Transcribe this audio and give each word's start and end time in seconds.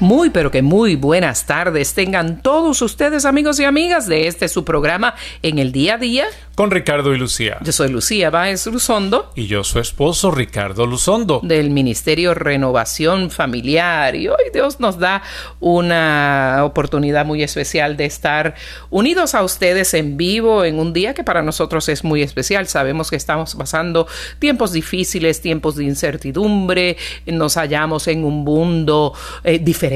Muy 0.00 0.30
pero 0.30 0.52
que 0.52 0.62
muy 0.62 0.94
buenas 0.94 1.46
tardes 1.46 1.92
tengan 1.92 2.40
todos 2.40 2.82
ustedes 2.82 3.24
amigos 3.24 3.58
y 3.58 3.64
amigas 3.64 4.06
de 4.06 4.28
este 4.28 4.48
su 4.48 4.64
programa 4.64 5.16
en 5.42 5.58
el 5.58 5.72
día 5.72 5.94
a 5.94 5.98
día 5.98 6.26
con 6.54 6.72
Ricardo 6.72 7.14
y 7.14 7.18
Lucía. 7.18 7.58
Yo 7.62 7.70
soy 7.70 7.88
Lucía 7.88 8.30
Báez 8.30 8.66
Luzondo. 8.66 9.30
Y 9.36 9.46
yo 9.46 9.62
su 9.62 9.78
esposo 9.78 10.32
Ricardo 10.32 10.86
Luzondo. 10.86 11.40
Del 11.44 11.70
Ministerio 11.70 12.34
Renovación 12.34 13.30
Familiar. 13.30 14.16
Y 14.16 14.26
hoy 14.26 14.42
Dios 14.52 14.80
nos 14.80 14.98
da 14.98 15.22
una 15.60 16.62
oportunidad 16.64 17.24
muy 17.24 17.44
especial 17.44 17.96
de 17.96 18.06
estar 18.06 18.56
unidos 18.90 19.36
a 19.36 19.44
ustedes 19.44 19.94
en 19.94 20.16
vivo 20.16 20.64
en 20.64 20.80
un 20.80 20.92
día 20.92 21.14
que 21.14 21.22
para 21.22 21.42
nosotros 21.42 21.88
es 21.88 22.02
muy 22.02 22.22
especial. 22.22 22.66
Sabemos 22.66 23.10
que 23.10 23.16
estamos 23.16 23.54
pasando 23.54 24.08
tiempos 24.40 24.72
difíciles, 24.72 25.40
tiempos 25.40 25.76
de 25.76 25.84
incertidumbre. 25.84 26.96
Nos 27.26 27.54
hallamos 27.54 28.08
en 28.08 28.24
un 28.24 28.42
mundo 28.42 29.12
eh, 29.44 29.60
diferente 29.60 29.87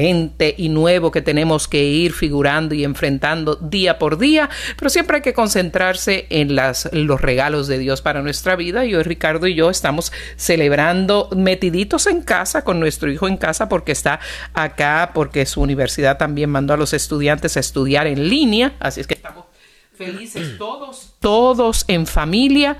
y 0.57 0.69
nuevo 0.69 1.11
que 1.11 1.21
tenemos 1.21 1.67
que 1.67 1.83
ir 1.83 2.13
figurando 2.13 2.75
y 2.75 2.83
enfrentando 2.83 3.55
día 3.55 3.99
por 3.99 4.17
día. 4.17 4.49
Pero 4.77 4.89
siempre 4.89 5.17
hay 5.17 5.21
que 5.21 5.33
concentrarse 5.33 6.27
en 6.29 6.55
las, 6.55 6.89
los 6.91 7.21
regalos 7.21 7.67
de 7.67 7.77
Dios 7.77 8.01
para 8.01 8.21
nuestra 8.21 8.55
vida. 8.55 8.85
Y 8.85 8.95
hoy 8.95 9.03
Ricardo 9.03 9.47
y 9.47 9.55
yo 9.55 9.69
estamos 9.69 10.11
celebrando 10.35 11.29
metiditos 11.35 12.07
en 12.07 12.21
casa 12.21 12.63
con 12.63 12.79
nuestro 12.79 13.11
hijo 13.11 13.27
en 13.27 13.37
casa 13.37 13.69
porque 13.69 13.91
está 13.91 14.19
acá, 14.53 15.11
porque 15.13 15.45
su 15.45 15.61
universidad 15.61 16.17
también 16.17 16.49
mandó 16.49 16.73
a 16.73 16.77
los 16.77 16.93
estudiantes 16.93 17.57
a 17.57 17.59
estudiar 17.59 18.07
en 18.07 18.29
línea. 18.29 18.73
Así 18.79 19.01
es 19.01 19.07
que 19.07 19.15
estamos 19.15 19.52
felices 19.95 20.55
todos, 20.57 21.13
todos 21.19 21.85
en 21.87 22.07
familia. 22.07 22.77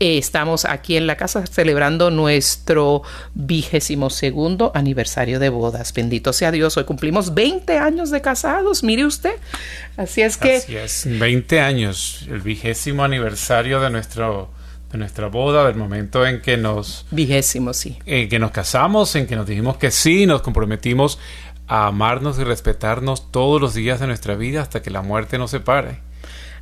Eh, 0.00 0.18
estamos 0.18 0.64
aquí 0.64 0.96
en 0.96 1.06
la 1.06 1.16
casa 1.16 1.46
celebrando 1.46 2.10
nuestro 2.10 3.02
vigésimo 3.34 4.10
segundo 4.10 4.72
aniversario 4.74 5.38
de 5.38 5.48
bodas. 5.48 5.92
Bendito 5.92 6.32
sea 6.32 6.50
Dios, 6.50 6.76
hoy 6.76 6.84
cumplimos 6.84 7.34
20 7.34 7.78
años 7.78 8.10
de 8.10 8.20
casados, 8.20 8.82
mire 8.82 9.04
usted. 9.06 9.34
Así 9.96 10.22
es 10.22 10.36
que... 10.36 10.56
Así 10.56 10.76
es, 10.76 11.06
20 11.06 11.60
años, 11.60 12.26
el 12.28 12.40
vigésimo 12.40 13.04
aniversario 13.04 13.80
de 13.80 13.90
nuestro 13.90 14.50
de 14.92 14.98
nuestra 14.98 15.26
boda, 15.26 15.66
del 15.66 15.74
momento 15.74 16.24
en 16.24 16.40
que 16.40 16.56
nos... 16.56 17.06
Vigésimo, 17.10 17.72
sí. 17.72 17.98
En 18.06 18.28
que 18.28 18.38
nos 18.38 18.52
casamos, 18.52 19.16
en 19.16 19.26
que 19.26 19.34
nos 19.34 19.44
dijimos 19.44 19.78
que 19.78 19.90
sí, 19.90 20.26
nos 20.26 20.42
comprometimos 20.42 21.18
a 21.66 21.88
amarnos 21.88 22.38
y 22.38 22.44
respetarnos 22.44 23.32
todos 23.32 23.60
los 23.60 23.74
días 23.74 23.98
de 23.98 24.06
nuestra 24.06 24.36
vida 24.36 24.62
hasta 24.62 24.82
que 24.82 24.90
la 24.90 25.02
muerte 25.02 25.38
nos 25.38 25.50
separe. 25.50 26.05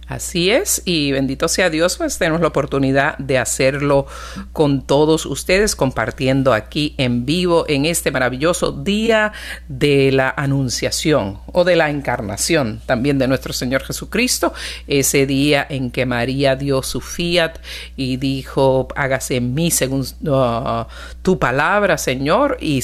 Así 0.06 0.50
es, 0.50 0.82
y 0.84 1.12
bendito 1.12 1.48
sea 1.48 1.70
Dios, 1.70 1.97
pues 1.97 2.19
tenemos 2.19 2.41
la 2.41 2.48
oportunidad 2.48 3.16
de 3.19 3.38
hacerlo 3.38 4.06
con 4.53 4.87
todos 4.87 5.25
ustedes, 5.25 5.75
compartiendo 5.75 6.53
aquí 6.53 6.94
en 6.98 7.25
vivo 7.25 7.65
en 7.69 7.87
este 7.87 8.10
maravilloso 8.10 8.72
día 8.72 9.32
de 9.69 10.12
la 10.12 10.32
Anunciación 10.37 11.38
o 11.47 11.65
de 11.65 11.76
la 11.76 11.91
Encarnación 11.91 12.82
también 12.87 13.19
de 13.19 13.28
nuestro 13.28 13.53
Señor 13.53 13.82
Jesucristo, 13.82 14.53
ese 14.87 15.26
día 15.26 15.66
en 15.69 15.91
que 15.91 16.06
María 16.06 16.56
dio 16.56 16.82
su 16.82 17.00
fiat 17.00 17.59
y 17.97 18.16
dijo, 18.19 18.88
hágase 18.97 19.36
en 19.36 19.54
mí 19.54 19.71
según 19.71 20.03
uh, 20.26 20.84
tu 21.22 21.38
palabra, 21.38 21.97
Señor, 21.98 22.59
y, 22.60 22.82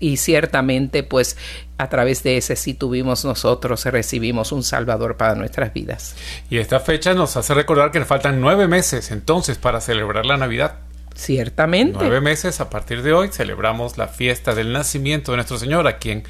y 0.00 0.16
ciertamente 0.16 1.02
pues 1.02 1.36
a 1.78 1.88
través 1.88 2.22
de 2.22 2.36
ese 2.36 2.56
sí 2.56 2.74
tuvimos 2.74 3.24
nosotros, 3.24 3.84
recibimos 3.84 4.52
un 4.52 4.62
Salvador 4.62 5.16
para 5.16 5.34
nuestras 5.34 5.72
vidas. 5.72 6.16
Y 6.48 6.58
esta 6.58 6.80
fecha 6.80 7.14
nos 7.14 7.36
hace 7.36 7.54
recordar 7.54 7.90
que 7.90 7.98
nos 7.98 8.08
faltan 8.08 8.40
nueve 8.40 8.66
meses 8.66 9.10
entonces 9.10 9.58
para 9.58 9.80
celebrar 9.80 10.26
la 10.26 10.36
Navidad. 10.36 10.76
Ciertamente. 11.14 11.98
Nueve 11.98 12.20
meses 12.20 12.60
a 12.60 12.68
partir 12.68 13.02
de 13.02 13.12
hoy 13.12 13.28
celebramos 13.28 13.96
la 13.96 14.08
fiesta 14.08 14.54
del 14.54 14.72
nacimiento 14.72 15.32
de 15.32 15.36
nuestro 15.36 15.58
Señor, 15.58 15.86
a 15.86 15.98
quien 15.98 16.24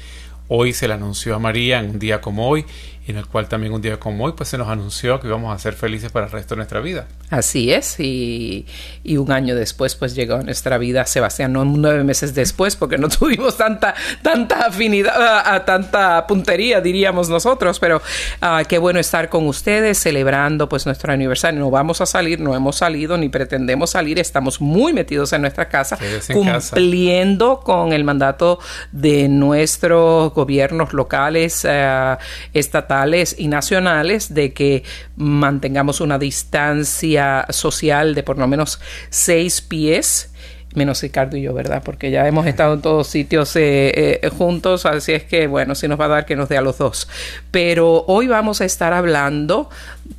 hoy 0.47 0.73
se 0.73 0.87
le 0.87 0.93
anunció 0.93 1.35
a 1.35 1.39
María 1.39 1.79
en 1.79 1.91
un 1.91 1.99
día 1.99 2.21
como 2.21 2.47
hoy 2.47 2.65
en 3.07 3.17
el 3.17 3.25
cual 3.25 3.47
también 3.47 3.73
un 3.73 3.81
día 3.81 3.99
como 3.99 4.25
hoy 4.25 4.33
pues 4.35 4.49
se 4.49 4.57
nos 4.57 4.67
anunció 4.67 5.19
que 5.19 5.27
íbamos 5.27 5.55
a 5.55 5.59
ser 5.59 5.73
felices 5.73 6.11
para 6.11 6.25
el 6.25 6.31
resto 6.31 6.55
de 6.55 6.57
nuestra 6.57 6.81
vida. 6.81 7.07
Así 7.29 7.71
es, 7.71 7.99
y, 7.99 8.65
y 9.03 9.17
un 9.17 9.31
año 9.31 9.55
después 9.55 9.95
pues 9.95 10.13
llegó 10.13 10.35
a 10.35 10.43
nuestra 10.43 10.77
vida 10.77 11.05
Sebastián, 11.05 11.53
no 11.53 11.63
nueve 11.63 12.03
meses 12.03 12.35
después 12.35 12.75
porque 12.75 12.97
no 12.97 13.07
tuvimos 13.09 13.55
tanta, 13.55 13.95
tanta 14.21 14.67
afinidad, 14.67 15.21
a, 15.21 15.55
a 15.55 15.65
tanta 15.65 16.27
puntería 16.27 16.81
diríamos 16.81 17.29
nosotros, 17.29 17.79
pero 17.79 18.01
uh, 18.41 18.65
qué 18.67 18.77
bueno 18.77 18.99
estar 18.99 19.29
con 19.29 19.47
ustedes 19.47 19.97
celebrando 19.97 20.67
pues 20.67 20.85
nuestro 20.85 21.13
aniversario, 21.13 21.59
no 21.59 21.71
vamos 21.71 22.01
a 22.01 22.05
salir, 22.05 22.39
no 22.39 22.55
hemos 22.55 22.77
salido 22.77 23.17
ni 23.17 23.29
pretendemos 23.29 23.91
salir, 23.91 24.19
estamos 24.19 24.59
muy 24.59 24.91
metidos 24.91 25.31
en 25.33 25.41
nuestra 25.41 25.69
casa, 25.69 25.97
en 26.01 26.35
cumpliendo 26.35 27.59
casa. 27.59 27.63
con 27.63 27.93
el 27.93 28.03
mandato 28.03 28.59
de 28.91 29.29
nuestros 29.29 30.33
gobiernos 30.33 30.93
locales, 30.93 31.63
uh, 31.63 32.17
estatales, 32.53 32.96
y 33.37 33.47
nacionales 33.47 34.33
de 34.33 34.53
que 34.53 34.83
mantengamos 35.15 36.01
una 36.01 36.17
distancia 36.17 37.45
social 37.49 38.15
de 38.15 38.23
por 38.23 38.37
lo 38.37 38.47
menos 38.47 38.79
seis 39.09 39.61
pies 39.61 40.31
menos 40.77 41.01
Ricardo 41.01 41.35
y 41.35 41.41
yo, 41.41 41.53
¿verdad? 41.53 41.81
Porque 41.83 42.11
ya 42.11 42.27
hemos 42.27 42.45
estado 42.45 42.75
en 42.75 42.81
todos 42.81 43.07
sitios 43.07 43.55
eh, 43.55 44.19
eh, 44.21 44.29
juntos, 44.29 44.85
así 44.85 45.11
es 45.11 45.23
que, 45.23 45.47
bueno, 45.47 45.75
si 45.75 45.87
nos 45.87 45.99
va 45.99 46.05
a 46.05 46.09
dar 46.09 46.25
que 46.25 46.35
nos 46.35 46.47
dé 46.47 46.57
a 46.57 46.61
los 46.61 46.77
dos. 46.77 47.09
Pero 47.51 48.05
hoy 48.07 48.27
vamos 48.27 48.61
a 48.61 48.65
estar 48.65 48.93
hablando 48.93 49.69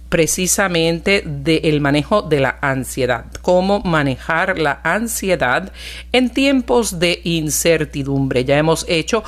precisamente 0.08 1.22
del 1.24 1.80
manejo 1.80 2.22
de 2.22 2.40
la 2.40 2.58
ansiedad, 2.60 3.26
cómo 3.42 3.80
manejar 3.80 4.58
la 4.58 4.80
ansiedad 4.82 5.72
en 6.12 6.30
tiempos 6.30 6.98
de 6.98 7.20
incertidumbre. 7.24 8.44
Ya 8.44 8.58
hemos 8.58 8.84
hecho 8.88 9.22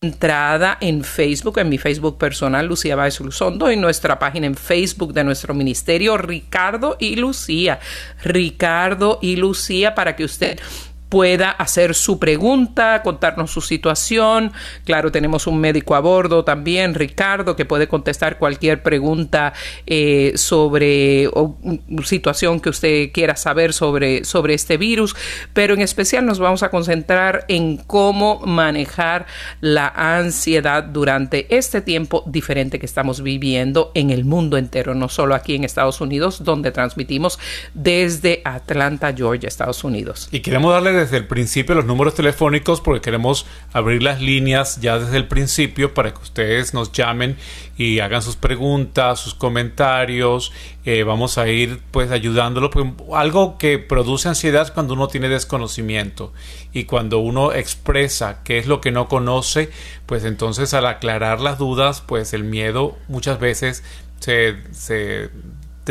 entrada 0.00 0.78
en 0.80 1.02
Facebook, 1.02 1.58
en 1.58 1.68
mi 1.68 1.76
Facebook 1.76 2.18
personal, 2.18 2.66
Lucía 2.66 2.94
Báez 2.94 3.18
Luzondo, 3.18 3.68
en 3.68 3.80
nuestra 3.80 4.16
página 4.16 4.46
en 4.46 4.54
Facebook 4.54 5.12
de 5.12 5.24
nuestro 5.24 5.54
ministerio, 5.54 6.16
Ricardo 6.16 6.96
y 7.00 7.16
Lucía. 7.16 7.80
Ricardo 8.22 9.18
y 9.20 9.34
Lucía, 9.34 9.96
para 9.96 10.14
que 10.14 10.22
usted 10.22 10.60
pueda 11.08 11.50
hacer 11.50 11.94
su 11.94 12.18
pregunta, 12.18 13.02
contarnos 13.02 13.50
su 13.50 13.60
situación. 13.60 14.52
Claro, 14.84 15.10
tenemos 15.10 15.46
un 15.46 15.58
médico 15.60 15.94
a 15.94 16.00
bordo 16.00 16.44
también, 16.44 16.94
Ricardo, 16.94 17.56
que 17.56 17.64
puede 17.64 17.88
contestar 17.88 18.38
cualquier 18.38 18.82
pregunta 18.82 19.52
eh, 19.86 20.32
sobre 20.36 21.28
o, 21.28 21.56
situación 22.04 22.60
que 22.60 22.70
usted 22.70 23.10
quiera 23.12 23.36
saber 23.36 23.72
sobre, 23.72 24.24
sobre 24.24 24.54
este 24.54 24.76
virus, 24.76 25.16
pero 25.52 25.74
en 25.74 25.80
especial 25.80 26.26
nos 26.26 26.38
vamos 26.38 26.62
a 26.62 26.70
concentrar 26.70 27.44
en 27.48 27.78
cómo 27.78 28.40
manejar 28.40 29.26
la 29.60 29.88
ansiedad 29.88 30.84
durante 30.84 31.46
este 31.56 31.80
tiempo 31.80 32.22
diferente 32.26 32.78
que 32.78 32.86
estamos 32.86 33.22
viviendo 33.22 33.92
en 33.94 34.10
el 34.10 34.24
mundo 34.24 34.56
entero, 34.56 34.94
no 34.94 35.08
solo 35.08 35.34
aquí 35.34 35.54
en 35.54 35.64
Estados 35.64 36.00
Unidos, 36.00 36.44
donde 36.44 36.70
transmitimos 36.70 37.38
desde 37.74 38.42
Atlanta, 38.44 39.12
Georgia, 39.14 39.48
Estados 39.48 39.84
Unidos. 39.84 40.28
Y 40.30 40.40
queremos 40.40 40.72
darle 40.72 40.97
desde 40.98 41.16
el 41.16 41.26
principio 41.26 41.74
los 41.74 41.84
números 41.84 42.14
telefónicos 42.14 42.80
porque 42.80 43.00
queremos 43.00 43.46
abrir 43.72 44.02
las 44.02 44.20
líneas 44.20 44.80
ya 44.80 44.98
desde 44.98 45.16
el 45.16 45.26
principio 45.26 45.94
para 45.94 46.12
que 46.12 46.20
ustedes 46.20 46.74
nos 46.74 46.92
llamen 46.92 47.36
y 47.76 48.00
hagan 48.00 48.22
sus 48.22 48.36
preguntas, 48.36 49.20
sus 49.20 49.34
comentarios. 49.34 50.52
Eh, 50.84 51.04
vamos 51.04 51.38
a 51.38 51.48
ir 51.48 51.80
pues 51.90 52.10
ayudándolo. 52.10 52.70
Porque 52.70 52.90
algo 53.14 53.56
que 53.58 53.78
produce 53.78 54.28
ansiedad 54.28 54.62
es 54.62 54.70
cuando 54.70 54.94
uno 54.94 55.08
tiene 55.08 55.28
desconocimiento 55.28 56.32
y 56.72 56.84
cuando 56.84 57.18
uno 57.20 57.52
expresa 57.52 58.40
qué 58.44 58.58
es 58.58 58.66
lo 58.66 58.80
que 58.80 58.90
no 58.90 59.08
conoce, 59.08 59.70
pues 60.06 60.24
entonces 60.24 60.74
al 60.74 60.86
aclarar 60.86 61.40
las 61.40 61.58
dudas, 61.58 62.00
pues 62.00 62.32
el 62.34 62.44
miedo 62.44 62.98
muchas 63.08 63.38
veces 63.38 63.84
se, 64.20 64.56
se 64.72 65.30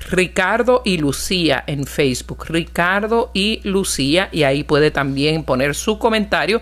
Ricardo 0.09 0.81
y 0.85 0.97
Lucía 0.97 1.63
en 1.67 1.85
Facebook. 1.85 2.45
Ricardo 2.47 3.29
y 3.33 3.59
Lucía, 3.63 4.29
y 4.31 4.43
ahí 4.43 4.63
puede 4.63 4.91
también 4.91 5.43
poner 5.43 5.75
su 5.75 5.99
comentario 5.99 6.61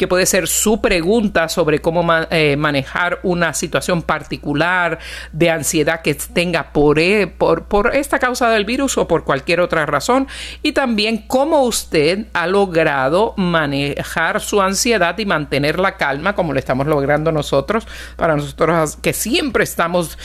que 0.00 0.08
puede 0.08 0.24
ser 0.24 0.48
su 0.48 0.80
pregunta 0.80 1.50
sobre 1.50 1.80
cómo 1.80 2.02
eh, 2.30 2.56
manejar 2.56 3.20
una 3.22 3.52
situación 3.52 4.00
particular 4.00 4.98
de 5.30 5.50
ansiedad 5.50 6.00
que 6.00 6.14
tenga 6.14 6.72
por, 6.72 6.98
e, 6.98 7.26
por, 7.26 7.64
por 7.64 7.94
esta 7.94 8.18
causa 8.18 8.48
del 8.48 8.64
virus 8.64 8.96
o 8.96 9.06
por 9.06 9.24
cualquier 9.24 9.59
otra 9.60 9.86
razón 9.86 10.28
y 10.62 10.72
también 10.72 11.18
cómo 11.26 11.62
usted 11.62 12.26
ha 12.32 12.46
logrado 12.46 13.34
manejar 13.36 14.40
su 14.40 14.60
ansiedad 14.60 15.16
y 15.18 15.26
mantener 15.26 15.78
la 15.78 15.96
calma 15.96 16.34
como 16.34 16.52
lo 16.52 16.58
estamos 16.58 16.86
logrando 16.86 17.32
nosotros. 17.32 17.86
Para 18.16 18.36
nosotros 18.36 18.96
que 18.96 19.12
siempre 19.12 19.64
estamos 19.64 20.18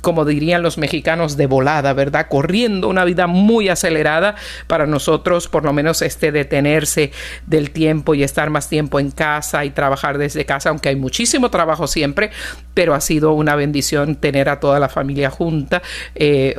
como 0.00 0.24
dirían 0.24 0.62
los 0.62 0.78
mexicanos 0.78 1.36
de 1.36 1.46
volada 1.46 1.92
verdad 1.92 2.26
corriendo 2.28 2.88
una 2.88 3.04
vida 3.04 3.26
muy 3.26 3.68
acelerada. 3.68 4.34
Para 4.66 4.86
nosotros 4.86 5.48
por 5.48 5.64
lo 5.64 5.72
menos 5.72 6.02
este 6.02 6.32
detenerse 6.32 7.12
del 7.46 7.70
tiempo 7.70 8.14
y 8.14 8.22
estar 8.22 8.50
más 8.50 8.68
tiempo 8.68 9.00
en 9.00 9.10
casa 9.10 9.64
y 9.64 9.70
trabajar 9.70 10.18
desde 10.18 10.44
casa 10.44 10.70
aunque 10.70 10.88
hay 10.88 10.96
muchísimo 10.96 11.50
trabajo 11.50 11.86
siempre 11.86 12.30
pero 12.74 12.94
ha 12.94 13.00
sido 13.00 13.32
una 13.32 13.54
bendición 13.54 14.16
tener 14.16 14.48
a 14.48 14.60
toda 14.60 14.80
la 14.80 14.88
familia 14.88 15.30
junta 15.30 15.82
eh, 16.14 16.56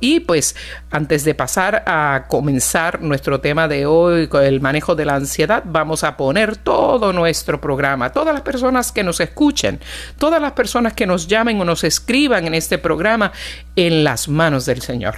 y 0.00 0.20
pues 0.20 0.56
antes 0.90 1.24
de 1.24 1.34
pasar 1.34 1.55
a 1.58 2.26
comenzar 2.28 3.00
nuestro 3.00 3.40
tema 3.40 3.66
de 3.66 3.86
hoy, 3.86 4.28
el 4.42 4.60
manejo 4.60 4.94
de 4.94 5.06
la 5.06 5.14
ansiedad, 5.14 5.62
vamos 5.64 6.04
a 6.04 6.16
poner 6.16 6.56
todo 6.56 7.12
nuestro 7.12 7.60
programa, 7.60 8.12
todas 8.12 8.34
las 8.34 8.42
personas 8.42 8.92
que 8.92 9.02
nos 9.02 9.20
escuchen, 9.20 9.80
todas 10.18 10.40
las 10.40 10.52
personas 10.52 10.92
que 10.92 11.06
nos 11.06 11.26
llamen 11.26 11.58
o 11.60 11.64
nos 11.64 11.82
escriban 11.84 12.46
en 12.46 12.54
este 12.54 12.76
programa, 12.76 13.32
en 13.74 14.04
las 14.04 14.28
manos 14.28 14.66
del 14.66 14.82
Señor. 14.82 15.16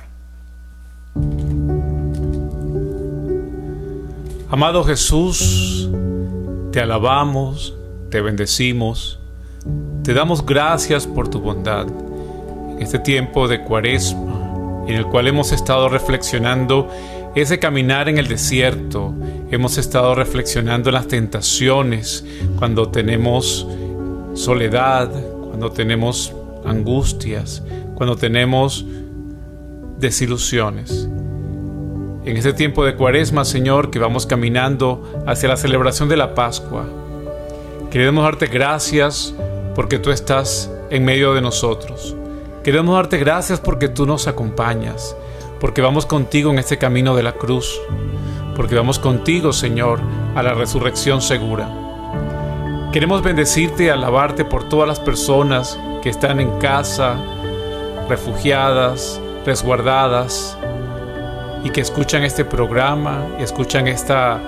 Amado 4.51 4.85
Jesús, 4.85 5.91
te 6.71 6.81
alabamos, 6.81 7.75
te 8.11 8.21
bendecimos, 8.21 9.19
te 10.05 10.15
damos 10.15 10.47
gracias 10.47 11.07
por 11.07 11.29
tu 11.29 11.41
bondad 11.41 11.87
en 11.89 12.81
este 12.81 13.01
tiempo 13.01 13.49
de 13.49 13.63
cuaresma 13.65 14.28
en 14.89 14.95
el 14.95 15.05
cual 15.07 15.29
hemos 15.29 15.53
estado 15.53 15.91
reflexionando 15.91 16.89
ese 17.35 17.59
caminar 17.59 18.09
en 18.09 18.17
el 18.17 18.27
desierto, 18.27 19.15
hemos 19.51 19.77
estado 19.77 20.15
reflexionando 20.15 20.89
en 20.89 20.95
las 20.95 21.07
tentaciones, 21.07 22.25
cuando 22.59 22.89
tenemos 22.89 23.69
soledad, 24.33 25.11
cuando 25.47 25.71
tenemos 25.71 26.33
angustias, 26.65 27.63
cuando 27.95 28.17
tenemos 28.17 28.87
desilusiones. 29.99 31.07
En 32.25 32.37
este 32.37 32.55
tiempo 32.55 32.85
de 32.85 32.95
cuaresma, 32.95 33.45
Señor, 33.45 33.91
que 33.91 33.99
vamos 33.99 34.27
caminando 34.27 35.23
hacia 35.27 35.51
la 35.51 35.57
celebración 35.59 36.09
de 36.09 36.17
la 36.17 36.35
Pascua, 36.35 36.87
queremos 37.91 38.25
darte 38.25 38.47
gracias 38.47 39.35
porque 39.75 39.99
tú 39.99 40.11
estás 40.11 40.71
en 40.91 41.05
medio 41.05 41.35
de 41.35 41.43
nosotros. 41.43 42.17
Queremos 42.63 42.95
darte 42.95 43.19
gracias 43.19 43.61
porque 43.61 43.89
tú 43.89 44.05
nos 44.05 44.27
acompañas, 44.27 45.17
porque 45.61 45.81
vamos 45.81 46.07
contigo 46.07 46.51
en 46.51 46.59
este 46.59 46.77
camino 46.77 47.15
de 47.15 47.23
la 47.23 47.33
cruz, 47.33 47.81
porque 48.57 48.75
vamos 48.75 48.99
contigo, 48.99 49.53
Señor, 49.53 50.01
a 50.35 50.43
la 50.43 50.55
resurrección 50.55 51.23
segura. 51.23 51.69
Queremos 52.93 53.23
bendecirte 53.23 53.85
y 53.85 53.89
alabarte 53.89 54.45
por 54.45 54.69
todas 54.69 54.89
las 54.89 54.99
personas 55.01 55.79
que 56.03 56.11
están 56.11 56.41
en 56.41 56.59
casa, 56.59 57.17
refugiadas, 58.09 59.21
resguardadas, 59.47 60.59
y 61.65 61.71
que 61.71 61.81
escuchan 61.81 62.25
este 62.25 62.45
programa 62.45 63.27
escuchan 63.39 63.89
esta 63.89 64.41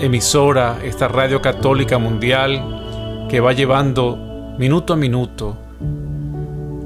emisora, 0.00 0.78
esta 0.82 1.08
radio 1.08 1.40
católica 1.40 1.98
mundial 1.98 3.26
que 3.28 3.40
va 3.40 3.52
llevando 3.52 4.54
minuto 4.58 4.92
a 4.92 4.96
minuto 4.96 5.63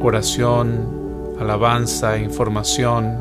oración, 0.00 1.36
alabanza, 1.40 2.18
información, 2.18 3.18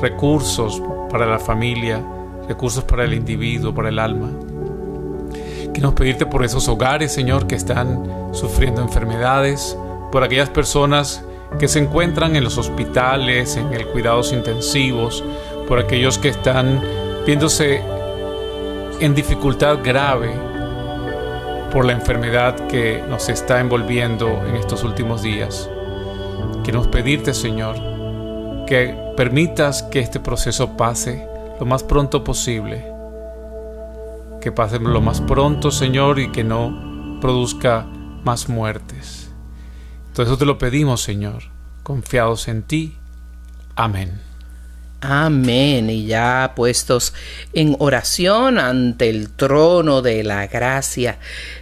recursos 0.00 0.82
para 1.10 1.26
la 1.26 1.38
familia, 1.38 2.02
recursos 2.48 2.84
para 2.84 3.04
el 3.04 3.14
individuo, 3.14 3.74
para 3.74 3.88
el 3.88 3.98
alma. 3.98 4.30
Queremos 5.72 5.94
pedirte 5.94 6.26
por 6.26 6.44
esos 6.44 6.68
hogares, 6.68 7.12
Señor, 7.12 7.46
que 7.46 7.54
están 7.54 8.04
sufriendo 8.32 8.80
enfermedades, 8.82 9.76
por 10.10 10.22
aquellas 10.22 10.48
personas 10.48 11.22
que 11.58 11.68
se 11.68 11.78
encuentran 11.78 12.36
en 12.36 12.44
los 12.44 12.58
hospitales, 12.58 13.56
en 13.56 13.72
el 13.72 13.86
cuidados 13.88 14.32
intensivos, 14.32 15.22
por 15.68 15.78
aquellos 15.78 16.18
que 16.18 16.28
están 16.28 16.80
viéndose 17.26 17.82
en 19.00 19.14
dificultad 19.14 19.78
grave 19.82 20.55
por 21.76 21.84
la 21.84 21.92
enfermedad 21.92 22.68
que 22.68 23.04
nos 23.06 23.28
está 23.28 23.60
envolviendo 23.60 24.42
en 24.46 24.56
estos 24.56 24.82
últimos 24.82 25.20
días. 25.20 25.68
Queremos 26.64 26.88
pedirte, 26.88 27.34
Señor, 27.34 27.76
que 28.66 28.96
permitas 29.14 29.82
que 29.82 30.00
este 30.00 30.18
proceso 30.18 30.74
pase 30.78 31.28
lo 31.60 31.66
más 31.66 31.84
pronto 31.84 32.24
posible. 32.24 32.90
Que 34.40 34.52
pase 34.52 34.78
lo 34.78 35.02
más 35.02 35.20
pronto, 35.20 35.70
Señor, 35.70 36.18
y 36.18 36.32
que 36.32 36.44
no 36.44 37.18
produzca 37.20 37.84
más 38.24 38.48
muertes. 38.48 39.30
Todo 40.14 40.24
eso 40.24 40.38
te 40.38 40.46
lo 40.46 40.56
pedimos, 40.56 41.02
Señor, 41.02 41.42
confiados 41.82 42.48
en 42.48 42.62
ti. 42.62 42.96
Amén. 43.74 44.25
Amén. 45.00 45.90
Y 45.90 46.06
ya 46.06 46.52
puestos 46.56 47.12
en 47.52 47.76
oración 47.78 48.58
ante 48.58 49.10
el 49.10 49.30
trono 49.30 50.00
de 50.00 50.24
la 50.24 50.46
gracia, 50.46 51.18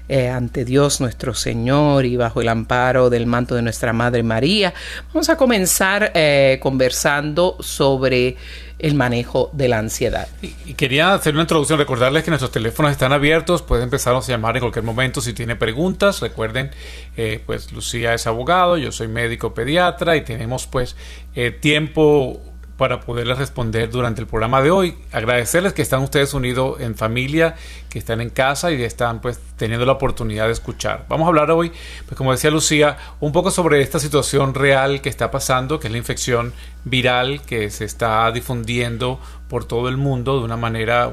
eh, 0.08 0.28
ante 0.28 0.64
Dios 0.64 1.00
nuestro 1.00 1.34
Señor 1.34 2.04
y 2.04 2.16
bajo 2.16 2.40
el 2.40 2.48
amparo 2.48 3.10
del 3.10 3.26
manto 3.26 3.56
de 3.56 3.62
nuestra 3.62 3.92
Madre 3.92 4.22
María, 4.22 4.72
vamos 5.12 5.28
a 5.30 5.36
comenzar 5.36 6.12
eh, 6.14 6.58
conversando 6.62 7.56
sobre 7.58 8.36
el 8.78 8.94
manejo 8.94 9.50
de 9.52 9.68
la 9.68 9.78
ansiedad. 9.78 10.28
Y, 10.40 10.74
quería 10.74 11.14
hacer 11.14 11.34
una 11.34 11.42
introducción, 11.42 11.78
recordarles 11.78 12.22
que 12.22 12.30
nuestros 12.30 12.52
teléfonos 12.52 12.92
están 12.92 13.12
abiertos, 13.12 13.62
pueden 13.62 13.84
empezarnos 13.84 14.28
a 14.28 14.32
llamar 14.32 14.56
en 14.56 14.60
cualquier 14.60 14.84
momento 14.84 15.20
si 15.20 15.32
tiene 15.32 15.56
preguntas. 15.56 16.20
Recuerden, 16.20 16.70
eh, 17.16 17.42
pues 17.44 17.72
Lucía 17.72 18.14
es 18.14 18.28
abogado, 18.28 18.76
yo 18.76 18.92
soy 18.92 19.08
médico 19.08 19.54
pediatra 19.54 20.16
y 20.16 20.20
tenemos 20.20 20.66
pues 20.66 20.94
tiempo 21.60 22.40
para 22.76 23.00
poderles 23.00 23.38
responder 23.38 23.90
durante 23.90 24.20
el 24.20 24.26
programa 24.26 24.60
de 24.60 24.70
hoy. 24.70 24.96
Agradecerles 25.12 25.72
que 25.72 25.82
están 25.82 26.02
ustedes 26.02 26.34
unidos 26.34 26.80
en 26.80 26.96
familia, 26.96 27.54
que 27.88 27.98
están 27.98 28.20
en 28.20 28.30
casa 28.30 28.72
y 28.72 28.82
están 28.82 29.20
pues 29.20 29.38
teniendo 29.56 29.86
la 29.86 29.92
oportunidad 29.92 30.46
de 30.46 30.52
escuchar. 30.52 31.06
Vamos 31.08 31.26
a 31.26 31.28
hablar 31.28 31.50
hoy, 31.50 31.70
pues 32.06 32.16
como 32.16 32.32
decía 32.32 32.50
Lucía, 32.50 32.96
un 33.20 33.32
poco 33.32 33.50
sobre 33.50 33.80
esta 33.80 33.98
situación 33.98 34.54
real 34.54 35.00
que 35.00 35.08
está 35.08 35.30
pasando, 35.30 35.78
que 35.78 35.86
es 35.86 35.92
la 35.92 35.98
infección 35.98 36.52
viral 36.84 37.42
que 37.42 37.70
se 37.70 37.84
está 37.84 38.30
difundiendo 38.32 39.20
por 39.48 39.64
todo 39.64 39.88
el 39.88 39.96
mundo 39.96 40.38
de 40.38 40.44
una 40.44 40.56
manera 40.56 41.10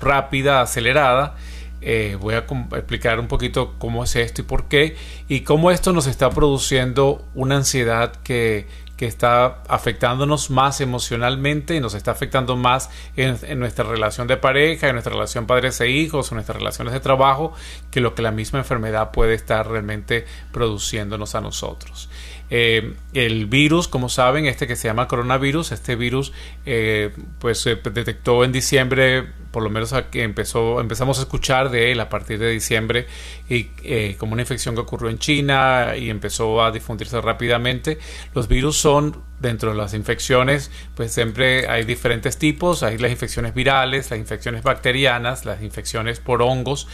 rápida, 0.00 0.62
acelerada. 0.62 1.36
Eh, 1.80 2.16
voy 2.20 2.34
a 2.34 2.38
explicar 2.38 3.20
un 3.20 3.28
poquito 3.28 3.74
cómo 3.78 4.02
es 4.02 4.16
esto 4.16 4.40
y 4.40 4.44
por 4.44 4.64
qué, 4.64 4.96
y 5.28 5.42
cómo 5.42 5.70
esto 5.70 5.92
nos 5.92 6.08
está 6.08 6.30
produciendo 6.30 7.24
una 7.34 7.56
ansiedad 7.56 8.16
que 8.24 8.66
que 8.98 9.06
está 9.06 9.62
afectándonos 9.68 10.50
más 10.50 10.80
emocionalmente 10.80 11.76
y 11.76 11.80
nos 11.80 11.94
está 11.94 12.10
afectando 12.10 12.56
más 12.56 12.90
en, 13.16 13.60
nuestra 13.60 13.84
relación 13.84 14.26
de 14.26 14.36
pareja, 14.36 14.88
en 14.88 14.94
nuestra 14.94 15.12
relación 15.12 15.46
padres 15.46 15.80
e 15.80 15.88
hijos, 15.88 16.32
en 16.32 16.34
nuestras 16.34 16.58
relaciones 16.58 16.92
de 16.92 16.98
trabajo, 16.98 17.54
que 17.92 18.00
lo 18.00 18.16
que 18.16 18.22
la 18.22 18.32
misma 18.32 18.58
enfermedad 18.58 19.12
puede 19.12 19.34
estar 19.34 19.68
realmente 19.68 20.26
produciéndonos 20.50 21.36
a 21.36 21.40
nosotros. 21.40 22.10
Eh, 22.50 22.94
el 23.12 23.46
virus, 23.46 23.88
como 23.88 24.08
saben, 24.08 24.46
este 24.46 24.66
que 24.66 24.76
se 24.76 24.88
llama 24.88 25.08
coronavirus, 25.08 25.72
este 25.72 25.96
virus 25.96 26.32
eh, 26.64 27.10
pues 27.38 27.60
se 27.60 27.76
detectó 27.76 28.44
en 28.44 28.52
diciembre, 28.52 29.26
por 29.50 29.62
lo 29.62 29.70
menos 29.70 29.94
que 30.10 30.22
empezó, 30.22 30.80
empezamos 30.80 31.18
a 31.18 31.22
escuchar 31.22 31.70
de 31.70 31.92
él 31.92 32.00
a 32.00 32.08
partir 32.08 32.38
de 32.38 32.50
diciembre 32.50 33.06
y 33.48 33.68
eh, 33.82 34.16
como 34.18 34.32
una 34.32 34.42
infección 34.42 34.74
que 34.74 34.80
ocurrió 34.80 35.10
en 35.10 35.18
China 35.18 35.94
y 35.98 36.10
empezó 36.10 36.62
a 36.62 36.70
difundirse 36.70 37.20
rápidamente. 37.20 37.98
Los 38.34 38.48
virus 38.48 38.76
son 38.76 39.22
dentro 39.40 39.70
de 39.70 39.76
las 39.76 39.94
infecciones, 39.94 40.70
pues 40.94 41.12
siempre 41.12 41.68
hay 41.68 41.84
diferentes 41.84 42.38
tipos, 42.38 42.82
hay 42.82 42.98
las 42.98 43.10
infecciones 43.10 43.54
virales, 43.54 44.10
las 44.10 44.18
infecciones 44.18 44.62
bacterianas, 44.62 45.44
las 45.44 45.62
infecciones 45.62 46.18
por 46.18 46.42
hongos 46.42 46.88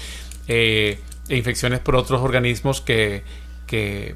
e 0.47 0.99
infecciones 1.29 1.81
por 1.81 1.97
otros 1.97 2.21
organismos 2.21 2.83
que 2.83 3.23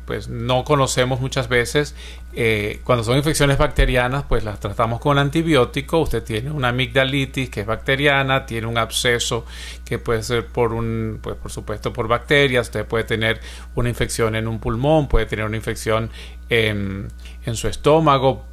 pues 0.04 0.28
no 0.28 0.64
conocemos 0.64 1.20
muchas 1.20 1.48
veces. 1.48 1.94
Eh, 2.34 2.80
cuando 2.84 3.04
son 3.04 3.16
infecciones 3.16 3.58
bacterianas, 3.58 4.24
pues 4.28 4.44
las 4.44 4.60
tratamos 4.60 5.00
con 5.00 5.18
antibiótico. 5.18 6.00
Usted 6.00 6.22
tiene 6.22 6.50
una 6.50 6.68
amigdalitis 6.68 7.50
que 7.50 7.60
es 7.60 7.66
bacteriana, 7.66 8.46
tiene 8.46 8.66
un 8.66 8.78
absceso 8.78 9.44
que 9.84 9.98
puede 9.98 10.22
ser 10.22 10.46
por 10.46 10.72
un, 10.72 11.18
pues 11.22 11.36
por 11.36 11.50
supuesto 11.50 11.92
por 11.92 12.08
bacterias. 12.08 12.68
Usted 12.68 12.86
puede 12.86 13.04
tener 13.04 13.40
una 13.74 13.88
infección 13.88 14.36
en 14.36 14.48
un 14.48 14.58
pulmón, 14.58 15.08
puede 15.08 15.26
tener 15.26 15.44
una 15.44 15.56
infección 15.56 16.10
en 16.48 17.08
su 17.54 17.68
estómago, 17.68 18.44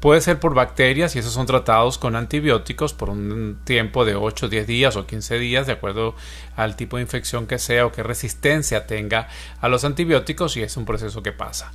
Puede 0.00 0.20
ser 0.20 0.38
por 0.38 0.54
bacterias 0.54 1.16
y 1.16 1.18
esos 1.18 1.32
son 1.32 1.46
tratados 1.46 1.98
con 1.98 2.14
antibióticos 2.14 2.92
por 2.92 3.10
un 3.10 3.58
tiempo 3.64 4.04
de 4.04 4.14
8, 4.14 4.48
10 4.48 4.66
días 4.66 4.96
o 4.96 5.06
15 5.06 5.38
días, 5.40 5.66
de 5.66 5.72
acuerdo 5.72 6.14
al 6.54 6.76
tipo 6.76 6.96
de 6.96 7.02
infección 7.02 7.48
que 7.48 7.58
sea 7.58 7.84
o 7.84 7.90
qué 7.90 8.04
resistencia 8.04 8.86
tenga 8.86 9.28
a 9.60 9.68
los 9.68 9.84
antibióticos 9.84 10.56
y 10.56 10.62
es 10.62 10.76
un 10.76 10.84
proceso 10.84 11.22
que 11.24 11.32
pasa. 11.32 11.72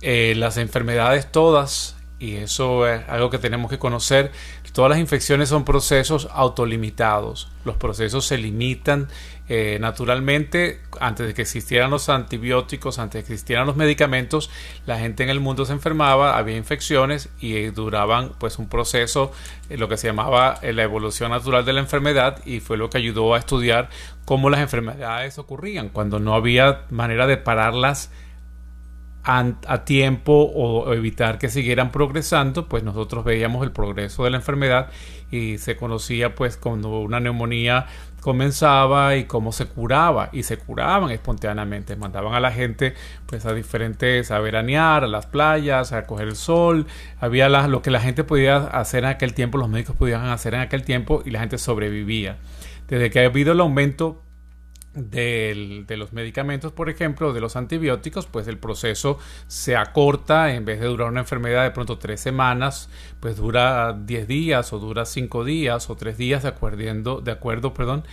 Eh, 0.00 0.34
las 0.36 0.56
enfermedades 0.56 1.30
todas, 1.30 1.96
y 2.24 2.36
eso 2.36 2.88
es 2.88 3.06
algo 3.08 3.28
que 3.28 3.38
tenemos 3.38 3.70
que 3.70 3.78
conocer, 3.78 4.32
todas 4.72 4.88
las 4.88 4.98
infecciones 4.98 5.50
son 5.50 5.64
procesos 5.64 6.28
autolimitados. 6.32 7.48
Los 7.64 7.76
procesos 7.76 8.26
se 8.26 8.38
limitan 8.38 9.08
eh, 9.48 9.76
naturalmente, 9.78 10.80
antes 11.00 11.26
de 11.26 11.34
que 11.34 11.42
existieran 11.42 11.90
los 11.90 12.08
antibióticos, 12.08 12.98
antes 12.98 13.22
de 13.22 13.26
que 13.26 13.34
existieran 13.34 13.66
los 13.66 13.76
medicamentos, 13.76 14.50
la 14.86 14.98
gente 14.98 15.22
en 15.22 15.28
el 15.28 15.38
mundo 15.38 15.66
se 15.66 15.74
enfermaba, 15.74 16.38
había 16.38 16.56
infecciones 16.56 17.28
y 17.40 17.66
duraban 17.66 18.32
pues 18.38 18.58
un 18.58 18.68
proceso, 18.68 19.32
eh, 19.68 19.76
lo 19.76 19.88
que 19.88 19.98
se 19.98 20.06
llamaba 20.06 20.58
eh, 20.62 20.72
la 20.72 20.82
evolución 20.82 21.30
natural 21.30 21.64
de 21.66 21.74
la 21.74 21.80
enfermedad 21.80 22.40
y 22.46 22.60
fue 22.60 22.78
lo 22.78 22.88
que 22.88 22.98
ayudó 22.98 23.34
a 23.34 23.38
estudiar 23.38 23.90
cómo 24.24 24.48
las 24.48 24.60
enfermedades 24.60 25.38
ocurrían, 25.38 25.90
cuando 25.90 26.20
no 26.20 26.34
había 26.34 26.86
manera 26.88 27.26
de 27.26 27.36
pararlas 27.36 28.10
a, 29.24 29.84
tiempo 29.84 30.32
o, 30.54 30.92
evitar 30.92 31.38
que 31.38 31.48
siguieran 31.48 31.90
progresando, 31.90 32.68
pues 32.68 32.82
nosotros 32.82 33.24
veíamos 33.24 33.64
el 33.64 33.72
progreso 33.72 34.24
de 34.24 34.30
la 34.30 34.36
enfermedad 34.36 34.90
y 35.30 35.58
se 35.58 35.76
conocía 35.76 36.34
pues 36.34 36.56
cuando 36.56 37.00
una 37.00 37.20
neumonía 37.20 37.86
comenzaba 38.20 39.16
y 39.16 39.24
cómo 39.24 39.52
se 39.52 39.66
curaba 39.66 40.30
y 40.32 40.42
se 40.42 40.58
curaban 40.58 41.10
espontáneamente. 41.10 41.96
Mandaban 41.96 42.34
a 42.34 42.40
la 42.40 42.52
gente 42.52 42.94
pues 43.26 43.46
a 43.46 43.54
diferentes 43.54 44.30
a 44.30 44.38
veranear 44.40 45.04
a 45.04 45.08
las 45.08 45.26
playas 45.26 45.92
a 45.92 46.04
coger 46.04 46.28
el 46.28 46.36
sol. 46.36 46.86
Había 47.18 47.48
lo 47.48 47.82
que 47.82 47.90
la 47.90 48.00
gente 48.00 48.24
podía 48.24 48.56
hacer 48.56 49.04
en 49.04 49.10
aquel 49.10 49.34
tiempo 49.34 49.58
los 49.58 49.68
médicos 49.68 49.96
podían 49.96 50.26
hacer 50.26 50.54
en 50.54 50.60
aquel 50.60 50.84
tiempo 50.84 51.22
y 51.24 51.30
la 51.30 51.40
gente 51.40 51.58
sobrevivía. 51.58 52.36
Desde 52.88 53.10
que 53.10 53.20
ha 53.20 53.26
habido 53.26 53.52
el 53.52 53.60
aumento 53.60 54.23
de 54.94 55.96
los 55.96 56.12
medicamentos, 56.12 56.72
por 56.72 56.88
ejemplo, 56.88 57.32
de 57.32 57.40
los 57.40 57.56
antibióticos, 57.56 58.26
pues 58.26 58.46
el 58.46 58.58
proceso 58.58 59.18
se 59.48 59.76
acorta, 59.76 60.54
en 60.54 60.64
vez 60.64 60.80
de 60.80 60.86
durar 60.86 61.08
una 61.08 61.20
enfermedad 61.20 61.64
de 61.64 61.72
pronto 61.72 61.98
tres 61.98 62.20
semanas, 62.20 62.88
pues 63.20 63.36
dura 63.36 63.92
10 63.92 64.28
días 64.28 64.72
o 64.72 64.78
dura 64.78 65.04
5 65.04 65.44
días 65.44 65.90
o 65.90 65.96
3 65.96 66.16
días 66.16 66.42
de 66.44 66.48
acuerdo, 66.50 67.20
de 67.20 67.32
acuerdo 67.32 67.74
perdón, 67.74 68.04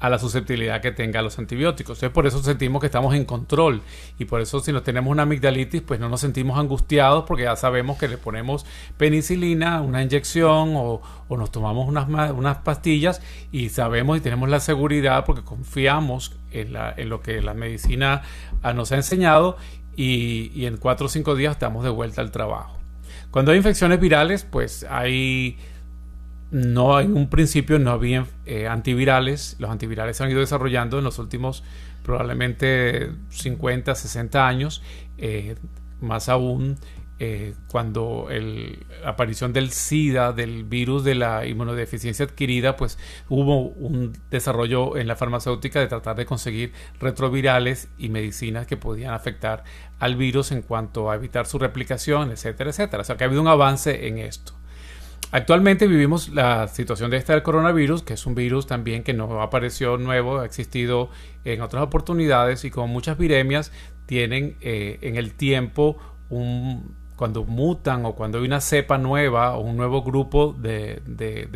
a 0.00 0.08
la 0.08 0.18
susceptibilidad 0.18 0.80
que 0.80 0.92
tenga 0.92 1.20
los 1.20 1.38
antibióticos. 1.38 1.98
Entonces, 1.98 2.14
por 2.14 2.26
eso 2.26 2.42
sentimos 2.42 2.80
que 2.80 2.86
estamos 2.86 3.14
en 3.14 3.26
control 3.26 3.82
y 4.18 4.24
por 4.24 4.40
eso 4.40 4.60
si 4.60 4.72
no 4.72 4.82
tenemos 4.82 5.10
una 5.12 5.22
amigdalitis, 5.22 5.82
pues 5.82 6.00
no 6.00 6.08
nos 6.08 6.20
sentimos 6.20 6.58
angustiados 6.58 7.24
porque 7.26 7.44
ya 7.44 7.54
sabemos 7.54 7.98
que 7.98 8.08
le 8.08 8.16
ponemos 8.16 8.64
penicilina, 8.96 9.82
una 9.82 10.02
inyección 10.02 10.72
o, 10.74 11.02
nos 11.28 11.52
tomamos 11.52 11.86
unas, 11.86 12.08
unas 12.32 12.56
pastillas 12.58 13.22
y 13.52 13.68
sabemos 13.68 14.18
y 14.18 14.20
tenemos 14.20 14.48
la 14.48 14.58
seguridad 14.58 15.24
porque 15.24 15.42
confiamos 15.42 16.36
en, 16.50 16.72
la, 16.72 16.92
en 16.96 17.08
lo 17.08 17.20
que 17.20 17.40
la 17.40 17.54
medicina 17.54 18.22
ah, 18.62 18.72
nos 18.72 18.90
ha 18.92 18.96
enseñado 18.96 19.56
y, 19.96 20.50
y 20.54 20.66
en 20.66 20.78
cuatro 20.78 21.06
o 21.06 21.08
cinco 21.08 21.34
días 21.36 21.52
estamos 21.52 21.84
de 21.84 21.90
vuelta 21.90 22.22
al 22.22 22.30
trabajo. 22.30 22.78
Cuando 23.30 23.52
hay 23.52 23.58
infecciones 23.58 24.00
virales, 24.00 24.44
pues 24.44 24.84
hay 24.88 25.56
no 26.50 26.98
en 27.00 27.16
un 27.16 27.28
principio 27.28 27.78
no 27.78 27.90
había 27.90 28.26
eh, 28.46 28.66
antivirales. 28.66 29.56
Los 29.58 29.70
antivirales 29.70 30.16
se 30.16 30.24
han 30.24 30.30
ido 30.30 30.40
desarrollando 30.40 30.98
en 30.98 31.04
los 31.04 31.18
últimos 31.18 31.62
probablemente 32.02 33.12
50, 33.30 33.94
60 33.94 34.46
años. 34.46 34.82
Eh, 35.18 35.56
más 36.00 36.28
aún 36.28 36.78
eh, 37.22 37.54
cuando 37.68 38.28
la 38.30 39.10
aparición 39.10 39.52
del 39.52 39.70
SIDA, 39.70 40.32
del 40.32 40.64
virus 40.64 41.04
de 41.04 41.14
la 41.14 41.46
inmunodeficiencia 41.46 42.24
adquirida, 42.24 42.76
pues 42.76 42.98
hubo 43.28 43.60
un 43.60 44.16
desarrollo 44.30 44.96
en 44.96 45.06
la 45.06 45.16
farmacéutica 45.16 45.80
de 45.80 45.86
tratar 45.86 46.16
de 46.16 46.24
conseguir 46.24 46.72
retrovirales 46.98 47.90
y 47.98 48.08
medicinas 48.08 48.66
que 48.66 48.78
podían 48.78 49.12
afectar 49.12 49.64
al 49.98 50.16
virus 50.16 50.50
en 50.50 50.62
cuanto 50.62 51.10
a 51.10 51.14
evitar 51.14 51.44
su 51.46 51.58
replicación, 51.58 52.30
etcétera, 52.30 52.70
etcétera. 52.70 53.02
O 53.02 53.04
sea 53.04 53.18
que 53.18 53.24
ha 53.24 53.26
habido 53.26 53.42
un 53.42 53.48
avance 53.48 54.08
en 54.08 54.16
esto. 54.16 54.59
Actualmente 55.32 55.86
vivimos 55.86 56.30
la 56.30 56.66
situación 56.66 57.10
de 57.10 57.18
este 57.18 57.32
del 57.32 57.42
coronavirus, 57.42 58.02
que 58.02 58.14
es 58.14 58.26
un 58.26 58.34
virus 58.34 58.66
también 58.66 59.04
que 59.04 59.12
no 59.12 59.40
apareció 59.40 59.96
nuevo, 59.96 60.40
ha 60.40 60.44
existido 60.44 61.10
en 61.44 61.60
otras 61.60 61.84
oportunidades 61.84 62.64
y 62.64 62.70
como 62.70 62.88
muchas 62.88 63.16
viremias 63.16 63.70
tienen 64.06 64.56
eh, 64.60 64.98
en 65.02 65.16
el 65.16 65.34
tiempo 65.34 65.98
un, 66.30 66.96
cuando 67.14 67.44
mutan 67.44 68.04
o 68.06 68.16
cuando 68.16 68.38
hay 68.38 68.44
una 68.44 68.60
cepa 68.60 68.98
nueva 68.98 69.56
o 69.56 69.60
un 69.60 69.76
nuevo 69.76 70.02
grupo 70.02 70.52
de, 70.52 71.00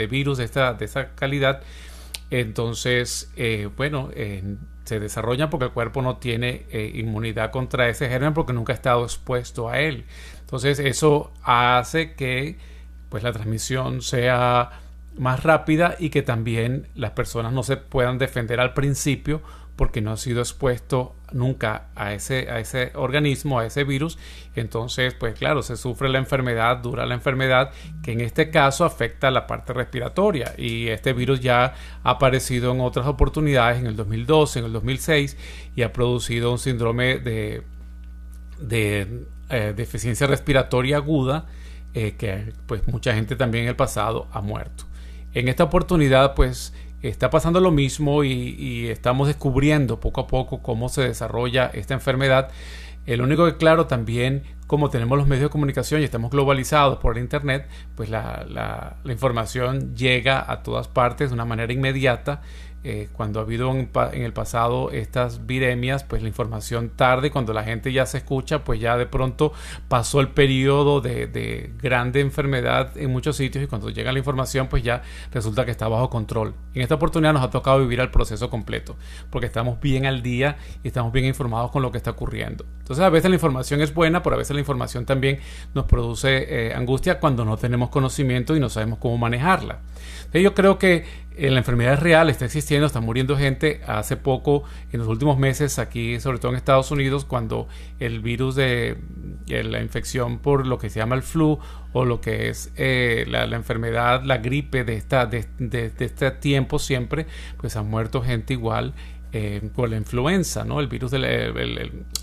virus 0.09 0.39
de 0.39 0.45
esta, 0.45 0.75
de 0.75 0.89
calidad, 1.17 1.63
entonces, 2.31 3.33
eh, 3.37 3.69
bueno, 3.77 4.11
se 4.85 5.01
desarrollan 5.01 5.51
porque 5.51 5.67
el 5.67 5.73
cuerpo 5.73 6.03
no 6.03 6.19
tiene 6.19 6.67
eh, 6.71 6.93
inmunidad 6.95 7.51
contra 7.51 7.89
ese 7.89 8.09
germen 8.09 8.35
porque 8.35 8.53
nunca 8.53 8.73
ha 8.73 8.77
estado 8.77 9.05
expuesto 9.05 9.69
a 9.69 9.81
él. 9.81 10.05
Entonces, 10.41 10.79
eso 10.79 11.33
hace 11.43 12.15
que 12.15 12.59
pues 13.15 13.23
la 13.23 13.31
transmisión 13.31 14.03
sea 14.03 14.71
más 15.17 15.45
rápida 15.45 15.95
y 16.01 16.11
que 16.11 16.23
también 16.23 16.89
las 16.97 17.13
personas 17.13 17.53
no 17.53 17.63
se 17.63 17.77
puedan 17.77 18.19
defender 18.19 18.59
al 18.59 18.75
principio 18.75 19.41
porque 19.77 20.01
no 20.01 20.11
ha 20.11 20.17
sido 20.17 20.41
expuesto 20.41 21.15
nunca 21.31 21.91
a 21.95 22.13
ese, 22.13 22.51
a 22.51 22.59
ese 22.59 22.91
organismo, 22.97 23.61
a 23.61 23.67
ese 23.67 23.85
virus. 23.85 24.19
Entonces, 24.57 25.15
pues 25.15 25.39
claro, 25.39 25.63
se 25.63 25.77
sufre 25.77 26.09
la 26.09 26.19
enfermedad, 26.19 26.79
dura 26.79 27.07
la 27.07 27.15
enfermedad, 27.15 27.71
que 28.03 28.11
en 28.11 28.21
este 28.21 28.51
caso 28.51 28.85
afecta 28.85 29.31
la 29.31 29.47
parte 29.47 29.73
respiratoria. 29.73 30.53
Y 30.59 30.89
este 30.89 31.13
virus 31.13 31.39
ya 31.39 31.75
ha 32.03 32.11
aparecido 32.11 32.73
en 32.73 32.81
otras 32.81 33.07
oportunidades, 33.07 33.79
en 33.79 33.87
el 33.87 33.95
2012, 33.95 34.59
en 34.59 34.65
el 34.65 34.73
2006, 34.73 35.37
y 35.77 35.83
ha 35.83 35.93
producido 35.93 36.51
un 36.51 36.59
síndrome 36.59 37.19
de, 37.21 37.63
de 38.59 39.25
eh, 39.51 39.73
deficiencia 39.77 40.27
respiratoria 40.27 40.97
aguda 40.97 41.47
eh, 41.95 42.15
que 42.19 42.53
pues 42.67 42.87
mucha 42.89 43.15
gente 43.15 43.37
también 43.37 43.65
en 43.65 43.71
el 43.71 43.77
pasado 43.77 44.27
ha 44.33 44.41
muerto. 44.41 44.85
En 45.33 45.49
esta 45.49 45.65
oportunidad 45.65 46.35
pues 46.35 46.73
está 47.03 47.31
pasando 47.31 47.61
lo 47.61 47.71
mismo 47.71 48.25
y, 48.25 48.89
estamos 48.89 49.29
descubriendo 49.29 50.01
poco 50.01 50.23
a 50.23 50.27
poco 50.27 50.63
cómo 50.63 50.89
se 50.89 51.03
desarrolla 51.03 51.71
esta 51.73 51.95
enfermedad. 51.95 52.51
El 53.07 53.21
único 53.21 53.45
que 53.47 53.57
claro 53.57 53.87
también 53.87 54.43
como 54.67 54.89
tenemos 54.91 55.19
los 55.19 55.27
medios 55.27 55.45
de 55.45 55.51
comunicación 55.51 56.01
y 56.01 56.05
estamos 56.05 56.31
globalizados 56.31 56.99
por 56.99 57.19
internet, 57.19 57.69
pues 57.97 58.09
la, 58.09 58.45
la 59.05 59.13
información 59.13 59.95
llega 59.95 60.51
a 60.51 60.63
todas 60.63 60.89
partes 60.89 61.29
de 61.31 61.35
una 61.35 61.45
manera 61.45 61.73
inmediata 61.73 62.41
eh, 62.87 63.09
cuando 63.15 63.41
ha 63.41 63.45
habido 63.45 63.71
en, 63.71 63.89
el 64.13 64.33
pasado 64.35 64.91
estas 64.91 65.47
viremias, 65.47 66.05
pues 66.05 66.21
la 66.21 66.29
información 66.29 66.91
tarde, 66.91 67.31
cuando 67.31 67.55
la 67.55 67.65
gente 67.65 67.91
ya 67.95 68.05
se 68.05 68.19
escucha, 68.19 68.63
pues 68.63 68.79
ya 68.79 68.99
de 68.99 69.07
pronto 69.07 69.55
pasó 69.89 70.21
el 70.21 70.29
periodo 70.29 71.01
de, 71.01 71.73
grande 71.83 72.21
enfermedad 72.21 72.97
en 72.97 73.11
muchos 73.11 73.37
sitios 73.37 73.65
y 73.65 73.67
cuando 73.69 73.89
llega 73.89 74.13
la 74.13 74.19
información, 74.19 74.69
pues 74.69 74.83
ya 74.83 75.03
resulta 75.33 75.65
que 75.65 75.71
está 75.71 75.89
bajo 75.89 76.11
control. 76.11 76.55
En 76.75 76.83
esta 76.83 76.97
oportunidad 76.97 77.33
nos 77.33 77.43
ha 77.43 77.51
tocado 77.51 77.81
vivir 77.81 78.01
el 78.01 78.11
proceso 78.11 78.51
completo, 78.51 78.97
porque 79.31 79.47
estamos 79.47 79.81
bien 79.81 80.05
al 80.05 80.23
día 80.23 80.59
y 80.83 80.89
estamos 80.89 81.11
bien 81.11 81.25
informados 81.25 81.71
con 81.71 81.81
lo 81.81 81.91
que 81.91 81.97
está 81.97 82.11
ocurriendo. 82.11 82.67
Entonces 82.81 83.03
a 83.03 83.09
veces 83.09 83.31
la 83.31 83.37
información 83.37 83.81
es 83.81 83.95
buena, 83.95 84.23
pero 84.23 84.37
a 84.37 84.39
veces 84.39 84.55
la 84.55 84.61
información 84.61 85.07
también 85.07 85.39
nos 85.73 85.87
produce 85.87 86.69
eh, 86.69 86.75
angustia 86.75 87.19
cuando 87.19 87.47
no 87.47 87.57
tenemos 87.57 87.89
conocimiento 87.89 88.55
y 88.55 88.61
no 88.61 88.69
sabemos 88.69 88.99
cómo 88.99 89.17
manejarla. 89.17 89.81
Yo 90.43 90.55
creo 90.55 90.79
que 90.79 91.05
eh, 91.37 91.51
la 91.51 91.59
enfermedad 91.59 91.95
es 91.95 92.01
real, 92.01 92.31
está 92.31 92.45
existiendo, 92.45 92.87
está 92.87 93.01
muriendo 93.01 93.37
gente. 93.37 93.81
Hace 93.87 94.17
poco, 94.17 94.65
en 94.93 95.01
los 95.01 95.09
últimos 95.09 95.39
meses, 95.39 95.79
aquí, 95.79 96.21
sobre 96.21 96.39
todo 96.39 96.53
en 96.53 96.57
Estados 96.57 96.91
Unidos, 96.91 97.25
cuando 97.25 97.69
el 97.99 98.21
virus 98.21 98.55
de 98.55 98.97
la 99.47 99.81
infección 99.81 100.39
por 100.39 100.67
lo 100.67 100.79
que 100.79 100.91
se 100.91 101.01
llama 101.01 101.17
el 101.17 101.23
flu 101.23 101.59
o 101.93 102.05
lo 102.05 102.21
que 102.21 102.49
es 102.49 102.73
eh, 102.77 103.25
la, 103.29 103.45
enfermedad, 103.45 104.23
la 104.25 104.39
gripe 104.39 104.85
de, 104.85 104.97
esta, 104.97 105.27
de, 105.27 105.47
este 105.99 106.31
tiempo 106.33 106.79
siempre, 106.79 107.27
pues 107.59 107.77
ha 107.77 107.83
muerto 107.83 108.23
gente 108.23 108.53
igual 108.53 108.95
eh, 109.37 109.71
con 109.75 109.91
la 109.91 109.97
influenza, 109.97 110.65
¿no? 110.65 110.79
El 110.79 110.87
virus 110.87 111.11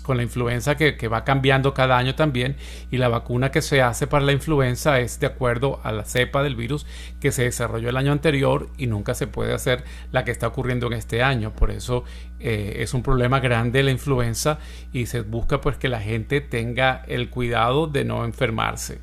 con 0.02 0.16
la 0.16 0.22
influenza 0.22 0.78
que, 0.78 1.08
va 1.08 1.24
cambiando 1.24 1.74
cada 1.74 1.98
año 1.98 2.14
también 2.14 2.56
y 2.90 2.96
la 2.96 3.08
vacuna 3.08 3.50
que 3.50 3.60
se 3.60 3.82
hace 3.82 4.06
para 4.06 4.24
la 4.24 4.32
influenza 4.32 4.98
es 4.98 5.20
de 5.20 5.26
acuerdo 5.26 5.78
a 5.84 5.92
la 5.92 6.06
cepa 6.06 6.42
del 6.42 6.56
virus 6.56 6.86
que 7.20 7.30
se 7.30 7.42
desarrolló 7.42 7.90
el 7.90 7.98
año 7.98 8.12
anterior 8.12 8.70
y 8.78 8.86
nunca 8.86 9.12
se 9.12 9.26
puede 9.26 9.52
hacer 9.52 9.84
la 10.10 10.24
que 10.24 10.30
está 10.30 10.46
ocurriendo 10.46 10.86
en 10.86 10.94
este 10.94 11.22
año. 11.22 11.54
Por 11.54 11.70
eso 11.70 12.04
eh, 12.40 12.76
es 12.78 12.94
un 12.94 13.02
problema 13.02 13.40
grande 13.40 13.82
la 13.82 13.90
influenza 13.90 14.58
y 14.90 15.04
se 15.04 15.20
busca 15.20 15.60
pues 15.60 15.76
que 15.76 15.90
la 15.90 16.00
gente 16.00 16.40
tenga 16.40 17.04
el 17.08 17.28
cuidado 17.28 17.88
de 17.88 18.06
no 18.06 18.24
enfermarse 18.24 19.00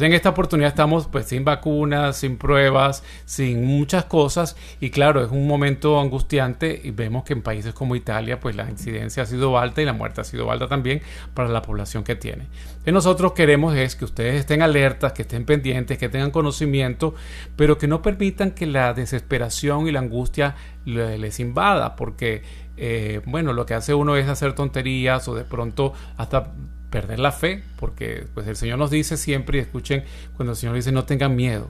en 0.00 0.12
esta 0.12 0.30
oportunidad 0.30 0.68
estamos 0.68 1.06
pues 1.06 1.26
sin 1.26 1.44
vacunas, 1.44 2.16
sin 2.16 2.36
pruebas, 2.36 3.02
sin 3.24 3.64
muchas 3.64 4.04
cosas 4.04 4.56
y 4.80 4.90
claro, 4.90 5.22
es 5.24 5.30
un 5.30 5.46
momento 5.46 6.00
angustiante 6.00 6.80
y 6.82 6.90
vemos 6.90 7.24
que 7.24 7.32
en 7.32 7.42
países 7.42 7.74
como 7.74 7.96
Italia 7.96 8.40
pues 8.40 8.56
la 8.56 8.68
incidencia 8.68 9.22
ha 9.22 9.26
sido 9.26 9.58
alta 9.58 9.82
y 9.82 9.84
la 9.84 9.92
muerte 9.92 10.20
ha 10.20 10.24
sido 10.24 10.50
alta 10.50 10.68
también 10.68 11.02
para 11.34 11.48
la 11.48 11.62
población 11.62 12.04
que 12.04 12.16
tiene. 12.16 12.46
Y 12.86 12.92
nosotros 12.92 13.32
queremos 13.32 13.76
es 13.76 13.96
que 13.96 14.04
ustedes 14.04 14.40
estén 14.40 14.62
alertas, 14.62 15.12
que 15.12 15.22
estén 15.22 15.44
pendientes, 15.44 15.98
que 15.98 16.08
tengan 16.08 16.30
conocimiento, 16.30 17.14
pero 17.56 17.78
que 17.78 17.86
no 17.86 18.02
permitan 18.02 18.52
que 18.52 18.66
la 18.66 18.94
desesperación 18.94 19.88
y 19.88 19.92
la 19.92 20.00
angustia 20.00 20.56
les 20.84 21.40
invada, 21.40 21.96
porque 21.96 22.42
eh, 22.76 23.20
bueno, 23.26 23.52
lo 23.52 23.66
que 23.66 23.74
hace 23.74 23.92
uno 23.92 24.16
es 24.16 24.28
hacer 24.28 24.54
tonterías 24.54 25.26
o 25.28 25.34
de 25.34 25.44
pronto 25.44 25.92
hasta 26.16 26.52
perder 26.90 27.18
la 27.18 27.32
fe, 27.32 27.62
porque 27.78 28.26
pues 28.34 28.46
el 28.46 28.56
Señor 28.56 28.78
nos 28.78 28.90
dice 28.90 29.16
siempre 29.16 29.58
y 29.58 29.60
escuchen 29.60 30.04
cuando 30.36 30.52
el 30.52 30.56
Señor 30.56 30.74
dice 30.74 30.92
no 30.92 31.04
tengan 31.04 31.36
miedo, 31.36 31.68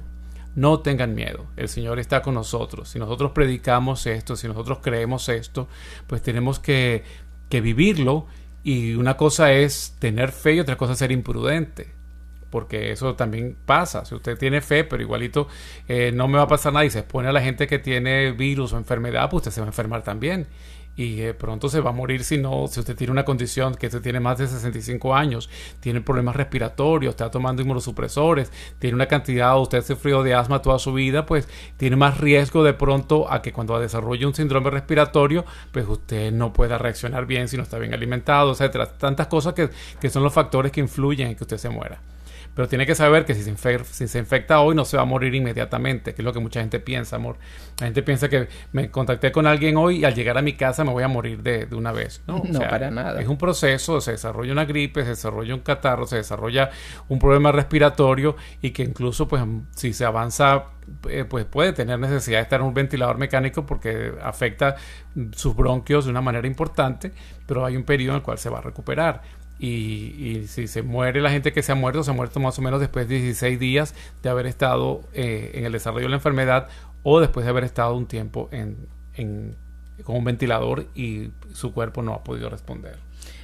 no 0.55 0.81
tengan 0.81 1.15
miedo, 1.15 1.47
el 1.57 1.69
Señor 1.69 1.99
está 1.99 2.23
con 2.23 2.35
nosotros. 2.35 2.89
Si 2.91 2.99
nosotros 2.99 3.33
predicamos 3.33 4.07
esto, 4.07 4.37
si 4.37 4.49
nosotros 4.49 4.79
creemos 4.83 5.29
esto, 5.29 5.69
pues 6.07 6.23
tenemos 6.23 6.59
que, 6.59 7.05
que 7.49 7.61
vivirlo 7.61 8.27
y 8.63 8.95
una 8.95 9.17
cosa 9.17 9.53
es 9.53 9.97
tener 9.99 10.33
fe 10.33 10.55
y 10.55 10.61
otra 10.61 10.77
cosa 10.77 10.93
es 10.93 10.99
ser 10.99 11.13
imprudente. 11.13 11.97
Porque 12.51 12.93
eso 12.93 13.15
también 13.15 13.59
pasa. 13.67 14.07
Si 14.07 14.15
usted 14.15 14.39
tiene 14.39 14.63
fe, 14.63 14.83
pero 14.83 15.03
igualito 15.03 15.49
eh, 15.87 16.13
no 16.15 16.29
me 16.29 16.39
va 16.39 16.45
a 16.45 16.49
pasar 16.49 16.73
nada 16.73 16.87
y 16.87 16.91
se 16.91 17.01
expone 17.01 17.29
a 17.29 17.33
la 17.33 17.43
gente 17.43 17.67
que 17.67 17.79
tiene 17.79 18.33
virus 18.33 18.73
o 18.73 18.79
enfermedad, 18.79 19.29
pues 19.29 19.43
usted 19.43 19.51
se 19.53 19.61
va 19.61 19.67
a 19.67 19.69
enfermar 19.69 20.03
también 20.03 20.47
y 20.99 21.23
eh, 21.23 21.33
pronto 21.33 21.69
se 21.69 21.81
va 21.81 21.91
a 21.91 21.93
morir 21.93 22.25
si 22.25 22.39
no, 22.39 22.67
si 22.67 22.81
usted 22.81 22.97
tiene 22.97 23.13
una 23.13 23.25
condición 23.25 23.77
que 23.77 23.87
usted 23.87 24.03
tiene 24.03 24.19
más 24.19 24.37
de 24.39 24.49
65 24.49 25.15
años, 25.15 25.49
tiene 25.79 26.01
problemas 26.01 26.35
respiratorios, 26.35 27.13
está 27.13 27.31
tomando 27.31 27.63
inmunosupresores, 27.63 28.51
tiene 28.81 28.97
una 28.97 29.07
cantidad, 29.07 29.57
usted 29.61 29.79
ha 29.79 29.83
sufrido 29.83 30.25
de 30.25 30.35
asma 30.35 30.61
toda 30.61 30.81
su 30.81 30.93
vida, 30.93 31.25
pues 31.25 31.49
tiene 31.77 31.95
más 31.95 32.19
riesgo 32.19 32.65
de 32.65 32.75
pronto 32.75 33.33
a 33.33 33.43
que 33.43 33.53
cuando 33.53 33.79
desarrolle 33.79 34.27
un 34.27 34.35
síndrome 34.35 34.71
respiratorio, 34.71 35.45
pues 35.71 35.87
usted 35.87 36.33
no 36.33 36.53
pueda 36.53 36.79
reaccionar 36.79 37.27
bien 37.27 37.47
si 37.47 37.57
no 37.57 37.63
está 37.63 37.79
bien 37.79 37.95
alimentado, 37.95 38.51
etcétera. 38.51 38.87
Tantas 38.99 39.29
cosas 39.29 39.55
que, 39.55 39.71
que 40.01 40.11
son 40.11 40.25
los 40.25 40.33
factores 40.33 40.73
que 40.73 40.81
influyen 40.81 41.29
en 41.29 41.37
que 41.37 41.45
usted 41.45 41.59
se 41.59 41.69
muera. 41.69 42.01
Pero 42.59 42.67
tiene 42.67 42.87
que 42.87 42.97
saber 42.97 43.25
que 43.25 43.37
si 43.37 43.45
se, 43.45 43.51
infecta, 43.51 43.85
si 43.85 44.09
se 44.09 44.19
infecta 44.19 44.59
hoy 44.59 44.75
no 44.75 44.85
se 44.85 44.97
va 44.97 45.05
a 45.05 45.07
morir 45.07 45.33
inmediatamente, 45.33 46.13
que 46.13 46.23
es 46.23 46.25
lo 46.25 46.33
que 46.33 46.41
mucha 46.41 46.59
gente 46.59 46.81
piensa, 46.81 47.15
amor. 47.15 47.37
La 47.79 47.87
gente 47.87 48.03
piensa 48.03 48.29
que 48.29 48.49
me 48.73 48.91
contacté 48.91 49.31
con 49.31 49.47
alguien 49.47 49.77
hoy 49.77 49.99
y 49.99 50.05
al 50.05 50.13
llegar 50.13 50.37
a 50.37 50.43
mi 50.43 50.55
casa 50.55 50.83
me 50.83 50.91
voy 50.91 51.05
a 51.05 51.09
morir 51.09 51.41
de, 51.41 51.67
de 51.67 51.77
una 51.77 51.93
vez. 51.93 52.21
No, 52.27 52.43
no 52.45 52.59
para 52.59 52.91
nada. 52.91 53.21
Es 53.21 53.29
un 53.29 53.39
proceso, 53.39 54.01
se 54.01 54.11
desarrolla 54.11 54.51
una 54.51 54.65
gripe, 54.65 55.05
se 55.05 55.11
desarrolla 55.11 55.55
un 55.55 55.61
catarro, 55.61 56.05
se 56.05 56.17
desarrolla 56.17 56.71
un 57.07 57.21
problema 57.21 57.53
respiratorio 57.53 58.35
y 58.61 58.73
que 58.73 58.83
incluso 58.83 59.29
pues 59.29 59.41
si 59.77 59.93
se 59.93 60.05
avanza 60.05 60.65
eh, 61.09 61.25
pues 61.25 61.45
puede 61.45 61.73
tener 61.73 61.97
necesidad 62.01 62.39
de 62.39 62.43
estar 62.43 62.59
en 62.59 62.67
un 62.67 62.75
ventilador 62.75 63.19
mecánico 63.19 63.67
porque 63.67 64.15
afecta 64.21 64.75
sus 65.31 65.55
bronquios 65.55 66.07
de 66.07 66.11
una 66.11 66.23
manera 66.23 66.49
importante, 66.49 67.13
pero 67.47 67.65
hay 67.65 67.77
un 67.77 67.85
periodo 67.85 68.15
en 68.15 68.17
el 68.17 68.23
cual 68.25 68.39
se 68.39 68.51
va 68.51 68.59
a 68.59 68.63
recuperar. 68.63 69.23
Y, 69.59 70.45
si 70.47 70.69
se 70.69 70.83
muere 70.83 71.21
la 71.21 71.31
gente 71.31 71.53
que 71.53 71.63
se 71.63 71.73
ha 71.73 71.75
muerto, 71.75 72.05
se 72.05 72.11
ha 72.11 72.15
muerto 72.15 72.39
más 72.41 72.59
o 72.59 72.63
menos 72.63 72.81
después 72.81 73.09
de 73.09 73.17
16 73.17 73.59
días 73.59 73.95
de 74.23 74.29
haber 74.29 74.47
estado 74.47 75.03
eh, 75.13 75.51
en 75.55 75.65
el 75.65 75.73
desarrollo 75.73 76.05
de 76.05 76.11
la 76.11 76.17
enfermedad 76.17 76.69
o 77.03 77.21
después 77.21 77.45
de 77.45 77.51
haber 77.51 77.65
estado 77.65 77.95
un 77.97 78.07
tiempo 78.07 78.49
en, 78.53 79.57
con 80.05 80.17
un 80.17 80.25
ventilador 80.25 80.87
y 80.95 81.31
su 81.53 81.73
cuerpo 81.73 82.03
no 82.03 82.15
ha 82.15 82.23
podido 82.23 82.49
responder. 82.51 82.97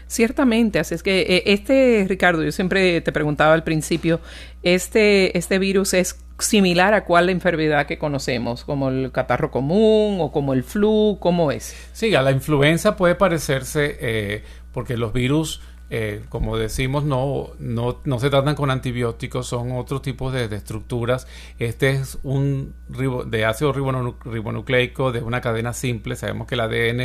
Ciertamente, 0.06 0.78
así 0.78 0.94
es 0.94 1.02
que 1.02 1.22
eh, 1.22 1.42
este, 1.46 2.04
Ricardo, 2.08 2.44
yo 2.44 2.52
siempre 2.52 3.00
te 3.00 3.10
preguntaba 3.10 3.54
al 3.54 3.64
principio, 3.64 4.20
este, 4.62 5.36
este 5.36 5.58
virus 5.58 5.94
es 5.94 6.20
similar 6.38 6.94
a 6.94 7.04
cuál 7.04 7.30
enfermedad 7.30 7.86
que 7.86 7.98
conocemos, 7.98 8.64
como 8.64 8.90
el 8.90 9.12
catarro 9.12 9.50
común 9.50 10.18
o 10.20 10.30
como 10.30 10.52
el 10.52 10.62
flu, 10.62 11.18
¿cómo 11.20 11.50
es? 11.50 11.74
Sí, 11.92 12.14
a 12.14 12.22
la 12.22 12.32
influenza 12.32 12.96
puede 12.96 13.14
parecerse 13.14 13.96
eh, 14.00 14.42
porque 14.72 14.96
los 14.96 15.12
virus 15.12 15.62
eh, 15.90 16.24
como 16.30 16.56
decimos, 16.56 17.04
no, 17.04 17.50
no, 17.58 18.00
no, 18.04 18.18
se 18.18 18.30
tratan 18.30 18.54
con 18.54 18.70
antibióticos, 18.70 19.46
son 19.46 19.72
otros 19.72 20.02
tipos 20.02 20.32
de, 20.32 20.44
estructuras. 20.44 21.26
Este 21.58 21.90
es 21.90 22.18
un 22.22 22.74
de 22.88 23.44
ácido 23.44 23.72
ribonucleico 23.72 25.12
de 25.12 25.20
una 25.20 25.40
cadena 25.40 25.72
simple. 25.72 26.16
Sabemos 26.16 26.46
que 26.46 26.54
el 26.54 26.60
ADN 26.62 27.00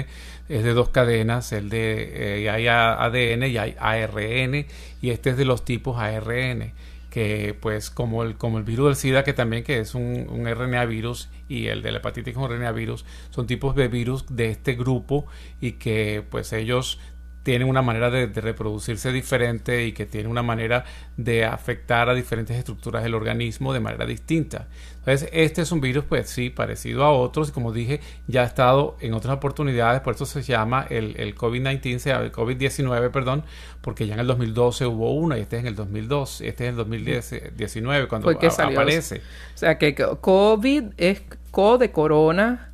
es 0.48 0.64
de 0.64 0.74
dos 0.74 0.90
cadenas, 0.90 1.52
el 1.52 1.70
de 1.70 2.44
eh, 2.44 2.50
hay 2.50 2.68
ADN 2.68 3.44
y 3.44 3.58
hay 3.58 3.76
ARN, 3.80 4.66
y 5.02 5.10
este 5.10 5.32
es 5.32 5.38
de 5.38 5.46
los 5.46 5.66
tipos 5.66 5.98
ARN 5.98 6.74
que 7.10 7.56
pues 7.60 7.90
como 7.90 8.24
el, 8.24 8.36
como 8.36 8.58
el 8.58 8.64
virus 8.64 8.88
del 8.88 8.96
SIDA, 8.96 9.24
que 9.24 9.34
también 9.34 9.64
que 9.64 9.80
es 9.80 9.96
un, 9.96 10.28
un 10.30 10.46
RNA 10.48 10.86
virus, 10.86 11.30
y 11.48 11.68
el 11.68 11.82
de 11.82 11.92
la 11.92 11.98
hepatitis 11.98 12.36
con 12.36 12.50
RNA 12.50 12.72
virus, 12.72 13.06
son 13.32 13.48
tipos 13.48 13.76
de 13.76 13.88
virus 13.88 14.26
de 14.30 14.52
este 14.52 14.76
grupo 14.76 15.26
y 15.60 15.74
que 15.74 16.24
pues 16.30 16.54
ellos 16.54 17.00
tiene 17.44 17.66
una 17.66 17.82
manera 17.82 18.10
de, 18.10 18.28
reproducirse 18.28 19.12
diferente 19.12 19.86
y 19.86 19.94
que 19.94 20.06
tiene 20.06 20.28
una 20.28 20.44
manera 20.44 20.86
de 21.18 21.46
afectar 21.46 22.10
a 22.10 22.14
diferentes 22.14 22.58
estructuras 22.58 23.04
del 23.04 23.16
organismo 23.16 23.74
de 23.74 23.80
manera 23.80 24.06
distinta. 24.06 24.68
Entonces, 25.00 25.30
este 25.32 25.62
es 25.62 25.72
un 25.72 25.82
virus, 25.82 26.04
pues 26.04 26.30
sí, 26.30 26.50
parecido 26.50 27.04
a 27.04 27.12
otros, 27.12 27.50
y 27.50 27.52
como 27.52 27.72
dije, 27.72 28.02
ya 28.28 28.42
ha 28.42 28.46
estado 28.46 28.98
en 29.00 29.14
otras 29.14 29.36
oportunidades, 29.36 30.02
por 30.02 30.16
eso 30.16 30.26
se 30.26 30.44
llama 30.44 30.86
el, 30.90 31.16
el 31.18 31.36
COVID-19, 31.36 32.22
el 32.22 32.32
COVID-19, 32.32 33.10
perdón, 33.12 33.44
porque 33.82 34.06
ya 34.06 34.16
en 34.16 34.20
el 34.20 34.28
2012 34.28 34.86
hubo 34.86 35.14
uno 35.14 35.38
y 35.38 35.42
este 35.42 35.58
es 35.58 35.62
en 35.62 35.68
el 35.68 35.76
2012, 35.76 36.48
este 36.48 36.64
es 36.66 36.70
en 36.70 36.76
el 36.76 36.78
2019 36.78 38.08
cuando 38.08 38.30
aparece. 38.30 39.22
O 39.56 39.58
sea 39.58 39.78
que 39.78 39.96
COVID 39.96 40.84
es 40.98 41.22
CO 41.52 41.78
de 41.78 41.92
corona, 41.92 42.74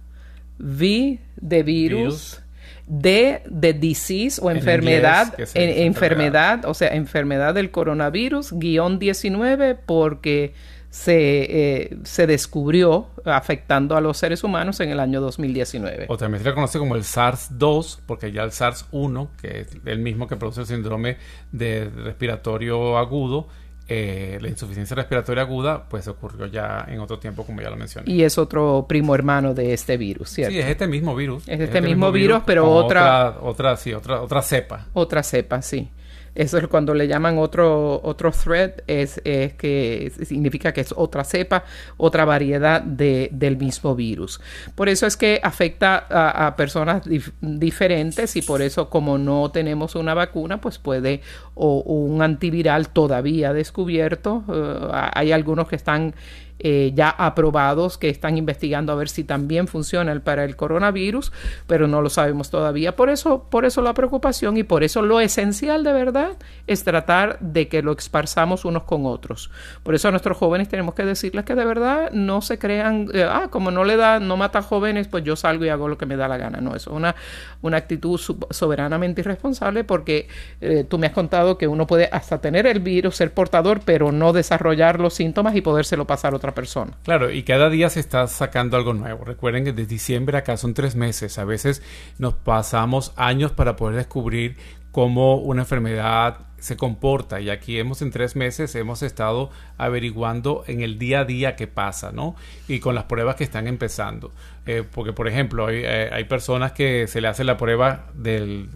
V 0.59 1.19
de 1.37 1.63
virus 1.63 2.41
de, 2.87 3.41
de 3.45 3.73
disease 3.73 4.39
o 4.41 4.51
enfermedad, 4.51 5.33
enfermedad, 5.55 6.65
o 6.65 6.73
sea, 6.73 6.89
enfermedad 6.89 7.53
del 7.53 7.71
coronavirus, 7.71 8.53
guion 8.53 8.99
19, 8.99 9.75
porque 9.75 10.53
se, 10.95 11.83
eh, 11.83 11.97
se 12.03 12.25
descubrió 12.25 13.09
afectando 13.25 13.97
a 13.97 14.01
los 14.01 14.17
seres 14.17 14.45
humanos 14.45 14.79
en 14.79 14.91
el 14.91 14.99
año 15.01 15.19
2019. 15.19 16.05
O 16.07 16.15
también 16.15 16.41
se 16.41 16.49
le 16.49 16.55
conoce 16.55 16.79
como 16.79 16.95
el 16.95 17.03
SARS-2, 17.03 17.99
porque 18.05 18.31
ya 18.31 18.43
el 18.43 18.51
SARS-1, 18.51 19.27
que 19.41 19.61
es 19.61 19.67
el 19.85 19.99
mismo 19.99 20.27
que 20.27 20.37
produce 20.37 20.61
el 20.61 20.67
síndrome 20.67 21.17
de 21.51 21.89
respiratorio 21.89 22.97
agudo, 22.97 23.49
eh, 23.87 24.39
la 24.41 24.47
insuficiencia 24.49 24.95
respiratoria 24.95 25.43
aguda, 25.43 25.87
pues 25.87 26.07
ocurrió 26.07 26.47
ya 26.47 26.85
en 26.87 26.99
otro 26.99 27.19
tiempo, 27.19 27.45
como 27.45 27.61
ya 27.61 27.69
lo 27.69 27.75
mencioné. 27.75 28.11
Y 28.11 28.23
es 28.23 28.37
otro 28.37 28.85
primo 28.89 29.13
hermano 29.13 29.53
de 29.53 29.73
este 29.73 29.97
virus, 29.97 30.29
¿cierto? 30.29 30.51
Sí, 30.51 30.59
es 30.59 30.65
este 30.65 30.87
mismo 30.87 31.15
virus. 31.15 31.47
Es 31.47 31.59
este, 31.59 31.81
mismo, 31.81 32.11
virus, 32.11 32.41
pero 32.45 32.69
otra, 32.71 33.29
otra... 33.29 33.41
Otra, 33.41 33.77
sí, 33.77 33.93
otra, 33.93 34.21
otra 34.21 34.41
cepa. 34.41 34.87
Otra 34.93 35.21
cepa, 35.21 35.61
sí. 35.61 35.89
Eso 36.35 36.57
es 36.57 36.67
cuando 36.67 36.93
le 36.93 37.07
llaman 37.07 37.37
otro, 37.37 38.01
otro 38.03 38.31
thread, 38.31 38.71
es, 38.87 39.21
es 39.23 39.53
que 39.53 40.11
significa 40.25 40.73
que 40.73 40.81
es 40.81 40.93
otra 40.95 41.23
cepa, 41.23 41.63
otra 41.97 42.25
variedad 42.25 42.81
de, 42.81 43.29
del 43.31 43.57
mismo 43.57 43.95
virus. 43.95 44.41
Por 44.75 44.89
eso 44.89 45.07
es 45.07 45.15
que 45.15 45.39
afecta 45.41 46.05
a, 46.09 46.55
personas 46.57 47.03
diferentes 47.41 48.35
y 48.35 48.41
por 48.41 48.61
eso 48.61 48.89
como 48.89 49.17
no 49.17 49.49
tenemos 49.51 49.95
una 49.95 50.13
vacuna, 50.13 50.59
pues 50.59 50.77
puede 50.77 51.21
o, 51.53 51.79
un 51.79 52.21
antiviral 52.21 52.89
todavía 52.89 53.53
descubierto. 53.53 54.43
Eh, 54.51 55.09
hay 55.13 55.31
algunos 55.31 55.67
que 55.67 55.75
están 55.75 56.13
eh, 56.59 56.91
ya 56.95 57.09
aprobados 57.09 57.97
que 57.97 58.09
están 58.09 58.37
investigando 58.37 58.93
a 58.93 58.95
ver 58.95 59.09
si 59.09 59.23
también 59.23 59.67
funcionan 59.67 60.21
para 60.21 60.45
el 60.45 60.55
coronavirus, 60.55 61.31
pero 61.67 61.87
no 61.87 62.01
lo 62.01 62.09
sabemos 62.09 62.49
todavía. 62.49 62.95
Por 62.95 63.09
eso, 63.09 63.45
por 63.49 63.65
eso 63.65 63.81
la 63.81 63.93
preocupación 63.93 64.57
y 64.57 64.63
por 64.63 64.83
eso 64.83 65.01
lo 65.01 65.19
esencial 65.19 65.83
de 65.83 65.93
verdad 65.93 66.37
es 66.67 66.83
tratar 66.83 67.39
de 67.39 67.67
que 67.67 67.81
lo 67.81 67.91
esparzamos 67.91 68.65
unos 68.65 68.83
con 68.83 69.05
otros. 69.05 69.51
Por 69.83 69.95
eso 69.95 70.07
a 70.07 70.11
nuestros 70.11 70.37
jóvenes 70.37 70.69
tenemos 70.69 70.95
que 70.95 71.03
decirles 71.03 71.45
que 71.45 71.55
de 71.55 71.65
verdad 71.65 72.11
no 72.11 72.41
se 72.41 72.57
crean, 72.57 73.09
eh, 73.13 73.27
ah, 73.29 73.49
como 73.49 73.71
no 73.71 73.83
le 73.83 73.97
da, 73.97 74.19
no 74.19 74.37
mata 74.37 74.61
jóvenes, 74.61 75.07
pues 75.07 75.23
yo 75.23 75.35
salgo 75.35 75.65
y 75.65 75.69
hago 75.69 75.87
lo 75.87 75.97
que 75.97 76.05
me 76.05 76.15
da 76.15 76.27
la 76.27 76.37
gana. 76.37 76.61
No, 76.61 76.75
eso 76.75 76.91
es 76.91 76.95
una, 76.95 77.15
una 77.61 77.77
actitud 77.77 78.19
soberanamente 78.49 79.21
irresponsable 79.21 79.83
porque 79.83 80.27
eh, 80.61 80.85
tú 80.87 80.97
me 80.97 81.07
has 81.07 81.13
contado 81.13 81.57
que 81.57 81.67
uno 81.67 81.85
puede 81.85 82.07
hasta 82.11 82.39
tener 82.39 82.65
el 82.65 82.79
virus, 82.79 83.17
ser 83.17 83.33
portador, 83.33 83.81
pero 83.83 84.11
no 84.11 84.31
desarrollar 84.31 84.99
los 84.99 85.13
síntomas 85.13 85.55
y 85.55 85.61
podérselo 85.61 86.05
pasar 86.05 86.33
a 86.33 86.37
persona. 86.53 86.97
Claro, 87.03 87.31
y 87.31 87.43
cada 87.43 87.69
día 87.69 87.89
se 87.89 87.99
está 87.99 88.27
sacando 88.27 88.77
algo 88.77 88.93
nuevo. 88.93 89.25
Recuerden 89.25 89.65
que 89.65 89.73
desde 89.73 89.89
diciembre 89.89 90.37
acá 90.37 90.57
son 90.57 90.73
tres 90.73 90.95
meses. 90.95 91.37
A 91.39 91.45
veces 91.45 91.81
nos 92.17 92.33
pasamos 92.33 93.13
años 93.15 93.51
para 93.51 93.75
poder 93.75 93.95
descubrir 93.95 94.57
cómo 94.91 95.35
una 95.35 95.63
enfermedad 95.63 96.37
se 96.57 96.77
comporta 96.77 97.41
y 97.41 97.49
aquí 97.49 97.77
hemos 97.77 98.01
en 98.01 98.11
tres 98.11 98.35
meses 98.35 98.73
hemos 98.75 99.03
estado 99.03 99.51
averiguando 99.77 100.63
en 100.67 100.81
el 100.81 100.97
día 100.97 101.19
a 101.19 101.25
día 101.25 101.55
qué 101.55 101.67
pasa, 101.67 102.11
¿no? 102.11 102.35
Y 102.67 102.79
con 102.79 102.95
las 102.95 103.03
pruebas 103.03 103.35
que 103.35 103.43
están 103.43 103.67
empezando. 103.67 104.31
Eh, 104.65 104.83
porque, 104.89 105.13
por 105.13 105.27
ejemplo, 105.27 105.67
hay, 105.67 105.81
eh, 105.83 106.09
hay, 106.11 106.23
personas 106.23 106.71
que 106.71 107.07
se 107.07 107.21
le 107.21 107.27
hace 107.27 107.43
la 107.43 107.57
prueba 107.57 108.07
del 108.15 108.69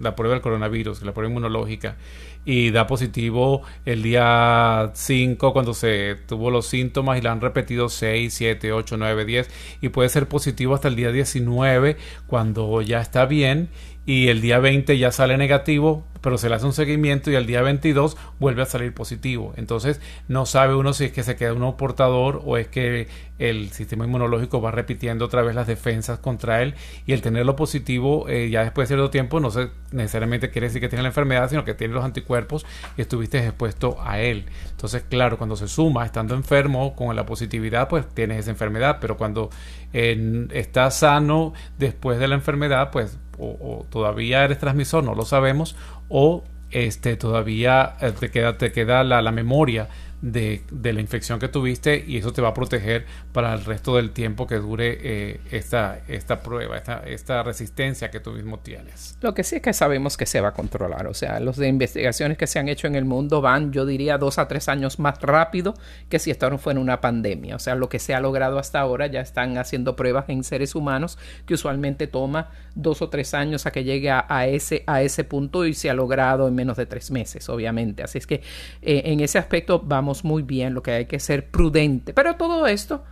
la 0.00 0.14
prueba 0.16 0.34
del 0.34 0.42
coronavirus, 0.42 1.02
la 1.02 1.12
prueba 1.12 1.30
inmunológica, 1.30 1.96
y 2.44 2.70
da 2.70 2.86
positivo 2.86 3.62
el 3.84 4.02
día 4.02 4.90
5 4.94 5.52
cuando 5.52 5.74
se 5.74 6.16
tuvo 6.26 6.50
los 6.50 6.66
síntomas 6.66 7.18
y 7.18 7.22
la 7.22 7.32
han 7.32 7.40
repetido 7.40 7.88
6, 7.88 8.32
7, 8.32 8.72
8, 8.72 8.96
9, 8.96 9.24
10 9.24 9.50
y 9.80 9.88
puede 9.88 10.08
ser 10.08 10.28
positivo 10.28 10.74
hasta 10.74 10.88
el 10.88 10.96
día 10.96 11.12
19 11.12 11.96
cuando 12.26 12.82
ya 12.82 13.00
está 13.00 13.26
bien 13.26 13.68
y 14.06 14.28
el 14.28 14.40
día 14.40 14.58
20 14.58 14.98
ya 14.98 15.10
sale 15.12 15.36
negativo, 15.36 16.04
pero 16.20 16.38
se 16.38 16.48
le 16.48 16.54
hace 16.54 16.66
un 16.66 16.72
seguimiento 16.72 17.30
y 17.30 17.34
el 17.34 17.46
día 17.46 17.62
22 17.62 18.16
vuelve 18.38 18.62
a 18.62 18.66
salir 18.66 18.94
positivo. 18.94 19.52
Entonces 19.56 20.00
no 20.28 20.46
sabe 20.46 20.74
uno 20.74 20.92
si 20.92 21.04
es 21.04 21.12
que 21.12 21.22
se 21.22 21.36
queda 21.36 21.52
uno 21.52 21.76
portador 21.76 22.42
o 22.44 22.56
es 22.56 22.68
que 22.68 23.08
el 23.38 23.70
sistema 23.72 24.04
inmunológico 24.04 24.60
va 24.60 24.70
repitiendo 24.70 25.24
otra 25.24 25.42
vez 25.42 25.54
las 25.54 25.66
defensas 25.66 26.18
contra 26.18 26.62
él 26.62 26.74
y 27.04 27.12
el 27.12 27.20
tenerlo 27.20 27.56
positivo 27.56 28.28
eh, 28.28 28.48
ya 28.48 28.62
después 28.62 28.88
de 28.88 28.94
cierto 28.94 29.10
tiempo 29.10 29.40
no 29.40 29.50
se, 29.50 29.70
necesariamente 29.90 30.50
quiere 30.50 30.68
decir 30.68 30.80
que 30.80 30.88
tiene 30.88 31.02
la 31.02 31.08
enfermedad, 31.08 31.50
sino 31.50 31.64
que 31.64 31.74
tiene 31.74 31.94
los 31.94 32.04
anticuerpos 32.04 32.64
y 32.96 33.02
estuviste 33.02 33.38
expuesto 33.38 33.98
a 34.00 34.20
él. 34.20 34.46
Entonces, 34.70 35.04
claro, 35.08 35.36
cuando 35.36 35.56
se 35.56 35.68
suma 35.68 36.04
estando 36.04 36.34
enfermo 36.34 36.94
con 36.94 37.14
la 37.14 37.26
positividad, 37.26 37.88
pues 37.88 38.06
tienes 38.08 38.38
esa 38.40 38.50
enfermedad, 38.50 38.98
pero 39.00 39.16
cuando 39.16 39.50
eh, 39.92 40.46
estás 40.52 40.98
sano 40.98 41.52
después 41.78 42.18
de 42.18 42.28
la 42.28 42.34
enfermedad, 42.34 42.90
pues 42.90 43.18
o, 43.38 43.86
todavía 43.90 44.44
eres 44.44 44.58
transmisor, 44.58 45.04
no 45.04 45.14
lo 45.14 45.24
sabemos, 45.24 45.76
o 46.08 46.44
este, 46.70 47.16
todavía 47.16 47.96
eh, 48.00 48.12
te 48.18 48.30
queda, 48.30 48.58
te 48.58 48.72
queda 48.72 49.04
la, 49.04 49.22
la 49.22 49.32
memoria 49.32 49.88
de, 50.24 50.92
la 50.92 51.00
infección 51.00 51.38
que 51.38 51.48
tuviste 51.48 52.02
y 52.06 52.16
eso 52.16 52.32
te 52.32 52.40
va 52.40 52.48
a 52.48 52.54
proteger 52.54 53.04
para 53.32 53.52
el 53.52 53.64
resto 53.64 53.96
del 53.96 54.10
tiempo 54.10 54.46
que 54.46 54.56
dure 54.56 54.98
eh, 55.02 55.40
esta, 55.50 56.00
esta 56.08 56.40
prueba, 56.40 56.78
esta, 56.78 57.02
esta 57.06 57.42
resistencia 57.42 58.10
que 58.10 58.20
tú 58.20 58.32
mismo 58.32 58.58
tienes. 58.60 59.18
Lo 59.20 59.34
que 59.34 59.44
sí 59.44 59.56
es 59.56 59.62
que 59.62 59.74
sabemos 59.74 60.16
que 60.16 60.24
se 60.24 60.40
va 60.40 60.48
a 60.48 60.52
controlar, 60.52 61.06
o 61.06 61.14
sea, 61.14 61.38
de 61.40 61.68
investigaciones 61.68 62.38
que 62.38 62.46
se 62.46 62.58
han 62.58 62.68
hecho 62.68 62.86
en 62.86 62.94
el 62.94 63.04
mundo 63.04 63.42
van, 63.42 63.72
yo 63.72 63.84
diría, 63.84 64.16
dos 64.16 64.38
a 64.38 64.48
tres 64.48 64.68
años 64.68 64.98
más 64.98 65.20
rápido 65.20 65.74
que 66.08 66.18
si 66.18 66.30
esto 66.30 66.48
no 66.48 66.56
fuera 66.56 66.80
una 66.80 67.00
pandemia, 67.00 67.56
o 67.56 67.58
sea, 67.58 67.74
lo 67.74 67.90
que 67.90 67.98
se 67.98 68.14
ha 68.14 68.20
logrado 68.20 68.58
hasta 68.58 68.80
ahora, 68.80 69.06
ya 69.06 69.20
están 69.20 69.58
haciendo 69.58 69.94
pruebas 69.94 70.24
en 70.28 70.42
seres 70.42 70.74
humanos 70.74 71.18
que 71.44 71.54
usualmente 71.54 72.06
toma 72.06 72.48
dos 72.74 73.02
o 73.02 73.08
tres 73.08 73.34
años 73.34 73.66
a 73.66 73.70
que 73.70 73.84
llegue 73.84 74.10
a, 74.10 74.46
ese, 74.46 74.82
a 74.86 75.02
ese 75.02 75.24
punto 75.24 75.64
y 75.66 75.74
se 75.74 75.90
ha 75.90 75.94
logrado 75.94 76.48
en 76.48 76.54
menos 76.54 76.76
de 76.76 76.86
tres 76.86 77.10
meses, 77.10 77.48
obviamente, 77.48 78.02
así 78.02 78.18
es 78.18 78.26
que 78.26 78.42
eh, 78.82 79.02
en 79.06 79.20
ese 79.20 79.38
aspecto 79.38 79.80
vamos 79.80 80.24
muy 80.24 80.42
bien, 80.42 80.74
lo 80.74 80.82
que 80.82 80.92
hay 80.92 81.06
que 81.06 81.20
ser 81.20 81.50
prudente. 81.50 82.12
Pero 82.12 82.36
todo 82.36 82.66
esto, 82.66 83.04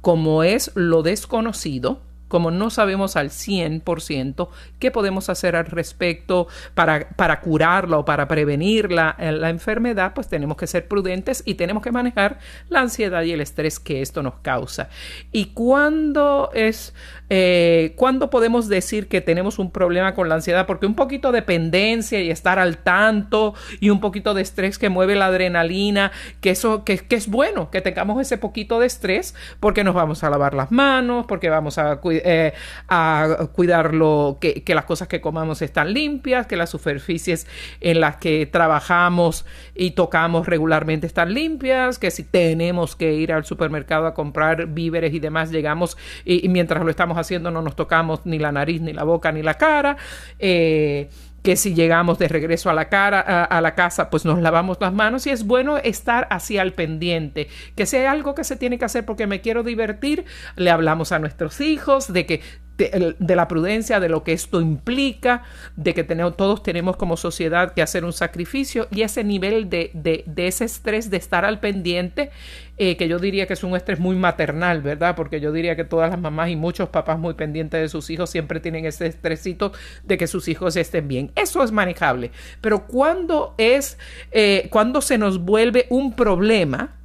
como 0.00 0.42
es 0.42 0.70
lo 0.74 1.02
desconocido, 1.02 2.00
como 2.34 2.50
no 2.50 2.68
sabemos 2.68 3.14
al 3.14 3.30
100% 3.30 4.48
qué 4.80 4.90
podemos 4.90 5.28
hacer 5.28 5.54
al 5.54 5.66
respecto 5.66 6.48
para, 6.74 7.10
para 7.10 7.40
curarla 7.40 7.98
o 7.98 8.04
para 8.04 8.26
prevenir 8.26 8.90
la, 8.90 9.14
eh, 9.20 9.30
la, 9.30 9.50
enfermedad, 9.50 10.14
pues 10.16 10.26
tenemos 10.26 10.56
que 10.56 10.66
ser 10.66 10.88
prudentes 10.88 11.44
y 11.46 11.54
tenemos 11.54 11.80
que 11.80 11.92
manejar 11.92 12.40
la 12.70 12.80
ansiedad 12.80 13.22
y 13.22 13.30
el 13.30 13.40
estrés 13.40 13.78
que 13.78 14.02
esto 14.02 14.20
nos 14.24 14.34
causa. 14.42 14.88
¿Y 15.30 15.52
cuándo 15.54 16.50
es, 16.54 16.92
eh, 17.30 17.92
cuándo 17.94 18.30
podemos 18.30 18.66
decir 18.68 19.06
que 19.06 19.20
tenemos 19.20 19.60
un 19.60 19.70
problema 19.70 20.12
con 20.16 20.28
la 20.28 20.34
ansiedad? 20.34 20.66
Porque 20.66 20.86
un 20.86 20.96
poquito 20.96 21.30
de 21.30 21.44
dependencia 21.44 22.20
y 22.20 22.30
estar 22.30 22.58
al 22.58 22.78
tanto 22.78 23.54
y 23.78 23.90
un 23.90 24.00
poquito 24.00 24.34
de 24.34 24.42
estrés 24.42 24.78
que 24.78 24.88
mueve 24.88 25.14
la 25.14 25.26
adrenalina, 25.26 26.10
que 26.40 26.50
eso, 26.50 26.82
que, 26.82 26.98
que 26.98 27.14
es 27.14 27.28
bueno 27.28 27.70
que 27.70 27.80
tengamos 27.80 28.20
ese 28.20 28.38
poquito 28.38 28.80
de 28.80 28.86
estrés 28.86 29.36
porque 29.60 29.84
nos 29.84 29.94
vamos 29.94 30.24
a 30.24 30.30
lavar 30.30 30.54
las 30.54 30.72
manos, 30.72 31.26
porque 31.26 31.48
vamos 31.48 31.78
a 31.78 32.00
eh, 32.24 32.52
a 32.88 33.48
cuidarlo, 33.52 34.38
que, 34.40 34.62
que, 34.64 34.74
las 34.74 34.84
cosas 34.84 35.08
que 35.08 35.20
comamos 35.20 35.62
están 35.62 35.92
limpias, 35.92 36.46
que 36.46 36.56
las 36.56 36.70
superficies 36.70 37.46
en 37.80 38.00
las 38.00 38.16
que 38.16 38.46
trabajamos 38.46 39.44
y 39.74 39.92
tocamos 39.92 40.46
regularmente 40.46 41.06
están 41.06 41.34
limpias, 41.34 41.98
que 41.98 42.10
si 42.10 42.24
tenemos 42.24 42.96
que 42.96 43.14
ir 43.14 43.32
al 43.32 43.44
supermercado 43.44 44.06
a 44.06 44.14
comprar 44.14 44.66
víveres 44.66 45.12
y 45.14 45.20
demás, 45.20 45.50
llegamos 45.50 45.96
y, 46.24 46.48
mientras 46.48 46.82
lo 46.82 46.90
estamos 46.90 47.18
haciendo 47.18 47.50
no 47.50 47.62
nos 47.62 47.76
tocamos 47.76 48.24
ni 48.24 48.38
la 48.38 48.52
nariz, 48.52 48.80
ni 48.80 48.92
la 48.92 49.04
boca, 49.04 49.32
ni 49.32 49.42
la 49.42 49.54
cara. 49.54 49.96
Eh, 50.38 51.08
que 51.44 51.56
si 51.56 51.74
llegamos 51.74 52.18
de 52.18 52.26
regreso 52.26 52.70
a 52.70 52.74
la 52.74 52.88
cara 52.88 53.20
a, 53.20 53.60
la 53.60 53.74
casa 53.74 54.08
pues 54.08 54.24
nos 54.24 54.40
lavamos 54.40 54.78
las 54.80 54.94
manos 54.94 55.26
y 55.26 55.30
es 55.30 55.44
bueno 55.44 55.76
estar 55.76 56.26
así 56.30 56.56
al 56.56 56.72
pendiente. 56.72 57.48
Que 57.76 57.84
si 57.84 57.98
hay 57.98 58.06
algo 58.06 58.34
que 58.34 58.44
se 58.44 58.56
tiene 58.56 58.78
que 58.78 58.86
hacer 58.86 59.04
porque 59.04 59.26
me 59.26 59.42
quiero 59.42 59.62
divertir 59.62 60.24
le 60.56 60.70
hablamos 60.70 61.12
a 61.12 61.18
nuestros 61.18 61.60
hijos 61.60 62.10
de 62.10 62.24
que 62.24 62.40
de, 62.76 63.36
la 63.36 63.48
prudencia, 63.48 64.00
de 64.00 64.08
lo 64.08 64.24
que 64.24 64.32
esto 64.32 64.60
implica, 64.60 65.42
de 65.76 65.94
que 65.94 66.04
tenemos, 66.04 66.36
todos 66.36 66.62
tenemos 66.62 66.96
como 66.96 67.16
sociedad 67.16 67.72
que 67.72 67.82
hacer 67.82 68.04
un 68.04 68.12
sacrificio 68.12 68.88
y 68.90 69.02
ese 69.02 69.22
nivel 69.22 69.70
de, 69.70 69.90
de, 69.94 70.46
ese 70.46 70.64
estrés 70.64 71.10
de 71.10 71.16
estar 71.16 71.44
al 71.44 71.60
pendiente, 71.60 72.30
eh, 72.76 72.96
que 72.96 73.06
yo 73.06 73.20
diría 73.20 73.46
que 73.46 73.52
es 73.52 73.62
un 73.62 73.76
estrés 73.76 74.00
muy 74.00 74.16
maternal, 74.16 74.82
¿verdad? 74.82 75.14
Porque 75.14 75.40
yo 75.40 75.52
diría 75.52 75.76
que 75.76 75.84
todas 75.84 76.10
las 76.10 76.18
mamás 76.18 76.50
y 76.50 76.56
muchos 76.56 76.88
papás 76.88 77.18
muy 77.18 77.34
pendientes 77.34 77.80
de 77.80 77.88
sus 77.88 78.10
hijos 78.10 78.30
siempre 78.30 78.58
tienen 78.58 78.86
ese 78.86 79.06
estresito 79.06 79.72
de 80.02 80.18
que 80.18 80.26
sus 80.26 80.48
hijos 80.48 80.74
estén 80.76 81.06
bien. 81.06 81.30
Eso 81.36 81.62
es 81.62 81.70
manejable. 81.70 82.32
Pero 82.60 82.86
cuando 82.86 83.54
es, 83.58 83.98
eh, 84.32 84.68
cuando 84.70 85.00
se 85.00 85.18
nos 85.18 85.38
vuelve 85.38 85.86
un 85.90 86.16
problema, 86.16 86.96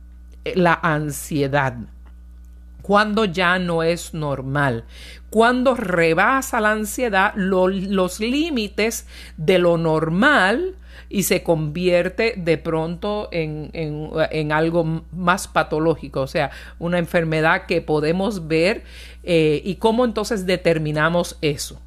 eh, 0.43 0.53
la 0.55 0.79
ansiedad 0.81 1.75
cuando 2.89 3.25
ya 3.25 3.59
no 3.59 3.83
es 3.83 4.15
normal, 4.15 4.83
cuando 5.29 5.75
rebasa 5.75 6.59
la 6.59 6.71
ansiedad 6.71 7.35
los 7.35 8.19
límites 8.19 9.05
de 9.37 9.59
lo 9.59 9.77
normal 9.77 10.73
y 11.07 11.21
se 11.21 11.43
convierte 11.43 12.33
de 12.35 12.57
pronto 12.57 13.29
en, 13.31 13.69
en, 13.73 14.51
algo 14.51 15.03
más 15.11 15.47
patológico, 15.47 16.21
o 16.21 16.27
sea, 16.27 16.49
una 16.79 16.97
enfermedad 16.97 17.67
que 17.67 17.83
podemos 17.83 18.47
ver 18.47 18.81
eh, 19.21 19.61
y 19.63 19.75
cómo 19.75 20.03
entonces 20.03 20.47
determinamos 20.47 21.37
eso. 21.43 21.79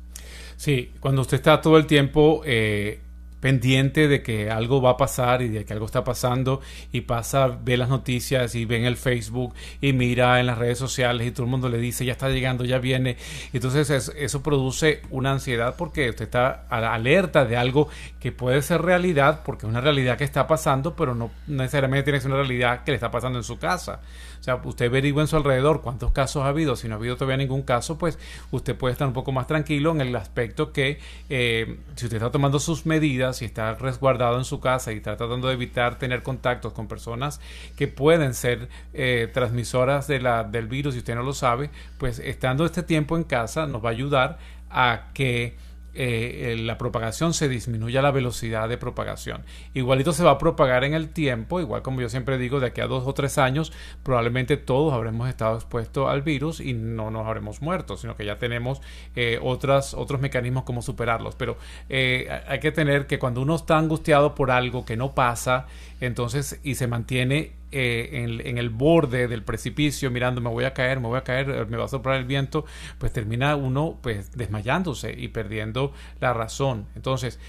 Sí, 0.57 0.93
cuando 1.01 1.23
usted 1.23 1.39
está 1.39 1.61
todo 1.61 1.79
el 1.79 1.87
tiempo 1.89 2.43
eh, 2.47 3.01
pendiente 3.43 4.07
de 4.07 4.23
que 4.23 4.51
algo 4.51 4.81
va 4.81 4.91
a 4.91 4.97
pasar 4.97 5.43
y 5.43 5.49
de 5.49 5.65
que 5.65 5.73
algo 5.73 5.87
está 5.87 6.05
pasando 6.05 6.61
y 6.93 7.01
pasa, 7.01 7.49
ve 7.49 7.77
las 7.77 7.89
noticias 7.89 8.55
y 8.55 8.65
ve 8.67 8.77
en 8.77 8.85
el 8.85 8.97
Facebook 8.97 9.53
y 9.81 9.93
mira 9.93 10.39
en 10.39 10.47
las 10.47 10.59
redes 10.59 10.79
sociales 10.79 11.27
y 11.27 11.33
todo 11.33 11.47
el 11.47 11.51
mundo 11.51 11.69
le 11.69 11.79
dice 11.79 12.05
ya 12.05 12.13
está 12.13 12.29
llegando, 12.29 12.65
ya 12.65 12.79
viene. 12.79 13.17
Entonces 13.53 13.91
eso 14.17 14.43
produce 14.45 15.03
una 15.11 15.33
ansiedad 15.33 15.75
porque 15.77 16.11
usted 16.11 16.27
está 16.27 16.67
alerta 16.71 17.45
de 17.45 17.57
algo 17.57 17.89
que 18.21 18.31
puede 18.31 18.63
ser 18.63 18.81
realidad 18.81 19.41
porque 19.45 19.67
es 19.67 19.71
una 19.71 19.81
realidad 19.81 20.17
que 20.17 20.25
está 20.25 20.47
pasando, 20.47 20.95
pero 20.95 21.17
no 21.17 21.33
necesariamente 21.49 22.05
tiene 22.05 22.19
que 22.19 22.23
ser 22.23 22.31
una 22.31 22.43
realidad 22.43 22.85
que 22.85 22.93
le 22.93 22.95
está 22.95 23.11
pasando 23.11 23.41
en 23.41 23.45
su 23.45 23.59
casa. 23.59 24.01
O 24.43 24.45
sea, 24.45 24.61
usted 24.65 24.87
averigua 24.87 25.23
en 25.23 25.29
su 25.29 25.37
alrededor 25.37 25.83
cuántos 25.83 26.11
casos 26.11 26.43
ha 26.43 26.49
habido. 26.49 26.75
Si 26.75 26.89
no 26.89 26.97
ha 26.97 26.99
habido 26.99 27.15
todavía 27.15 27.37
ningún 27.37 27.63
caso, 27.63 27.97
pues 27.97 28.19
usted 28.51 28.75
puede 28.75 28.91
estar 28.91 29.07
un 29.07 29.15
poco 29.15 29.31
más 29.31 29.47
tranquilo 29.47 29.93
en 29.93 30.01
el 30.01 30.17
aspecto 30.17 30.73
que 30.73 30.99
eh, 31.29 31.79
si 31.95 32.07
usted 32.07 32.17
está 32.17 32.33
tomando 32.33 32.59
sus 32.59 32.85
medidas, 32.85 33.37
si 33.37 33.45
está 33.45 33.75
resguardado 33.75 34.39
en 34.39 34.45
su 34.45 34.59
casa 34.59 34.93
y 34.93 34.97
está 34.97 35.17
tratando 35.17 35.47
de 35.47 35.55
evitar 35.55 35.97
tener 35.97 36.25
contactos 36.25 36.73
con 36.73 36.89
personas 36.89 37.41
que 37.77 37.87
pueden 37.87 38.35
ser 38.35 38.69
eh, 38.95 39.31
transmisoras 39.33 40.09
del 40.09 40.67
virus 40.67 40.97
y 40.97 40.99
usted 40.99 41.15
no 41.15 41.23
lo 41.23 41.35
sabe, 41.35 41.71
pues 41.99 42.19
estando 42.19 42.67
este 42.67 42.83
tiempo 42.83 43.17
en 43.17 43.23
casa 43.23 43.69
nos 43.69 43.85
va 43.85 43.91
a 43.91 43.93
ayudar 43.93 44.39
a 44.71 45.11
que 45.15 45.55
eh, 45.95 46.57
la 46.59 46.79
propagación 46.79 47.35
se 47.35 47.49
disminuya 47.49 48.03
la 48.03 48.11
velocidad 48.11 48.69
de 48.69 48.79
propagación. 48.79 49.43
Igualito 49.75 50.13
se 50.13 50.25
va 50.25 50.33
a 50.33 50.39
propagar 50.39 50.85
en 50.85 50.95
el 50.95 51.11
tiempo, 51.11 51.61
igual 51.61 51.83
como 51.83 52.01
yo 52.01 52.09
siempre 52.09 52.39
digo, 52.39 52.61
de 52.61 52.69
aquí 52.69 52.81
a 52.81 52.87
dos 52.87 53.05
o 53.07 53.15
tres 53.15 53.39
años, 53.39 53.73
probablemente 54.03 54.57
todos 54.57 54.93
habremos 54.93 55.29
estado 55.29 55.57
expuestos 55.57 56.09
al 56.09 56.23
virus 56.23 56.61
y 56.61 56.73
no 56.73 57.11
nos 57.11 57.27
habremos 57.27 57.63
muerto, 57.63 57.97
sino 57.97 58.17
que 58.17 58.25
ya 58.25 58.39
tenemos 58.39 58.81
eh, 59.17 59.39
otras, 59.43 59.95
otros 59.95 60.21
mecanismos 60.21 60.65
como 60.65 60.83
superarlos. 60.83 61.35
Pero 61.35 61.57
eh, 61.89 62.29
hay 62.47 62.61
que 62.61 62.73
tener 62.73 63.07
que 63.07 63.19
cuando 63.19 63.43
uno 63.43 63.57
está 63.57 63.79
angustiado 63.79 64.35
por 64.35 64.51
algo 64.51 64.85
que 64.85 64.97
no 64.97 65.15
pasa, 65.15 65.67
entonces 66.01 66.61
y 66.63 66.75
se 66.75 66.87
mantiene 66.87 67.62
en, 67.73 68.47
en, 68.47 68.59
el 68.59 68.71
borde 68.71 69.29
del 69.29 69.43
precipicio 69.43 70.11
mirando 70.11 70.41
me 70.41 70.51
voy 70.51 70.65
a 70.65 70.75
caer, 70.75 71.01
me 71.01 71.09
voy 71.09 71.19
a 71.19 71.25
caer, 71.25 71.67
me 71.67 71.77
va 71.77 71.87
a 71.87 71.89
soplar 71.89 72.17
el 72.17 72.25
viento, 72.25 72.65
pues 72.99 73.13
termina 73.13 73.57
uno 73.57 73.99
pues 74.03 74.33
desmayándose 74.33 75.15
y 75.17 75.29
perdiendo 75.29 75.93
la 76.21 76.33
razón. 76.33 76.87
Entonces, 76.95 77.41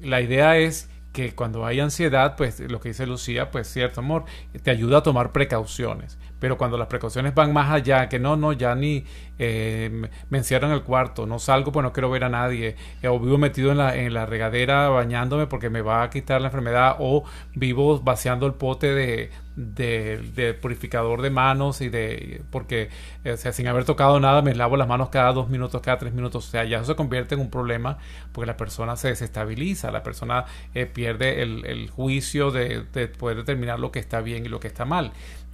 la 0.00 0.20
idea 0.20 0.56
es 0.56 0.88
que 1.12 1.34
cuando 1.34 1.66
hay 1.66 1.80
ansiedad, 1.80 2.36
pues 2.36 2.60
lo 2.60 2.80
que 2.80 2.88
dice 2.88 3.06
Lucía, 3.06 3.50
pues 3.50 3.68
cierto 3.68 4.00
amor, 4.00 4.24
te 4.62 4.70
ayuda 4.70 4.98
a 4.98 5.02
tomar 5.02 5.32
precauciones. 5.32 6.18
Pero 6.42 6.58
cuando 6.58 6.76
las 6.76 6.88
precauciones 6.88 7.36
van 7.36 7.52
más 7.52 7.70
allá, 7.70 8.08
que 8.08 8.18
no, 8.18 8.34
no, 8.34 8.52
ya 8.52 8.74
ni 8.74 9.04
eh, 9.38 10.08
me 10.28 10.38
encierro 10.38 10.66
en 10.66 10.72
el 10.72 10.82
cuarto, 10.82 11.24
no 11.24 11.38
salgo 11.38 11.70
pues 11.70 11.84
no 11.84 11.92
quiero 11.92 12.10
ver 12.10 12.24
a 12.24 12.28
nadie, 12.28 12.74
eh, 13.00 13.06
o 13.06 13.20
vivo 13.20 13.38
metido 13.38 13.70
en 13.70 13.78
la, 13.78 13.94
en 13.94 14.12
la 14.12 14.26
regadera 14.26 14.88
bañándome 14.88 15.46
porque 15.46 15.70
me 15.70 15.82
va 15.82 16.02
a 16.02 16.10
quitar 16.10 16.40
la 16.40 16.48
enfermedad, 16.48 16.96
o 16.98 17.22
vivo 17.54 18.00
vaciando 18.00 18.46
el 18.46 18.54
pote 18.54 18.92
de, 18.92 19.30
de, 19.54 20.54
purificador 20.60 21.22
de 21.22 21.30
manos 21.30 21.80
y 21.80 21.88
de 21.88 22.42
porque 22.50 22.88
o 23.24 23.36
sea, 23.36 23.52
sin 23.52 23.68
haber 23.68 23.84
tocado 23.84 24.18
nada 24.18 24.42
me 24.42 24.54
lavo 24.54 24.76
las 24.76 24.88
manos 24.88 25.10
cada 25.10 25.32
dos 25.32 25.48
minutos, 25.48 25.80
cada 25.80 25.98
tres 25.98 26.12
minutos, 26.12 26.48
o 26.48 26.50
sea, 26.50 26.64
ya 26.64 26.78
eso 26.78 26.86
se 26.86 26.96
convierte 26.96 27.36
en 27.36 27.40
un 27.40 27.50
problema 27.50 27.98
porque 28.32 28.46
la 28.46 28.56
persona 28.56 28.96
se 28.96 29.08
desestabiliza, 29.08 29.92
la 29.92 30.02
persona 30.02 30.46
eh, 30.74 30.86
pierde 30.86 31.42
el, 31.42 31.64
el 31.66 31.88
juicio 31.90 32.50
de, 32.50 32.84
de 32.92 33.06
poder 33.06 33.36
determinar 33.36 33.78
lo 33.78 33.92
que 33.92 34.00
está 34.00 34.20
bien 34.22 34.44
y 34.44 34.48
lo 34.48 34.58
que 34.58 34.68
está 34.68 34.84
mal. 34.84 35.12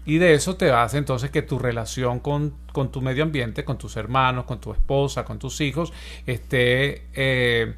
Y 0.08 0.16
de 0.16 0.32
eso 0.32 0.56
te 0.56 0.72
hace 0.72 0.96
entonces 0.96 1.30
que 1.30 1.42
tu 1.42 1.58
relación 1.58 2.20
con, 2.20 2.54
con, 2.72 2.90
tu 2.90 3.02
medio 3.02 3.22
ambiente, 3.22 3.62
con 3.62 3.76
tus 3.76 3.94
hermanos, 3.98 4.46
con 4.46 4.58
tu 4.58 4.72
esposa, 4.72 5.22
con 5.22 5.38
tus 5.38 5.60
hijos, 5.60 5.92
esté 6.24 7.08
eh, 7.12 7.74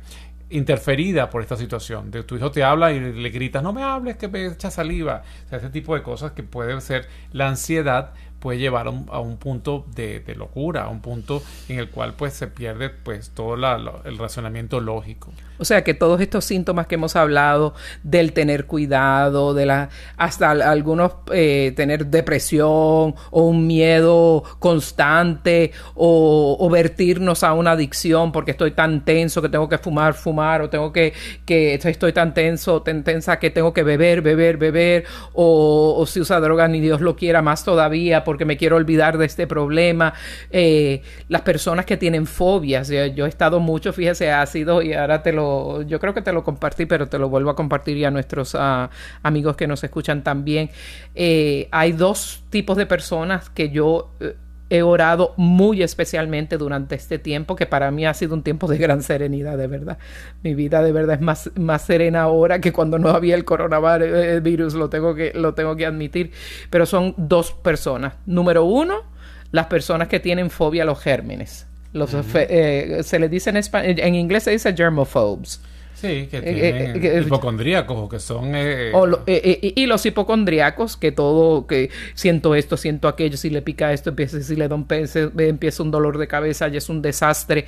interferida 0.51 1.29
por 1.29 1.43
esta 1.43 1.57
situación. 1.57 2.13
De 2.13 2.23
tu 2.23 2.37
hijo 2.37 2.53
te 2.53 2.63
habla 2.63 2.93
y 2.93 3.01
le 3.01 3.31
gritas, 3.31 3.65
no 3.65 3.73
me 3.73 3.83
hables, 3.83 4.17
que 4.17 4.29
me 4.29 4.47
echa 4.47 4.71
saliva. 4.71 5.25
O 5.47 5.49
sea, 5.49 5.59
ese 5.59 5.71
tipo 5.71 5.93
de 5.97 6.05
cosas 6.05 6.31
que 6.31 6.45
puede 6.45 6.81
ser 6.81 7.09
la 7.33 7.49
ansiedad 7.49 8.13
puede 8.41 8.59
llevar 8.59 8.87
a 8.87 9.21
un, 9.21 9.37
punto 9.37 9.85
de, 9.95 10.23
locura, 10.37 10.85
a 10.85 10.89
un 10.89 11.01
punto 11.01 11.43
en 11.69 11.79
el 11.79 11.91
cual 11.91 12.15
pues 12.15 12.33
se 12.33 12.47
pierde 12.47 12.89
pues 12.91 13.31
todo 13.31 13.55
el 13.55 14.19
razonamiento 14.19 14.81
lógico. 14.81 15.31
O 15.59 15.65
sea 15.67 15.85
que 15.85 15.93
todos 15.93 16.23
estos 16.23 16.47
síntomas 16.47 16.87
que 16.87 16.95
hemos 16.95 17.17
hablado 17.17 17.75
del 18.03 18.33
tener 18.33 18.65
cuidado, 18.65 19.53
de 19.53 19.67
la 19.67 19.91
hasta 20.17 20.51
algunos 20.51 21.13
eh, 21.33 21.75
tener 21.77 22.07
depresión 22.07 23.15
o 23.31 23.43
un 23.43 23.67
miedo 23.67 24.43
constante 24.59 25.73
o, 25.95 26.69
vertirnos 26.71 27.43
a 27.43 27.53
una 27.53 27.73
adicción 27.73 28.33
porque 28.33 28.53
estoy 28.53 28.71
tan 28.71 29.05
tenso 29.05 29.43
que 29.43 29.51
tengo 29.51 29.69
que 29.69 29.77
fumar, 29.77 30.15
fumar 30.15 30.63
o 30.63 30.71
tengo 30.71 30.93
que, 30.93 31.13
que 31.45 31.75
estoy 31.75 32.13
tan 32.13 32.33
tenso, 32.33 32.81
tan 32.81 33.05
tensa 33.05 33.39
que 33.39 33.51
tengo 33.51 33.75
que 33.75 33.83
beber, 33.83 34.23
beber, 34.23 34.57
beber 34.57 35.05
o, 35.35 35.97
o 35.99 36.07
si 36.07 36.21
usa 36.21 36.41
drogas 36.41 36.71
ni 36.71 36.81
Dios 36.81 37.03
lo 37.03 37.17
quiera 37.17 37.43
más 37.43 37.65
todavía 37.65 38.25
porque 38.31 38.45
me 38.45 38.57
quiero 38.57 38.77
olvidar 38.77 39.19
de 39.19 39.27
este 39.27 39.49
problema. 39.49 40.15
Eh, 40.53 41.03
las 41.27 41.43
personas 41.43 41.85
que 41.85 41.97
tienen 41.97 42.27
fobias, 42.27 42.89
yo, 42.89 43.27
he 43.27 43.29
estado 43.29 43.59
mucho, 43.59 43.93
fíjese, 43.93 44.31
ha 44.31 44.47
sido, 44.47 44.83
y 44.83 44.93
ahora 44.93 45.21
te 45.21 45.33
lo, 45.33 45.83
yo 45.83 45.99
creo 45.99 46.15
que 46.15 46.23
te 46.23 46.33
lo 46.33 46.45
compartí, 46.45 46.87
pero 46.87 47.09
te 47.09 47.19
lo 47.19 47.29
vuelvo 47.29 47.51
a 47.51 47.57
compartir 47.57 47.97
y 47.97 48.05
a 48.05 48.13
nuestros 48.13 48.55
ah, 48.55 48.89
amigos 49.25 49.57
que 49.57 49.67
nos 49.67 49.83
escuchan 49.83 50.23
también. 50.23 50.71
Eh, 51.17 51.67
hay 51.73 51.91
dos 51.91 52.45
tipos 52.51 52.77
de 52.77 52.87
personas 52.87 53.51
que 53.51 53.71
yo... 53.71 54.13
Eh, 54.21 54.37
he 54.71 54.83
orado 54.83 55.35
muy 55.37 55.83
especialmente 55.83 56.57
durante 56.57 56.95
este 56.95 57.19
tiempo, 57.19 57.57
que 57.57 57.67
para 57.67 57.91
mí 57.91 58.07
ha 58.07 58.15
sido 58.15 58.35
un 58.35 58.43
tiempo 58.43 58.69
de 58.69 58.79
gran 58.79 59.03
serenidad, 59.03 59.59
de 59.59 59.67
verdad. 59.67 59.99
Mi 60.43 60.55
vida 60.55 60.83
de 60.83 60.93
verdad 60.93 61.17
es 61.17 61.21
más, 61.21 61.51
más 61.57 61.83
serena 61.83 62.23
ahora 62.23 62.61
que 62.61 62.73
cuando 62.73 62.99
no 62.99 63.11
había 63.11 63.35
el 63.35 63.45
coronavirus, 63.45 64.75
lo 64.75 64.89
tengo, 64.89 65.15
que, 65.17 65.33
lo 65.35 65.55
tengo 65.55 65.75
que 65.75 65.87
admitir. 65.87 66.31
Pero 66.71 66.87
son 66.87 67.15
dos 67.17 67.51
personas. 67.53 68.15
Número 68.27 68.65
uno, 68.65 69.03
las 69.51 69.67
personas 69.67 70.07
que 70.07 70.21
tienen 70.21 70.51
fobia 70.51 70.85
a 70.85 70.87
los 70.87 71.01
gérmenes. 71.01 71.67
Los, 71.93 72.15
eh, 72.35 73.01
se 73.03 73.19
les 73.19 73.31
dice 73.31 73.51
en, 73.51 73.99
en 73.99 74.15
inglés 74.15 74.45
se 74.45 74.53
dice 74.53 74.73
germophobes. 74.73 75.61
Sí, 76.01 76.29
que 76.31 76.39
eh, 76.39 76.93
tienen 76.95 77.05
eh, 77.05 77.23
hipocondríacos, 77.27 78.09
que 78.09 78.19
son... 78.19 78.53
y 78.57 79.87
los 79.87 80.07
hipocondríacos, 80.07 80.97
que 80.97 81.13
todo, 81.13 81.67
que 81.67 81.91
siento 82.15 82.55
esto, 82.55 82.79
siento 82.79 83.07
aquello, 83.07 83.37
si 83.37 83.51
le 83.51 83.61
pica 83.61 83.93
esto, 83.93 84.11
empieza, 84.11 84.41
si 84.41 84.57
le 84.57 84.67
da 84.67 84.77
un 84.77 84.87
empieza 84.91 85.83
un 85.83 85.91
dolor 85.91 86.17
de 86.17 86.27
cabeza, 86.27 86.69
y 86.69 86.79
es 86.79 86.89
un 86.89 87.03
desastre. 87.03 87.67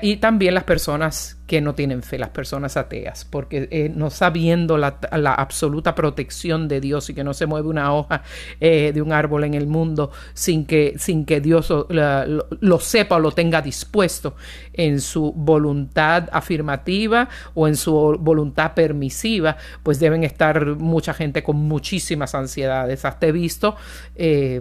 y 0.00 0.16
también 0.16 0.54
las 0.54 0.64
personas 0.64 1.40
que 1.50 1.60
no 1.60 1.74
tienen 1.74 2.04
fe, 2.04 2.16
las 2.16 2.28
personas 2.28 2.76
ateas, 2.76 3.24
porque 3.24 3.66
eh, 3.72 3.90
no 3.92 4.10
sabiendo 4.10 4.78
la, 4.78 5.00
absoluta 5.36 5.96
protección 5.96 6.68
de 6.68 6.80
Dios 6.80 7.10
y 7.10 7.14
que 7.14 7.24
no 7.24 7.34
se 7.34 7.46
mueve 7.46 7.66
una 7.66 7.92
hoja 7.92 8.22
eh, 8.60 8.92
de 8.94 9.02
un 9.02 9.12
árbol 9.12 9.42
en 9.42 9.54
el 9.54 9.66
mundo 9.66 10.12
sin 10.32 10.64
que, 10.64 10.94
sin 10.96 11.24
que 11.24 11.40
Dios 11.40 11.74
lo, 11.88 12.78
sepa 12.78 13.16
o 13.16 13.18
lo 13.18 13.32
tenga 13.32 13.62
dispuesto 13.62 14.36
en 14.72 15.00
su 15.00 15.32
voluntad 15.32 16.28
afirmativa 16.30 17.28
o 17.54 17.68
en 17.68 17.76
su 17.76 17.92
voluntad 18.20 18.74
permisiva, 18.74 19.56
pues 19.82 20.00
deben 20.00 20.24
estar 20.24 20.64
mucha 20.76 21.14
gente 21.14 21.42
con 21.42 21.56
muchísimas 21.56 22.34
ansiedades. 22.34 23.04
Hasta 23.04 23.26
he 23.26 23.32
visto 23.32 23.76
eh, 24.16 24.60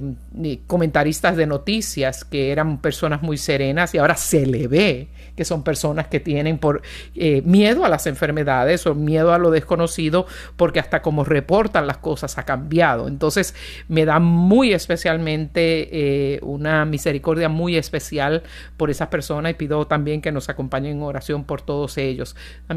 comentaristas 0.67 1.36
de 1.36 1.45
noticias 1.45 2.25
que 2.25 2.52
eran 2.52 2.82
personas 2.82 3.21
muy 3.21 3.38
serenas 3.38 3.93
y 3.93 3.97
ahora 3.97 4.15
se 4.15 4.45
le 4.45 4.67
ve 4.67 5.10
que 5.39 5.45
son 5.45 5.63
personas 5.63 6.08
que 6.08 6.19
tienen 6.19 6.58
por 6.58 6.82
eh, 7.15 7.41
miedo 7.45 7.86
a 7.86 7.89
las 7.89 8.08
enfermedades 8.08 8.86
o 8.86 8.93
miedo 8.93 9.34
a 9.34 9.38
lo 9.38 9.52
desconocido, 9.52 10.28
porque 10.58 10.82
hasta 10.82 11.02
como 11.02 11.23
reportan 11.23 11.88
las 11.88 11.97
cosas 11.97 12.38
ha 12.38 12.43
cambiado. 12.43 13.08
Entonces 13.08 13.56
me 13.88 14.04
da 14.04 14.19
muy 14.19 14.73
especialmente 14.73 16.34
eh, 16.34 16.39
una 16.41 16.84
misericordia 16.84 17.47
muy 17.47 17.78
especial 17.78 18.43
por 18.75 18.89
esas 18.89 19.08
personas 19.08 19.52
y 19.52 19.56
pido 19.56 19.88
también 19.88 20.21
que 20.21 20.34
nos 20.34 20.49
acompañen 20.49 20.97
en 20.97 21.04
oración 21.04 21.45
por 21.45 21.62
todos 21.62 21.97
ellos. 21.97 22.36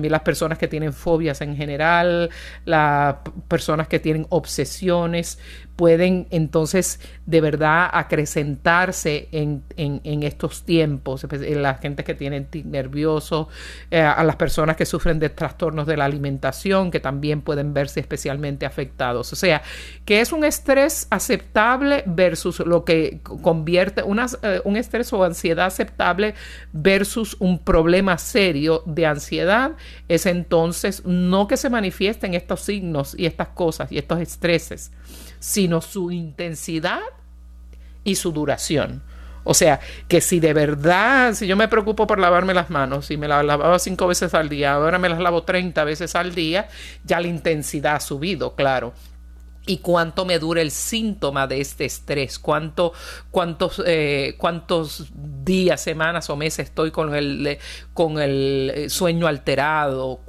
Las 0.09 0.23
personas 0.23 0.59
que 0.59 0.69
tienen 0.69 0.93
fobias 0.93 1.41
en 1.41 1.57
general, 1.57 2.31
las 2.65 3.17
personas 3.49 3.89
que 3.89 3.99
tienen 3.99 4.27
obsesiones, 4.31 5.39
pueden 5.77 6.27
entonces 6.31 7.01
de 7.27 7.41
verdad 7.41 7.89
acrecentarse 7.93 9.29
en, 9.33 9.63
en, 9.77 10.23
estos 10.23 10.65
tiempos, 10.65 11.27
la 11.31 11.75
gente 11.75 12.05
que 12.05 12.15
tiene 12.15 12.47
nervioso, 12.65 13.49
eh, 13.91 14.01
a 14.01 14.23
las 14.25 14.37
personas 14.37 14.77
que 14.77 14.87
sufren 14.87 15.19
de 15.19 15.31
trastornos 15.31 15.87
de 15.87 15.97
la 15.97 16.05
alimentación, 16.05 16.91
que 16.91 17.01
también 17.01 17.41
pueden 17.41 17.75
verse 17.75 18.01
especialmente 18.01 18.67
afectados. 18.67 19.33
O 19.33 19.37
sea, 19.37 19.63
que 20.05 20.21
es 20.21 20.33
un 20.33 20.45
estrés 20.45 21.07
aceptable 21.11 22.05
versus 22.07 22.61
lo 22.61 22.85
que 22.85 23.21
convierte 23.23 24.03
una, 24.03 24.27
eh, 24.43 24.61
un 24.65 24.77
estrés 24.77 25.13
o 25.13 25.25
ansiedad 25.25 25.67
aceptable 25.67 26.35
versus 26.73 27.37
un 27.39 27.59
problema 27.59 28.19
serio 28.19 28.83
de 28.87 29.07
ansiedad, 29.07 29.73
es 30.09 30.27
entonces 30.27 31.05
no 31.05 31.47
que 31.47 31.57
se 31.57 31.71
manifiesten 31.71 32.35
estos 32.35 32.61
signos 32.61 33.15
y 33.17 33.27
estas 33.27 33.49
cosas 33.49 33.91
y 33.91 33.99
estos 33.99 34.21
estreses, 34.21 34.93
sino 35.43 35.81
su 35.81 36.13
intensidad 36.13 37.01
y 38.05 38.15
su 38.15 38.31
duración. 38.31 39.03
O 39.43 39.55
sea, 39.55 39.81
que 40.07 40.21
si 40.21 40.39
de 40.39 40.55
verdad, 40.55 41.35
si 41.35 41.49
yo 41.49 41.57
me 41.57 41.67
preocupo 41.67 42.07
por 42.07 42.21
lavarme 42.21 42.55
las 42.55 42.71
manos, 42.71 43.07
si 43.07 43.17
me 43.17 43.27
las 43.27 43.45
lavaba 43.45 43.81
cinco 43.81 44.07
veces 44.07 44.35
al 44.35 44.49
día, 44.49 44.75
ahora 44.75 45.01
me 45.01 45.09
las 45.09 45.19
lavo 45.19 45.43
30 45.43 45.83
veces 45.83 46.15
al 46.15 46.33
día, 46.33 46.69
ya 47.05 47.21
la 47.21 47.27
intensidad 47.27 47.97
ha 47.97 48.01
subido, 48.01 48.55
claro 48.55 48.93
y 49.65 49.79
cuánto 49.79 50.25
me 50.25 50.39
dura 50.39 50.61
el 50.61 50.71
síntoma 50.71 51.47
de 51.47 51.61
este 51.61 51.85
estrés, 51.85 52.39
cuánto, 52.39 52.93
cuántos, 53.31 53.81
eh, 53.87 54.35
cuántos 54.37 55.07
días, 55.15 55.81
semanas 55.81 56.29
o 56.31 56.37
meses 56.37 56.67
estoy 56.67 56.91
con 56.91 57.15
el, 57.15 57.59
con 57.95 58.19
el 58.19 58.73
eh, 58.75 58.91
sueño 58.91 59.29
alterado, 59.29 60.21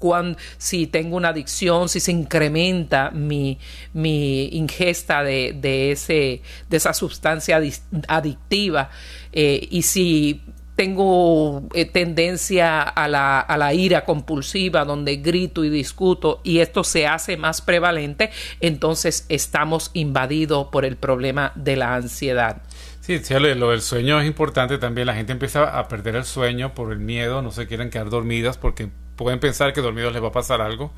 si 0.57 0.87
tengo 0.87 1.17
una 1.17 1.29
adicción, 1.29 1.89
si 1.89 1.99
se 1.99 2.11
incrementa 2.11 3.09
mi, 3.11 3.57
mi 3.93 4.49
ingesta 4.49 5.23
de, 5.23 5.53
de, 5.59 5.91
ese, 5.91 6.41
de 6.69 6.77
esa 6.77 6.93
sustancia 6.93 7.59
adictiva 8.07 8.89
eh, 9.31 9.67
y 9.71 9.81
si 9.81 10.41
tengo 10.75 11.63
eh, 11.73 11.85
tendencia 11.85 12.81
a 12.81 13.07
la, 13.07 13.39
a 13.39 13.57
la, 13.57 13.73
ira 13.73 14.05
compulsiva, 14.05 14.85
donde 14.85 15.17
grito 15.17 15.63
y 15.63 15.69
discuto, 15.69 16.41
y 16.43 16.59
esto 16.59 16.83
se 16.83 17.07
hace 17.07 17.37
más 17.37 17.61
prevalente, 17.61 18.31
entonces 18.59 19.25
estamos 19.29 19.91
invadidos 19.93 20.67
por 20.67 20.85
el 20.85 20.95
problema 20.95 21.51
de 21.55 21.75
la 21.75 21.95
ansiedad. 21.95 22.61
Sí, 23.01 23.19
lo 23.55 23.71
del 23.71 23.81
sueño 23.81 24.21
es 24.21 24.25
importante 24.25 24.77
también. 24.77 25.07
La 25.07 25.13
gente 25.13 25.33
empieza 25.33 25.77
a 25.77 25.89
perder 25.89 26.15
el 26.15 26.23
sueño 26.23 26.73
por 26.73 26.93
el 26.93 26.99
miedo, 26.99 27.41
no 27.41 27.51
se 27.51 27.67
quieren 27.67 27.89
quedar 27.89 28.09
dormidas 28.09 28.57
porque 28.57 28.87
pueden 29.17 29.41
pensar 29.41 29.73
que 29.73 29.81
dormidos 29.81 30.13
les 30.13 30.23
va 30.23 30.29
a 30.29 30.31
pasar 30.31 30.61
algo 30.61 30.93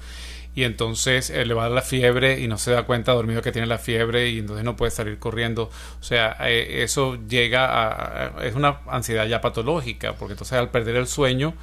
y 0.55 0.63
entonces 0.63 1.29
eh, 1.29 1.45
le 1.45 1.53
va 1.53 1.69
la 1.69 1.81
fiebre 1.81 2.39
y 2.39 2.47
no 2.47 2.57
se 2.57 2.71
da 2.71 2.83
cuenta 2.83 3.11
dormido 3.11 3.41
que 3.41 3.51
tiene 3.51 3.67
la 3.67 3.77
fiebre 3.77 4.29
y 4.29 4.39
entonces 4.39 4.63
no 4.63 4.77
puede 4.77 4.89
salir 4.91 5.19
corriendo. 5.19 5.69
O 5.99 6.03
sea, 6.03 6.37
eh, 6.47 6.83
eso 6.83 7.17
llega 7.27 7.67
a, 7.67 8.45
es 8.45 8.55
una 8.55 8.79
ansiedad 8.87 9.27
ya 9.27 9.41
patológica 9.41 10.13
porque 10.13 10.33
entonces 10.33 10.57
al 10.57 10.71
perder 10.71 10.95
el 10.95 11.07
sueño 11.07 11.53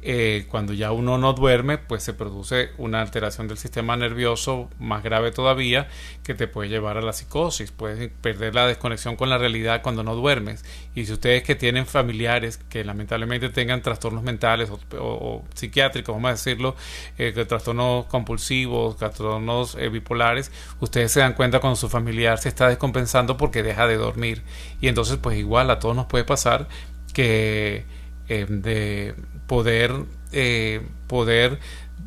eh, 0.00 0.46
cuando 0.48 0.74
ya 0.74 0.92
uno 0.92 1.18
no 1.18 1.32
duerme, 1.32 1.76
pues 1.76 2.04
se 2.04 2.14
produce 2.14 2.70
una 2.78 3.00
alteración 3.00 3.48
del 3.48 3.58
sistema 3.58 3.96
nervioso 3.96 4.70
más 4.78 5.02
grave 5.02 5.32
todavía 5.32 5.88
que 6.22 6.34
te 6.34 6.46
puede 6.46 6.68
llevar 6.68 6.96
a 6.98 7.02
la 7.02 7.12
psicosis. 7.12 7.72
Puedes 7.72 8.08
perder 8.08 8.54
la 8.54 8.68
desconexión 8.68 9.16
con 9.16 9.28
la 9.28 9.38
realidad 9.38 9.82
cuando 9.82 10.04
no 10.04 10.14
duermes. 10.14 10.64
Y 10.94 11.06
si 11.06 11.12
ustedes 11.12 11.42
que 11.42 11.56
tienen 11.56 11.84
familiares 11.84 12.58
que 12.68 12.84
lamentablemente 12.84 13.48
tengan 13.48 13.82
trastornos 13.82 14.22
mentales 14.22 14.70
o, 14.70 15.44
psiquiátricos, 15.54 16.14
vamos 16.14 16.28
a 16.28 16.32
decirlo, 16.32 16.76
eh, 17.18 17.32
trastornos 17.32 18.06
compulsivos, 18.06 18.96
trastornos 18.96 19.74
eh, 19.74 19.88
bipolares, 19.88 20.52
ustedes 20.78 21.10
se 21.10 21.20
dan 21.20 21.32
cuenta 21.32 21.58
cuando 21.58 21.74
su 21.74 21.88
familiar 21.88 22.38
se 22.38 22.50
está 22.50 22.68
descompensando 22.68 23.36
porque 23.36 23.64
deja 23.64 23.88
de 23.88 23.96
dormir. 23.96 24.42
Y 24.80 24.86
entonces, 24.86 25.16
pues 25.16 25.38
igual 25.38 25.70
a 25.70 25.80
todos 25.80 25.96
nos 25.96 26.06
puede 26.06 26.24
pasar 26.24 26.68
que 27.12 27.84
de 28.28 29.14
poder, 29.48 29.92
eh, 30.30 30.86
poder 31.08 31.58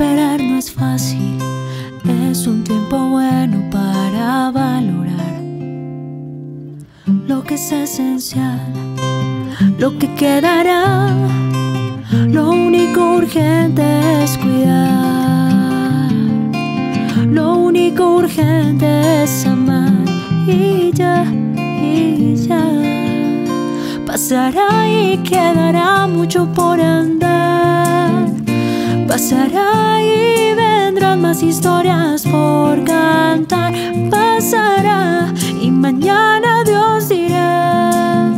Esperar 0.01 0.41
no 0.41 0.57
es 0.57 0.73
fácil. 0.73 1.37
Es 2.31 2.47
un 2.47 2.65
tiempo 2.65 2.97
bueno 3.11 3.59
para 3.71 4.51
valorar 4.51 5.43
lo 7.29 7.45
que 7.45 7.57
es 7.57 7.71
esencial, 7.71 8.61
lo 9.79 9.99
que 9.99 10.15
quedará. 10.15 11.15
Lo 12.29 12.51
único 12.51 13.17
urgente 13.17 13.83
es 14.25 14.39
cuidar. 14.39 16.11
Lo 17.27 17.59
único 17.59 18.17
urgente 18.17 19.25
es 19.25 19.47
amar 19.47 19.93
y 20.47 20.93
ya, 20.95 21.25
y 21.83 22.37
ya. 22.37 22.65
Pasará 24.07 24.89
y 24.89 25.19
quedará 25.19 26.07
mucho 26.07 26.47
por 26.55 26.81
andar. 26.81 27.60
Pasará 29.11 30.01
y 30.01 30.55
vendrán 30.55 31.21
más 31.21 31.43
historias 31.43 32.23
por 32.23 32.85
cantar. 32.85 33.75
Pasará 34.09 35.35
y 35.61 35.69
mañana 35.73 36.63
Dios 36.65 37.09
dirá. 37.09 38.33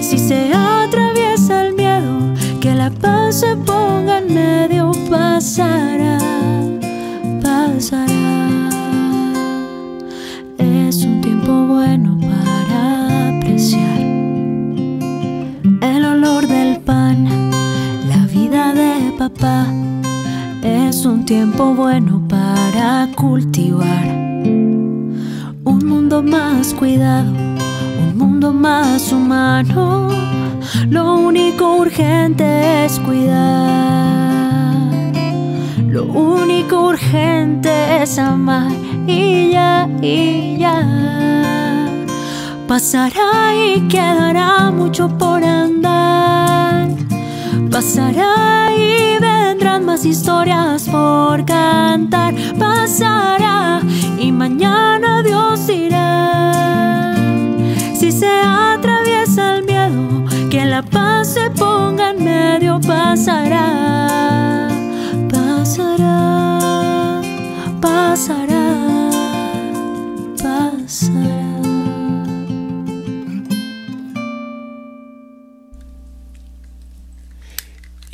Si 0.00 0.18
se 0.18 0.52
atraviesa 0.54 1.66
el 1.66 1.74
miedo, 1.74 2.32
que 2.60 2.76
la 2.76 2.90
paz 2.90 3.40
se 3.40 3.56
ponga 3.56 4.18
en 4.18 4.32
medio. 4.32 4.92
Pasará, 5.10 6.16
pasará. 7.42 8.21
Es 20.62 21.06
un 21.06 21.24
tiempo 21.24 21.74
bueno 21.74 22.22
para 22.28 23.08
cultivar 23.16 24.04
un 25.64 25.80
mundo 25.84 26.22
más 26.22 26.74
cuidado, 26.74 27.30
un 27.30 28.16
mundo 28.16 28.52
más 28.52 29.10
humano. 29.12 30.08
Lo 30.88 31.14
único 31.14 31.76
urgente 31.76 32.84
es 32.84 33.00
cuidar. 33.00 34.12
Lo 35.88 36.04
único 36.04 36.88
urgente 36.88 38.02
es 38.02 38.18
amar 38.18 38.72
y 39.06 39.50
ya, 39.52 39.88
y 40.00 40.58
ya. 40.58 40.86
Pasará 42.68 43.54
y 43.54 43.88
quedará 43.88 44.70
mucho 44.70 45.08
por 45.18 45.42
andar. 45.42 46.51
Pasará 47.72 48.70
y 48.76 49.18
vendrán 49.18 49.86
más 49.86 50.04
historias 50.04 50.86
por 50.90 51.42
cantar. 51.46 52.34
Pasará 52.58 53.80
y 54.18 54.30
mañana 54.30 55.22
Dios 55.22 55.66
dirá. 55.66 57.14
Si 57.94 58.12
se 58.12 58.28
atraviesa 58.28 59.56
el 59.56 59.64
miedo, 59.64 60.22
que 60.50 60.66
la 60.66 60.82
paz 60.82 61.32
se 61.32 61.48
ponga 61.50 62.10
en 62.10 62.22
medio. 62.22 62.78
Pasará, 62.86 64.68
pasará, 65.30 66.41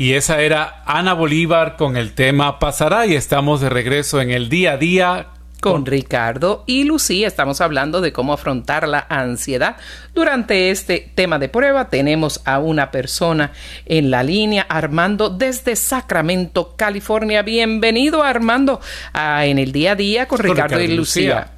Y 0.00 0.14
esa 0.14 0.40
era 0.40 0.84
Ana 0.86 1.12
Bolívar 1.12 1.74
con 1.74 1.96
el 1.96 2.14
tema 2.14 2.60
Pasará 2.60 3.06
y 3.06 3.16
estamos 3.16 3.60
de 3.60 3.68
regreso 3.68 4.20
en 4.20 4.30
el 4.30 4.48
día 4.48 4.74
a 4.74 4.76
día 4.76 5.26
con 5.60 5.86
Ricardo 5.86 6.62
y 6.66 6.84
Lucía 6.84 7.26
estamos 7.26 7.60
hablando 7.60 8.00
de 8.00 8.12
cómo 8.12 8.32
afrontar 8.32 8.86
la 8.86 9.04
ansiedad. 9.08 9.74
Durante 10.14 10.70
este 10.70 11.10
tema 11.16 11.40
de 11.40 11.48
prueba 11.48 11.88
tenemos 11.88 12.46
a 12.46 12.60
una 12.60 12.92
persona 12.92 13.50
en 13.86 14.12
la 14.12 14.22
línea, 14.22 14.64
Armando, 14.68 15.30
desde 15.30 15.74
Sacramento, 15.74 16.76
California. 16.76 17.42
Bienvenido, 17.42 18.22
Armando, 18.22 18.80
a 19.12 19.46
En 19.46 19.58
el 19.58 19.72
Día 19.72 19.92
a 19.92 19.96
Día 19.96 20.28
con, 20.28 20.38
Ricardo, 20.38 20.78
y 20.80 20.94
Lucía. 20.96 21.48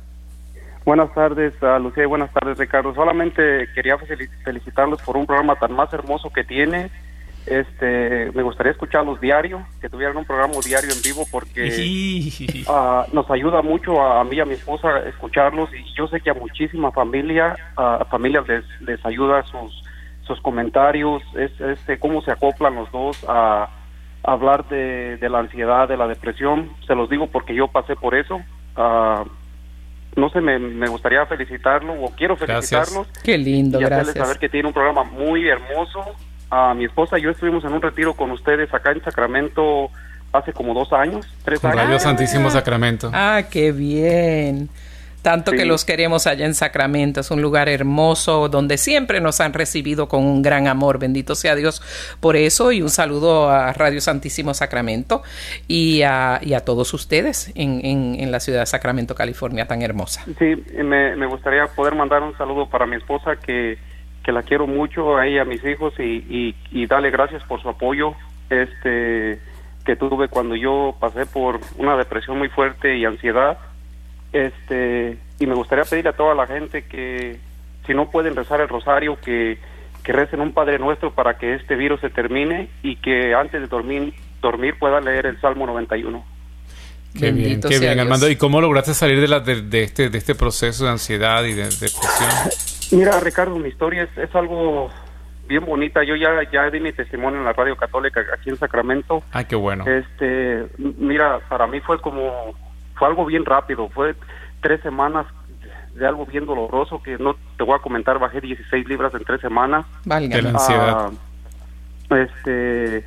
Buenas 0.87 1.13
tardes, 1.13 1.53
Lucía, 1.83 2.05
y 2.05 2.07
buenas 2.07 2.33
tardes, 2.33 2.57
Ricardo. 2.57 2.95
Solamente 2.95 3.69
quería 3.75 3.99
felicitarlos 4.43 5.03
por 5.03 5.19
un 5.19 5.27
programa 5.27 5.57
tan 5.57 5.75
más 5.75 5.93
hermoso 5.93 6.31
que 6.31 6.43
tiene 6.43 6.91
este, 7.47 8.31
me 8.33 8.43
gustaría 8.43 8.73
escucharlos 8.73 9.21
diario, 9.21 9.67
que 9.81 9.89
tuvieran 9.89 10.17
un 10.17 10.25
programa 10.25 10.55
diario 10.65 10.91
en 10.93 11.03
vivo 11.03 11.27
porque 11.31 11.69
uh, 12.69 13.05
nos 13.15 13.31
ayuda 13.31 13.63
mucho 13.63 14.01
a, 14.01 14.23
mí 14.25 14.37
y 14.37 14.41
a 14.41 14.45
mi 14.45 14.55
esposa 14.55 15.01
escucharlos 15.09 15.71
y 15.75 15.83
yo 15.95 16.07
sé 16.09 16.21
que 16.21 16.31
a 16.31 16.35
muchísima 16.35 16.93
familia, 16.93 17.57
a 17.77 18.05
familias 18.11 18.47
les, 18.47 18.65
les 18.81 19.05
ayuda 19.05 19.43
sus, 19.45 19.83
sus 20.23 20.41
comentarios, 20.41 21.23
es, 21.37 21.51
este, 21.61 21.99
cómo 21.99 22.23
se 22.23 22.31
acoplan 22.31 22.75
los 22.75 22.91
dos 22.93 23.25
a, 23.29 23.69
hablar 24.23 24.69
de, 24.69 25.17
de, 25.17 25.29
la 25.31 25.39
ansiedad, 25.39 25.89
de 25.89 25.97
la 25.97 26.07
depresión. 26.07 26.71
Se 26.87 26.95
los 26.95 27.09
digo 27.09 27.29
porque 27.29 27.55
yo 27.55 27.69
pasé 27.69 27.97
por 27.97 28.15
eso. 28.15 28.37
Uh, 28.77 29.25
no 30.17 30.29
sé, 30.31 30.41
me, 30.41 30.59
me, 30.59 30.89
gustaría 30.89 31.25
felicitarlo 31.27 31.95
o 31.95 32.11
quiero 32.11 32.37
felicitarlos. 32.37 33.09
Qué 33.25 33.39
lindo, 33.39 33.81
y 33.81 33.85
gracias. 33.85 34.17
saber 34.17 34.39
que 34.39 34.49
tiene 34.49 34.69
un 34.69 34.75
programa 34.75 35.05
muy 35.05 35.49
hermoso. 35.49 36.05
A 36.51 36.75
mi 36.75 36.85
esposa 36.85 37.19
y 37.19 37.23
yo 37.23 37.31
estuvimos 37.31 37.65
en 37.65 37.73
un 37.73 37.81
retiro 37.81 38.15
con 38.15 38.31
ustedes 38.33 38.73
acá 38.75 38.93
en 38.93 39.03
Sacramento 39.03 39.91
hace 40.33 40.53
como 40.53 40.75
dos 40.75 40.93
años, 40.93 41.27
tres 41.45 41.65
años. 41.65 41.77
Radio 41.77 41.99
Santísimo 41.99 42.51
Sacramento. 42.51 43.11
Ah, 43.13 43.43
qué 43.51 43.73
bien. 43.73 44.69
Tanto 45.23 45.51
sí. 45.51 45.59
que 45.59 45.65
los 45.67 45.85
queremos 45.85 46.27
allá 46.27 46.47
en 46.47 46.55
Sacramento. 46.55 47.21
Es 47.21 47.31
un 47.31 47.43
lugar 47.43 47.69
hermoso 47.69 48.49
donde 48.49 48.79
siempre 48.79 49.21
nos 49.21 49.41
han 49.41 49.53
recibido 49.53 50.09
con 50.09 50.25
un 50.25 50.43
gran 50.43 50.67
amor. 50.67 50.99
Bendito 50.99 51.35
sea 51.35 51.55
Dios 51.55 51.83
por 52.21 52.37
eso. 52.37 52.73
Y 52.73 52.81
un 52.81 52.89
saludo 52.89 53.51
a 53.51 53.73
Radio 53.73 54.01
Santísimo 54.01 54.55
Sacramento 54.55 55.23
y 55.69 56.03
a, 56.03 56.41
y 56.43 56.55
a 56.55 56.61
todos 56.61 56.95
ustedes 56.95 57.53
en, 57.55 57.85
en, 57.85 58.17
en, 58.19 58.33
la 58.33 58.41
ciudad 58.41 58.61
de 58.61 58.67
Sacramento, 58.67 59.15
California, 59.15 59.67
tan 59.67 59.83
hermosa. 59.83 60.25
Sí, 60.39 60.57
me, 60.83 61.15
me, 61.17 61.27
gustaría 61.27 61.67
poder 61.67 61.95
mandar 61.95 62.23
un 62.23 62.37
saludo 62.39 62.69
para 62.69 62.87
mi 62.87 62.97
esposa 62.97 63.37
que, 63.37 63.77
que 64.31 64.35
la 64.35 64.43
quiero 64.45 64.69
mucho, 64.69 65.17
a 65.17 65.27
ella, 65.27 65.43
a 65.43 65.45
mis 65.45 65.65
hijos 65.65 65.93
y, 65.99 66.03
y, 66.03 66.55
y 66.71 66.87
darle 66.87 67.11
gracias 67.11 67.43
por 67.43 67.61
su 67.61 67.69
apoyo. 67.69 68.15
Este 68.49 69.41
que 69.85 69.97
tuve 69.97 70.29
cuando 70.29 70.55
yo 70.55 70.95
pasé 71.01 71.27
por 71.27 71.59
una 71.79 71.97
depresión 71.97 72.39
muy 72.39 72.49
fuerte 72.49 72.97
y 72.97 73.05
ansiedad 73.05 73.59
este 74.33 75.19
y 75.39 75.47
me 75.47 75.55
gustaría 75.55 75.85
pedir 75.85 76.07
a 76.07 76.13
toda 76.13 76.35
la 76.35 76.47
gente 76.47 76.83
que 76.83 77.41
si 77.87 77.95
no 77.95 78.11
pueden 78.11 78.37
rezar 78.37 78.61
el 78.61 78.69
rosario 78.69 79.19
que, 79.21 79.59
que 80.05 80.13
recen 80.13 80.41
un 80.41 80.53
Padre 80.53 80.79
Nuestro 80.79 81.13
para 81.13 81.39
que 81.39 81.55
este 81.55 81.75
virus 81.75 82.01
se 82.01 82.11
termine 82.11 82.69
y 82.83 82.97
que 82.97 83.35
antes 83.35 83.61
de 83.61 83.67
dormir 83.67 84.15
dormir 84.41 84.75
puedan 84.79 85.07
leer 85.07 85.27
el 85.27 85.41
Salmo 85.41 85.67
91. 85.67 86.25
Qué 87.15 87.21
Bendito 87.21 87.41
bien, 87.43 87.61
qué 87.63 87.69
bien, 87.81 87.95
Dios. 87.95 88.05
Armando. 88.05 88.31
¿Y 88.31 88.37
cómo 88.37 88.61
lograste 88.61 88.95
salir 88.95 89.21
de, 89.21 89.27
la, 89.27 89.41
de, 89.41 89.63
de, 89.63 89.83
este, 89.83 90.09
de 90.09 90.19
este 90.19 90.37
proceso 90.37 90.85
de 90.85 90.91
ansiedad 90.91 91.43
y 91.45 91.55
de, 91.55 91.65
depresión? 91.65 92.31
Mira, 92.93 93.21
Ricardo, 93.21 93.57
mi 93.57 93.69
historia 93.69 94.03
es, 94.03 94.19
es 94.19 94.35
algo 94.35 94.91
bien 95.51 95.65
bonita. 95.65 96.03
Yo 96.05 96.15
ya, 96.17 96.31
ya 96.51 96.71
di 96.71 96.81
mi 96.81 96.93
testimonio 96.93 97.41
en 97.41 97.45
la 97.45 97.53
radio 97.53 97.77
católica 97.77 98.21
aquí 98.33 98.51
en 98.51 98.57
Sacramento. 98.57 99.23
Ay, 99.33 99.45
qué 99.45 99.57
bueno. 99.57 99.85
Este, 99.87 100.67
mira, 100.79 101.41
para 101.49 101.67
mí 101.67 101.81
fue 101.81 102.01
como, 102.01 102.55
fue 102.95 103.09
algo 103.09 103.27
bien 103.27 103.45
rápido. 103.45 103.89
Fue 103.89 104.15
tres 104.63 104.81
semanas 104.81 105.27
de 105.95 106.07
algo 106.07 106.25
bien 106.25 106.47
doloroso 106.47 107.03
que 107.03 107.19
no 107.19 107.37
te 107.57 107.65
voy 107.65 107.77
a 107.77 107.83
comentar. 107.83 108.19
Bajé 108.19 108.41
16 108.41 108.89
libras 108.89 109.13
en 109.15 109.25
tres 109.25 109.41
semanas. 109.41 109.87
Valga. 110.05 110.37
De 110.37 110.43
la 110.43 110.51
ansiedad. 110.51 111.11
Uh, 112.11 112.15
este. 112.15 113.05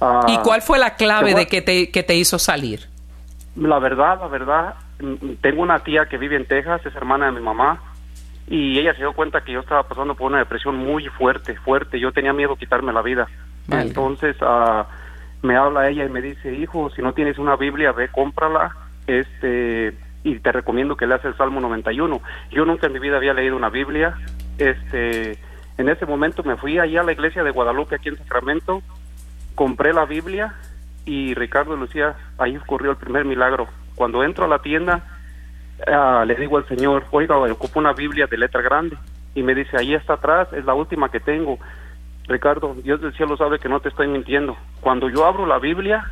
Uh, 0.00 0.30
¿Y 0.30 0.38
cuál 0.38 0.62
fue 0.62 0.78
la 0.78 0.94
clave 0.94 1.34
de 1.34 1.46
que 1.46 1.60
te, 1.60 1.90
que 1.90 2.04
te 2.04 2.14
hizo 2.14 2.38
salir? 2.38 2.88
La 3.56 3.80
verdad, 3.80 4.20
la 4.20 4.28
verdad, 4.28 4.74
tengo 5.40 5.62
una 5.62 5.80
tía 5.80 6.06
que 6.06 6.18
vive 6.18 6.36
en 6.36 6.46
Texas, 6.46 6.86
es 6.86 6.94
hermana 6.94 7.26
de 7.26 7.32
mi 7.32 7.40
mamá 7.40 7.80
y 8.48 8.78
ella 8.78 8.92
se 8.92 9.00
dio 9.00 9.12
cuenta 9.12 9.42
que 9.42 9.52
yo 9.52 9.60
estaba 9.60 9.82
pasando 9.82 10.14
por 10.14 10.30
una 10.30 10.38
depresión 10.38 10.76
muy 10.76 11.06
fuerte, 11.08 11.54
fuerte. 11.56 12.00
Yo 12.00 12.12
tenía 12.12 12.32
miedo 12.32 12.52
de 12.52 12.58
quitarme 12.58 12.92
la 12.92 13.02
vida. 13.02 13.28
Vale. 13.66 13.82
Entonces 13.82 14.36
uh, 14.40 14.84
me 15.42 15.56
habla 15.56 15.88
ella 15.88 16.04
y 16.04 16.08
me 16.08 16.22
dice, 16.22 16.54
hijo, 16.54 16.90
si 16.90 17.02
no 17.02 17.12
tienes 17.12 17.38
una 17.38 17.56
Biblia, 17.56 17.92
ve, 17.92 18.08
cómprala. 18.08 18.74
Este 19.06 19.94
y 20.24 20.38
te 20.40 20.52
recomiendo 20.52 20.96
que 20.96 21.06
leas 21.06 21.24
el 21.24 21.36
Salmo 21.36 21.60
91. 21.60 22.20
Yo 22.50 22.64
nunca 22.64 22.86
en 22.86 22.92
mi 22.92 22.98
vida 22.98 23.16
había 23.16 23.34
leído 23.34 23.56
una 23.56 23.70
Biblia. 23.70 24.14
Este, 24.58 25.38
en 25.78 25.88
ese 25.88 26.06
momento 26.06 26.42
me 26.42 26.56
fui 26.56 26.78
allá 26.78 27.00
a 27.00 27.04
la 27.04 27.12
iglesia 27.12 27.44
de 27.44 27.50
Guadalupe 27.50 27.94
aquí 27.94 28.08
en 28.08 28.18
Sacramento, 28.18 28.82
compré 29.54 29.92
la 29.92 30.04
Biblia 30.04 30.54
y 31.04 31.34
Ricardo 31.34 31.76
y 31.76 31.78
Lucía, 31.78 32.16
ahí 32.36 32.56
ocurrió 32.56 32.90
el 32.90 32.96
primer 32.96 33.24
milagro. 33.24 33.68
Cuando 33.94 34.22
entro 34.24 34.44
a 34.44 34.48
la 34.48 34.58
tienda, 34.58 35.17
Uh, 35.86 36.24
le 36.24 36.34
digo 36.34 36.56
al 36.56 36.66
señor, 36.66 37.04
oiga, 37.10 37.38
ocupo 37.38 37.78
una 37.78 37.92
Biblia 37.92 38.26
de 38.26 38.36
letra 38.36 38.62
grande. 38.62 38.96
Y 39.34 39.42
me 39.42 39.54
dice, 39.54 39.76
ahí 39.76 39.94
está 39.94 40.14
atrás, 40.14 40.48
es 40.52 40.64
la 40.64 40.74
última 40.74 41.10
que 41.10 41.20
tengo. 41.20 41.58
Ricardo, 42.26 42.74
Dios 42.82 43.00
del 43.00 43.14
cielo 43.14 43.36
sabe 43.36 43.58
que 43.58 43.68
no 43.68 43.80
te 43.80 43.88
estoy 43.88 44.08
mintiendo. 44.08 44.56
Cuando 44.80 45.08
yo 45.08 45.24
abro 45.24 45.46
la 45.46 45.58
Biblia 45.58 46.04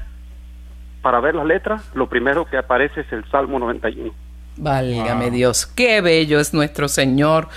para 1.03 1.21
ver 1.21 1.35
la 1.35 1.45
letra, 1.45 1.81
lo 1.95 2.09
primero 2.09 2.47
que 2.47 2.57
aparece 2.57 3.01
es 3.03 3.13
el 3.13 3.25
Salmo 3.31 3.59
91. 3.59 4.13
Válgame 4.57 5.27
wow. 5.27 5.35
Dios, 5.35 5.67
qué 5.67 6.01
bello 6.01 6.41
es 6.41 6.55
nuestro 6.55 6.89
Señor 6.89 7.49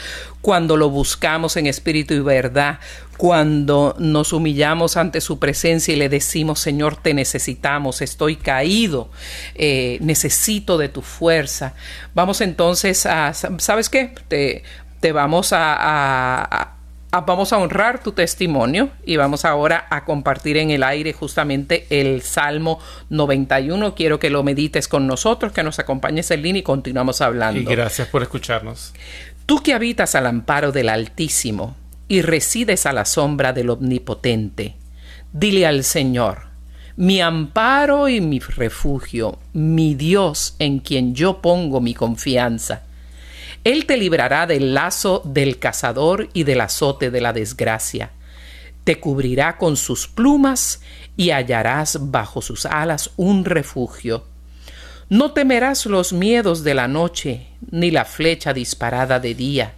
cuando 0.41 0.78
lo 0.78 0.89
buscamos 0.89 1.58
en 1.58 1.68
espíritu 1.68 2.14
y 2.14 2.20
verdad, 2.20 2.80
cuando 3.18 3.95
nos 4.00 4.32
humillamos 4.32 4.95
ante 4.95 5.20
su 5.20 5.39
presencia 5.39 5.93
y 5.93 5.97
le 5.97 6.08
decimos, 6.08 6.60
Señor, 6.60 6.95
te 6.95 7.14
necesitamos, 7.14 8.02
estoy 8.02 8.38
caído, 8.38 9.10
eh, 9.56 9.97
necesito 10.02 10.78
de 10.78 10.88
tu 10.88 11.02
fuerza. 11.02 11.74
Vamos 12.16 12.39
entonces 12.39 13.06
a, 13.06 13.34
¿sabes 13.34 13.89
qué? 13.89 14.16
Te, 14.30 14.64
te 15.02 15.12
vamos 15.12 15.52
a, 15.52 15.74
a, 15.74 16.62
a, 16.62 16.78
vamos 17.12 17.53
a 17.53 17.57
honrar 17.57 18.03
tu 18.03 18.12
testimonio 18.12 18.89
y 19.03 19.18
vamos 19.18 19.45
ahora 19.45 19.88
a 19.89 20.05
compartir 20.05 20.57
en 20.57 20.70
el 20.72 20.84
aire 20.84 21.14
justamente 21.14 21.88
el 21.89 22.22
Salmo 22.22 22.80
91. 23.10 23.95
Quiero 23.95 24.20
que 24.20 24.30
lo 24.30 24.43
medites 24.43 24.88
con 24.88 25.07
nosotros, 25.07 25.51
que 25.51 25.64
nos 25.64 25.80
acompañes 25.80 26.30
en 26.32 26.43
línea 26.43 26.60
y 26.60 26.64
continuamos 26.64 27.22
hablando. 27.22 27.60
Y 27.60 27.66
gracias 27.66 28.07
por 28.07 28.22
escucharnos. 28.22 28.93
Tú 29.45 29.64
que 29.64 29.74
habitas 29.74 30.14
al 30.14 30.28
amparo 30.28 30.72
del 30.72 30.89
Altísimo 30.89 31.76
y 32.07 32.22
resides 32.22 32.86
a 32.86 32.93
la 32.93 33.05
sombra 33.05 33.53
del 33.53 33.72
Omnipotente, 33.72 34.76
dile 35.34 35.66
al 35.66 35.84
Señor, 35.84 36.49
mi 36.95 37.22
amparo 37.22 38.10
y 38.10 38.22
mi 38.22 38.39
refugio, 38.39 39.39
mi 39.53 39.95
Dios 39.95 40.55
en 40.60 40.80
quien 40.80 41.16
yo 41.16 41.41
pongo 41.41 41.82
mi 41.82 41.95
confianza. 41.95 42.84
Él 43.64 43.86
te 43.86 43.97
librará 43.97 44.47
del 44.47 44.74
lazo 44.74 45.22
del 45.26 45.60
cazador 45.60 46.30
y 46.34 46.43
del 46.43 46.62
azote 46.62 47.12
de 47.12 47.22
la 47.22 47.34
desgracia. 47.34 48.12
Te 48.84 48.99
cubrirá 48.99 49.57
con 49.57 49.76
sus 49.76 50.07
plumas 50.07 50.82
y 51.18 51.32
hallarás 51.32 52.12
bajo 52.12 52.41
sus 52.41 52.66
alas 52.66 53.12
un 53.18 53.43
refugio. 53.45 54.26
No 55.10 55.32
temerás 55.32 55.86
los 55.86 56.14
miedos 56.14 56.64
de 56.64 56.74
la 56.74 56.88
noche, 56.88 57.47
ni 57.72 57.91
la 57.91 58.05
flecha 58.05 58.53
disparada 58.53 59.20
de 59.20 59.34
día, 59.34 59.74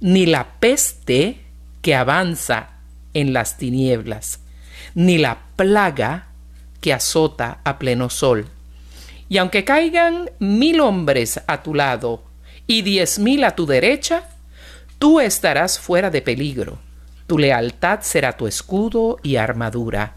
ni 0.00 0.24
la 0.24 0.60
peste 0.60 1.40
que 1.82 1.94
avanza 1.94 2.78
en 3.12 3.32
las 3.32 3.58
tinieblas, 3.58 4.40
ni 4.94 5.18
la 5.18 5.38
plaga 5.56 6.28
que 6.80 6.92
azota 6.92 7.60
a 7.64 7.78
pleno 7.78 8.08
sol. 8.08 8.46
Y 9.28 9.38
aunque 9.38 9.64
caigan 9.64 10.30
mil 10.38 10.80
hombres 10.80 11.40
a 11.46 11.62
tu 11.62 11.74
lado 11.74 12.22
y 12.66 12.82
diez 12.82 13.18
mil 13.18 13.44
a 13.44 13.54
tu 13.54 13.66
derecha, 13.66 14.24
tú 14.98 15.20
estarás 15.20 15.78
fuera 15.78 16.10
de 16.10 16.22
peligro. 16.22 16.78
Tu 17.26 17.38
lealtad 17.38 18.00
será 18.02 18.36
tu 18.36 18.46
escudo 18.46 19.18
y 19.22 19.36
armadura. 19.36 20.14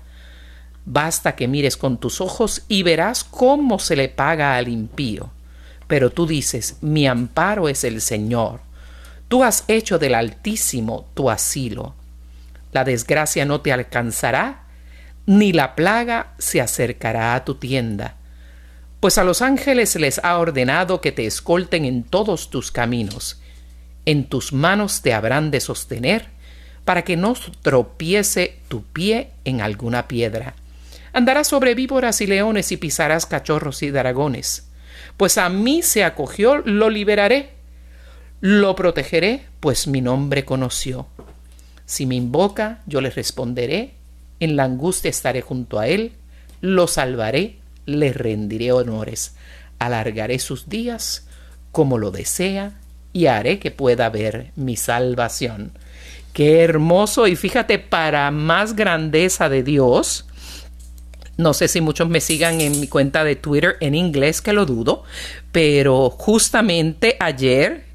Basta 0.86 1.36
que 1.36 1.48
mires 1.48 1.78
con 1.78 1.98
tus 1.98 2.22
ojos 2.22 2.64
y 2.68 2.84
verás 2.84 3.24
cómo 3.24 3.80
se 3.80 3.96
le 3.96 4.10
paga 4.10 4.56
al 4.56 4.68
impío. 4.68 5.32
Pero 5.88 6.12
tú 6.12 6.28
dices, 6.28 6.78
mi 6.82 7.08
amparo 7.08 7.70
es 7.70 7.84
el 7.84 8.02
Señor. 8.02 8.60
Tú 9.28 9.44
has 9.44 9.64
hecho 9.68 9.98
del 9.98 10.16
Altísimo 10.16 11.08
tu 11.14 11.30
asilo. 11.30 11.96
La 12.72 12.84
desgracia 12.84 13.46
no 13.46 13.62
te 13.62 13.72
alcanzará, 13.72 14.64
ni 15.26 15.54
la 15.54 15.76
plaga 15.76 16.34
se 16.38 16.62
acercará 16.62 17.34
a 17.34 17.46
tu 17.46 17.56
tienda. 17.56 18.18
Pues 19.06 19.20
a 19.20 19.24
los 19.24 19.44
ángeles 19.44 19.96
les 19.98 20.20
ha 20.24 20.40
ordenado 20.40 21.00
que 21.00 21.12
te 21.12 21.28
escolten 21.28 21.86
en 21.86 22.02
todos 22.02 22.50
tus 22.50 22.72
caminos. 22.72 23.40
En 24.08 24.24
tus 24.24 24.52
manos 24.52 25.04
te 25.04 25.14
habrán 25.14 25.52
de 25.52 25.60
sostener, 25.60 26.30
para 26.86 27.04
que 27.04 27.16
no 27.16 27.36
tropiece 27.62 28.58
tu 28.68 28.82
pie 28.82 29.30
en 29.44 29.62
alguna 29.62 30.08
piedra. 30.08 30.56
Andarás 31.14 31.50
sobre 31.50 31.76
víboras 31.76 32.20
y 32.22 32.26
leones 32.26 32.72
y 32.72 32.78
pisarás 32.78 33.28
cachorros 33.28 33.84
y 33.84 33.92
dragones. 33.92 34.70
Pues 35.18 35.38
a 35.38 35.50
mí 35.50 35.84
se 35.84 36.04
acogió, 36.04 36.64
lo 36.66 36.90
liberaré. 36.90 37.52
Lo 38.42 38.76
protegeré, 38.76 39.46
pues 39.60 39.86
mi 39.86 40.02
nombre 40.02 40.46
conoció. 40.46 41.06
Si 41.86 42.08
me 42.08 42.16
invoca, 42.16 42.82
yo 42.88 43.02
le 43.02 43.12
responderé. 43.12 43.94
En 44.40 44.56
la 44.56 44.64
angustia 44.64 45.10
estaré 45.10 45.42
junto 45.44 45.78
a 45.78 45.86
él. 45.86 46.14
Lo 46.60 46.88
salvaré, 46.88 47.60
le 47.86 48.14
rendiré 48.14 48.72
honores. 48.72 49.36
Alargaré 49.80 50.40
sus 50.40 50.70
días 50.70 51.28
como 51.72 51.98
lo 51.98 52.12
desea 52.12 52.80
y 53.14 53.28
haré 53.28 53.60
que 53.60 53.72
pueda 53.72 54.10
ver 54.10 54.52
mi 54.56 54.76
salvación. 54.76 55.72
Qué 56.34 56.62
hermoso 56.62 57.28
y 57.28 57.36
fíjate, 57.36 57.80
para 57.80 58.30
más 58.32 58.76
grandeza 58.76 59.48
de 59.48 59.64
Dios, 59.64 60.26
no 61.38 61.54
sé 61.54 61.68
si 61.68 61.82
muchos 61.82 62.10
me 62.10 62.22
sigan 62.22 62.62
en 62.62 62.80
mi 62.80 62.88
cuenta 62.88 63.24
de 63.24 63.36
Twitter 63.36 63.78
en 63.80 63.96
inglés, 63.96 64.42
que 64.42 64.54
lo 64.54 64.66
dudo, 64.66 65.04
pero 65.52 66.10
justamente 66.10 67.18
ayer 67.20 67.86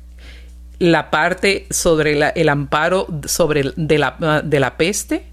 la 0.78 1.10
parte 1.10 1.66
sobre 1.70 2.18
el 2.34 2.48
amparo 2.48 3.06
sobre 3.26 3.72
de 3.76 3.98
la, 3.98 4.42
de 4.42 4.60
la 4.60 4.76
peste 4.78 5.26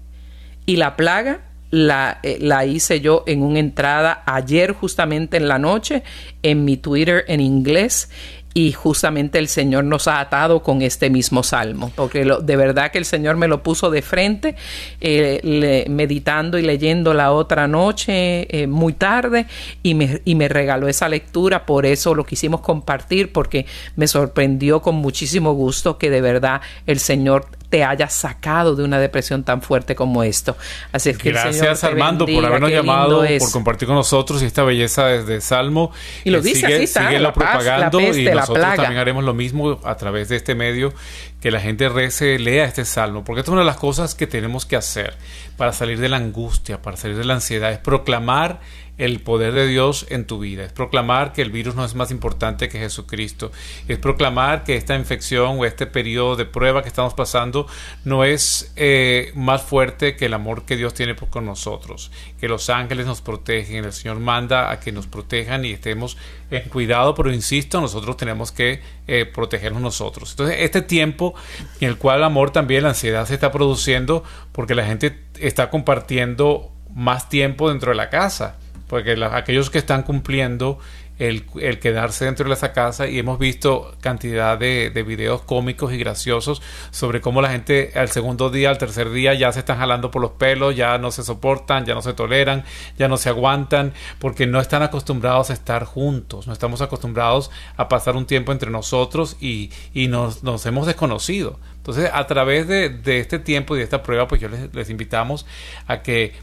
y 0.66 0.76
la 0.76 0.96
plaga 0.96 1.47
la, 1.70 2.20
eh, 2.22 2.38
la 2.40 2.64
hice 2.64 3.00
yo 3.00 3.24
en 3.26 3.42
una 3.42 3.58
entrada 3.58 4.22
ayer 4.26 4.72
justamente 4.72 5.36
en 5.36 5.48
la 5.48 5.58
noche 5.58 6.02
en 6.42 6.64
mi 6.64 6.76
Twitter 6.76 7.24
en 7.28 7.40
inglés 7.40 8.08
y 8.54 8.72
justamente 8.72 9.38
el 9.38 9.46
Señor 9.46 9.84
nos 9.84 10.08
ha 10.08 10.18
atado 10.18 10.64
con 10.64 10.82
este 10.82 11.10
mismo 11.10 11.44
salmo, 11.44 11.92
porque 11.94 12.24
de 12.24 12.56
verdad 12.56 12.90
que 12.90 12.98
el 12.98 13.04
Señor 13.04 13.36
me 13.36 13.46
lo 13.46 13.62
puso 13.62 13.88
de 13.88 14.02
frente, 14.02 14.56
eh, 15.00 15.84
meditando 15.88 16.58
y 16.58 16.62
leyendo 16.62 17.14
la 17.14 17.30
otra 17.30 17.68
noche 17.68 18.48
eh, 18.50 18.66
muy 18.66 18.94
tarde 18.94 19.46
y 19.84 19.94
me, 19.94 20.22
y 20.24 20.34
me 20.34 20.48
regaló 20.48 20.88
esa 20.88 21.08
lectura, 21.08 21.66
por 21.66 21.86
eso 21.86 22.16
lo 22.16 22.24
quisimos 22.24 22.60
compartir, 22.60 23.32
porque 23.32 23.66
me 23.94 24.08
sorprendió 24.08 24.82
con 24.82 24.96
muchísimo 24.96 25.52
gusto 25.52 25.98
que 25.98 26.10
de 26.10 26.20
verdad 26.20 26.60
el 26.86 26.98
Señor 26.98 27.46
te 27.68 27.84
haya 27.84 28.08
sacado 28.08 28.74
de 28.74 28.84
una 28.84 28.98
depresión 28.98 29.44
tan 29.44 29.60
fuerte 29.62 29.94
como 29.94 30.22
esto. 30.22 30.56
Así 30.92 31.10
es 31.10 31.18
que 31.18 31.30
Gracias 31.30 31.84
Armando 31.84 32.26
por 32.26 32.44
habernos 32.44 32.70
llamado, 32.70 33.24
por 33.38 33.52
compartir 33.52 33.86
con 33.86 33.96
nosotros 33.96 34.42
esta 34.42 34.62
belleza 34.62 35.06
desde 35.06 35.40
Salmo. 35.40 35.92
Y 36.24 36.30
lo 36.30 36.40
dice, 36.40 36.66
sigue, 36.66 36.86
sigue 36.86 37.18
la 37.18 37.32
propagando 37.32 38.00
y 38.00 38.24
nosotros 38.24 38.74
también 38.76 38.98
haremos 38.98 39.24
lo 39.24 39.34
mismo 39.34 39.80
a 39.84 39.96
través 39.96 40.28
de 40.28 40.36
este 40.36 40.54
medio, 40.54 40.92
que 41.40 41.50
la 41.50 41.60
gente 41.60 41.88
rece, 41.88 42.38
lea 42.38 42.64
este 42.64 42.84
Salmo, 42.84 43.24
porque 43.24 43.42
es 43.42 43.48
una 43.48 43.60
de 43.60 43.66
las 43.66 43.76
cosas 43.76 44.14
que 44.14 44.26
tenemos 44.26 44.66
que 44.66 44.76
hacer 44.76 45.14
para 45.56 45.72
salir 45.72 45.98
de 46.00 46.08
la 46.08 46.16
angustia, 46.16 46.80
para 46.80 46.96
salir 46.96 47.16
de 47.16 47.24
la 47.24 47.34
ansiedad, 47.34 47.70
es 47.72 47.78
proclamar 47.78 48.60
el 48.98 49.20
poder 49.20 49.54
de 49.54 49.66
Dios 49.66 50.06
en 50.10 50.26
tu 50.26 50.40
vida, 50.40 50.64
es 50.64 50.72
proclamar 50.72 51.32
que 51.32 51.42
el 51.42 51.50
virus 51.50 51.74
no 51.76 51.84
es 51.84 51.94
más 51.94 52.10
importante 52.10 52.68
que 52.68 52.80
Jesucristo, 52.80 53.52
es 53.86 53.98
proclamar 53.98 54.64
que 54.64 54.74
esta 54.74 54.96
infección 54.96 55.58
o 55.58 55.64
este 55.64 55.86
periodo 55.86 56.36
de 56.36 56.44
prueba 56.44 56.82
que 56.82 56.88
estamos 56.88 57.14
pasando 57.14 57.66
no 58.04 58.24
es 58.24 58.72
eh, 58.76 59.30
más 59.34 59.62
fuerte 59.62 60.16
que 60.16 60.26
el 60.26 60.34
amor 60.34 60.64
que 60.64 60.76
Dios 60.76 60.94
tiene 60.94 61.14
con 61.14 61.46
nosotros, 61.46 62.10
que 62.40 62.48
los 62.48 62.68
ángeles 62.70 63.06
nos 63.06 63.20
protegen, 63.20 63.84
el 63.84 63.92
Señor 63.92 64.18
manda 64.18 64.70
a 64.70 64.80
que 64.80 64.92
nos 64.92 65.06
protejan 65.06 65.64
y 65.64 65.70
estemos 65.70 66.16
en 66.50 66.68
cuidado, 66.68 67.14
pero 67.14 67.32
insisto, 67.32 67.80
nosotros 67.80 68.16
tenemos 68.16 68.52
que 68.52 68.80
eh, 69.06 69.26
protegernos 69.26 69.80
nosotros. 69.80 70.30
Entonces, 70.30 70.56
este 70.60 70.82
tiempo 70.82 71.34
en 71.80 71.88
el 71.88 71.98
cual 71.98 72.18
el 72.18 72.24
amor 72.24 72.50
también, 72.50 72.82
la 72.82 72.90
ansiedad 72.90 73.26
se 73.26 73.34
está 73.34 73.52
produciendo 73.52 74.24
porque 74.52 74.74
la 74.74 74.84
gente 74.84 75.18
está 75.38 75.70
compartiendo 75.70 76.72
más 76.94 77.28
tiempo 77.28 77.68
dentro 77.68 77.90
de 77.90 77.96
la 77.96 78.10
casa 78.10 78.56
porque 78.88 79.16
aquellos 79.32 79.70
que 79.70 79.78
están 79.78 80.02
cumpliendo 80.02 80.78
el, 81.18 81.44
quedarse 81.80 82.24
dentro 82.24 82.48
de 82.48 82.54
esa 82.54 82.72
casa 82.72 83.08
y 83.08 83.18
hemos 83.18 83.38
visto 83.38 83.92
cantidad 84.00 84.56
de, 84.56 84.90
de, 84.90 85.02
videos 85.02 85.42
cómicos 85.42 85.92
y 85.92 85.98
graciosos 85.98 86.62
sobre 86.90 87.20
cómo 87.20 87.42
la 87.42 87.50
gente 87.50 87.92
al 87.96 88.08
segundo 88.08 88.50
día, 88.50 88.70
al 88.70 88.78
tercer 88.78 89.10
día 89.10 89.34
ya 89.34 89.50
se 89.50 89.60
están 89.60 89.78
jalando 89.78 90.10
por 90.10 90.22
los 90.22 90.32
pelos, 90.32 90.76
ya 90.76 90.96
no 90.98 91.10
se 91.10 91.24
soportan, 91.24 91.84
ya 91.86 91.94
no 91.94 92.02
se 92.02 92.12
toleran, 92.12 92.64
ya 92.96 93.08
no 93.08 93.16
se 93.16 93.30
aguantan, 93.30 93.92
porque 94.20 94.46
no 94.46 94.60
están 94.60 94.82
acostumbrados 94.82 95.50
a 95.50 95.54
estar 95.54 95.84
juntos, 95.84 96.46
no 96.46 96.52
estamos 96.52 96.82
acostumbrados 96.82 97.50
a 97.76 97.88
pasar 97.88 98.14
un 98.16 98.26
tiempo 98.26 98.52
entre 98.52 98.70
nosotros 98.70 99.36
y, 99.40 99.70
y 99.92 100.06
nos, 100.06 100.44
nos 100.44 100.64
hemos 100.66 100.86
desconocido. 100.86 101.58
Entonces, 101.78 102.10
a 102.12 102.26
través 102.26 102.68
de, 102.68 102.90
de, 102.90 103.18
este 103.18 103.38
tiempo 103.38 103.74
y 103.74 103.78
de 103.78 103.84
esta 103.84 104.02
prueba, 104.02 104.28
pues 104.28 104.40
yo 104.42 104.48
les 104.72 104.90
invitamos 104.90 105.46
a 105.86 106.02
que 106.02 106.34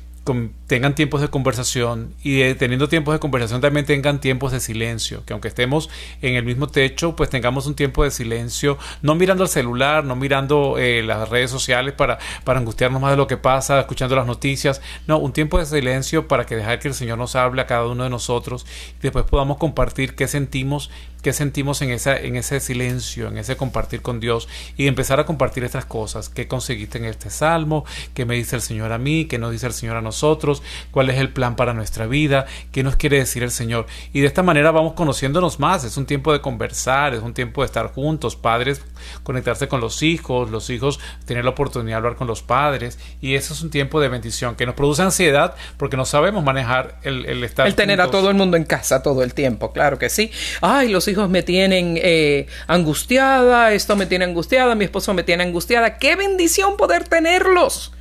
tengan 0.68 0.96
tiempos 0.96 1.22
de 1.22 1.28
conversación 1.28 2.16
y 2.24 2.54
teniendo 2.56 2.90
tiempos 2.90 3.14
de 3.14 3.20
conversación 3.20 3.62
también 3.62 3.86
tengan 3.86 4.20
tiempos 4.20 4.52
de 4.52 4.60
silencio, 4.60 5.24
que 5.26 5.34
aunque 5.34 5.48
estemos 5.48 5.90
en 6.22 6.36
el 6.36 6.44
mismo 6.44 6.68
techo, 6.68 7.16
pues 7.16 7.30
tengamos 7.30 7.68
un 7.68 7.76
tiempo 7.76 8.04
de 8.04 8.10
silencio, 8.10 8.78
no 9.04 9.14
mirando 9.14 9.44
el 9.44 9.50
celular, 9.50 10.04
no 10.04 10.16
mirando 10.16 10.78
eh, 10.80 11.04
las 11.04 11.30
redes 11.30 11.52
sociales 11.52 11.94
para, 11.94 12.18
para 12.44 12.60
angustiarnos 12.60 13.00
más 13.02 13.12
de 13.12 13.18
lo 13.18 13.28
que 13.28 13.38
pasa, 13.38 13.80
escuchando 13.80 14.16
las 14.16 14.26
noticias, 14.26 14.82
no, 15.06 15.20
un 15.20 15.32
tiempo 15.32 15.60
de 15.60 15.66
silencio 15.66 16.28
para 16.28 16.46
que 16.46 16.56
dejar 16.56 16.80
que 16.80 16.88
el 16.88 16.96
Señor 16.96 17.20
nos 17.20 17.36
hable 17.36 17.62
a 17.62 17.68
cada 17.68 17.86
uno 17.86 18.04
de 18.04 18.10
nosotros 18.10 18.66
y 19.00 19.02
después 19.04 19.26
podamos 19.26 19.58
compartir 19.58 20.16
qué 20.16 20.28
sentimos 20.28 20.90
qué 21.26 21.34
sentimos 21.34 21.82
en, 21.82 21.90
esa, 21.90 22.16
en 22.20 22.36
ese 22.36 22.60
silencio, 22.60 23.30
en 23.30 23.40
ese 23.40 23.58
compartir 23.58 24.04
con 24.04 24.20
Dios 24.20 24.48
y 24.78 24.86
empezar 24.86 25.20
a 25.20 25.26
compartir 25.26 25.64
estas 25.64 25.84
cosas. 25.84 26.30
¿Qué 26.30 26.48
conseguiste 26.48 27.00
en 27.00 27.06
este 27.06 27.32
salmo? 27.32 27.84
¿Qué 28.14 28.26
me 28.26 28.36
dice 28.36 28.56
el 28.56 28.62
Señor 28.62 28.92
a 28.92 29.00
mí? 29.00 29.26
¿Qué 29.26 29.40
nos 29.40 29.52
dice 29.52 29.66
el 29.66 29.74
Señor 29.74 29.98
a 29.98 30.04
nosotros? 30.04 30.62
¿Cuál 30.92 31.10
es 31.10 31.18
el 31.18 31.30
plan 31.30 31.56
para 31.56 31.74
nuestra 31.74 32.06
vida? 32.06 32.46
¿Qué 32.72 32.84
nos 32.84 32.96
quiere 32.96 33.18
decir 33.18 33.42
el 33.42 33.50
Señor? 33.50 33.88
Y 34.14 34.20
de 34.20 34.28
esta 34.28 34.44
manera 34.44 34.70
vamos 34.70 34.94
conociéndonos 34.94 35.60
más. 35.60 35.84
Es 35.84 35.98
un 35.98 36.06
tiempo 36.06 36.32
de 36.32 36.42
conversar, 36.42 37.16
es 37.16 37.24
un 37.24 37.34
tiempo 37.34 37.64
de 37.64 37.66
estar 37.66 37.92
juntos, 37.92 38.36
padres 38.36 38.84
conectarse 39.24 39.68
con 39.68 39.82
los 39.82 40.04
hijos, 40.04 40.52
los 40.52 40.70
hijos 40.70 41.00
tener 41.26 41.44
la 41.44 41.52
oportunidad 41.52 41.96
de 41.96 41.96
hablar 41.96 42.16
con 42.16 42.28
los 42.28 42.42
padres 42.42 43.00
y 43.22 43.36
eso 43.36 43.54
es 43.54 43.62
un 43.62 43.70
tiempo 43.70 44.00
de 44.00 44.10
bendición 44.10 44.56
que 44.56 44.66
nos 44.66 44.76
produce 44.76 45.02
ansiedad 45.02 45.56
porque 45.78 45.98
no 45.98 46.06
sabemos 46.06 46.44
manejar 46.44 47.00
el, 47.04 47.26
el 47.26 47.44
estar. 47.44 47.68
El 47.68 47.76
tener 47.76 48.02
a 48.02 48.10
todo 48.10 48.30
el 48.30 48.36
mundo 48.36 48.58
en 48.58 48.64
casa 48.64 49.02
todo 49.02 49.24
el 49.24 49.34
tiempo, 49.34 49.72
claro 49.72 49.98
que 49.98 50.10
sí. 50.10 50.32
Ay, 50.62 50.90
los 50.90 51.08
hijos 51.08 51.15
hijos 51.16 51.30
me 51.30 51.44
tienen 51.44 51.98
eh, 52.02 52.48
angustiada, 52.68 53.72
esto 53.72 53.96
me 53.96 54.06
tiene 54.06 54.26
angustiada, 54.26 54.76
mi 54.76 54.86
esposo 54.86 55.14
me 55.14 55.24
tiene 55.24 55.44
angustiada. 55.44 55.98
¡Qué 55.98 56.16
bendición 56.16 56.78
poder 56.78 57.06
tenerlos! 57.06 57.94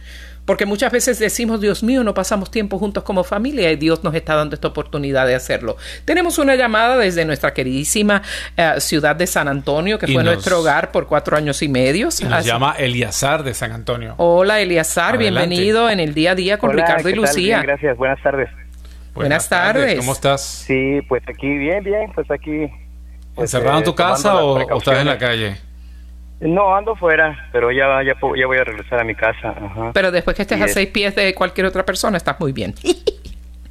Porque 0.44 0.66
muchas 0.66 0.92
veces 0.92 1.18
decimos, 1.18 1.60
Dios 1.60 1.82
mío, 1.82 2.04
no 2.04 2.12
pasamos 2.12 2.50
tiempo 2.50 2.78
juntos 2.78 3.02
como 3.02 3.24
familia 3.24 3.70
y 3.72 3.76
Dios 3.76 4.04
nos 4.04 4.14
está 4.14 4.34
dando 4.34 4.54
esta 4.54 4.68
oportunidad 4.68 5.26
de 5.26 5.34
hacerlo. 5.34 5.76
Tenemos 6.04 6.38
una 6.38 6.54
llamada 6.54 6.98
desde 6.98 7.24
nuestra 7.24 7.54
queridísima 7.54 8.20
eh, 8.56 8.74
ciudad 8.78 9.16
de 9.16 9.26
San 9.26 9.48
Antonio, 9.48 9.98
que 9.98 10.06
fue 10.06 10.22
nuestro 10.22 10.60
hogar 10.60 10.90
por 10.92 11.06
cuatro 11.06 11.36
años 11.36 11.62
y 11.62 11.68
medio. 11.68 12.08
Y 12.20 12.24
nos 12.24 12.44
llama 12.44 12.74
Eliazar 12.78 13.42
de 13.42 13.54
San 13.54 13.72
Antonio. 13.72 14.14
Hola, 14.18 14.60
Eliazar, 14.60 15.16
bienvenido 15.16 15.88
en 15.88 16.00
el 16.00 16.12
día 16.12 16.32
a 16.32 16.34
día 16.34 16.58
con 16.58 16.72
Ricardo 16.72 17.08
y 17.08 17.14
Lucía. 17.14 17.62
gracias, 17.62 17.96
buenas 17.96 18.22
tardes. 18.22 18.50
Buenas, 19.14 19.48
tardes. 19.48 19.96
¿Cómo 19.98 20.12
estás? 20.12 20.42
Sí, 20.42 21.00
pues 21.08 21.22
aquí 21.28 21.46
bien, 21.46 21.84
bien, 21.84 22.10
pues 22.16 22.28
aquí 22.32 22.68
¿Encerrado 23.36 23.78
en 23.78 23.84
tu 23.84 23.94
casa 23.94 24.42
o, 24.42 24.58
estás 24.78 24.98
en 25.00 25.06
la 25.06 25.18
calle? 25.18 25.56
No, 26.40 26.74
ando 26.74 26.94
fuera, 26.96 27.48
pero 27.52 27.70
ya, 27.70 28.02
ya, 28.02 28.14
ya 28.36 28.46
voy 28.46 28.58
a 28.58 28.64
regresar 28.64 29.00
a 29.00 29.04
mi 29.04 29.14
casa. 29.14 29.54
Pero 29.94 30.10
después 30.10 30.36
que 30.36 30.42
estés 30.42 30.60
a 30.60 30.68
seis 30.68 30.88
pies 30.88 31.14
de 31.14 31.34
cualquier 31.34 31.66
otra 31.66 31.84
persona, 31.84 32.16
estás 32.16 32.38
muy 32.38 32.52
bien. 32.52 32.74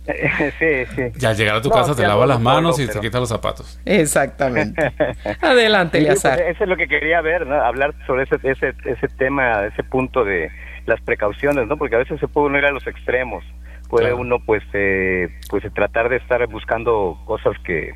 sí, 0.59 0.85
sí. 0.95 1.03
Ya 1.15 1.29
al 1.29 1.37
llegar 1.37 1.55
a 1.55 1.61
tu 1.61 1.69
casa 1.69 1.95
te 1.95 2.01
lavas 2.01 2.27
las 2.27 2.41
manos 2.41 2.79
y 2.79 2.87
te 2.87 2.99
quitas 2.99 3.21
los 3.21 3.29
zapatos. 3.29 3.79
Exactamente. 3.85 4.91
Adelante, 5.41 5.99
Eliazar. 5.99 6.39
Pues, 6.39 6.55
eso 6.55 6.63
es 6.63 6.69
lo 6.69 6.75
que 6.75 6.87
quería 6.87 7.21
ver, 7.21 7.47
¿no? 7.47 7.55
hablar 7.55 7.93
sobre 8.05 8.23
ese, 8.23 8.35
ese, 8.43 8.73
ese 8.85 9.07
tema, 9.07 9.65
ese 9.65 9.83
punto 9.83 10.25
de 10.25 10.51
las 10.85 10.99
precauciones, 11.01 11.67
¿no? 11.67 11.77
Porque 11.77 11.95
a 11.95 11.99
veces 11.99 12.19
se 12.19 12.27
puede 12.27 12.47
uno 12.47 12.57
ir 12.57 12.65
a 12.65 12.71
los 12.71 12.85
extremos. 12.85 13.43
Puede 13.89 14.11
uno, 14.11 14.39
pues, 14.39 14.63
eh, 14.73 15.29
pues 15.49 15.63
tratar 15.73 16.09
de 16.09 16.17
estar 16.17 16.45
buscando 16.47 17.21
cosas 17.25 17.53
que 17.63 17.91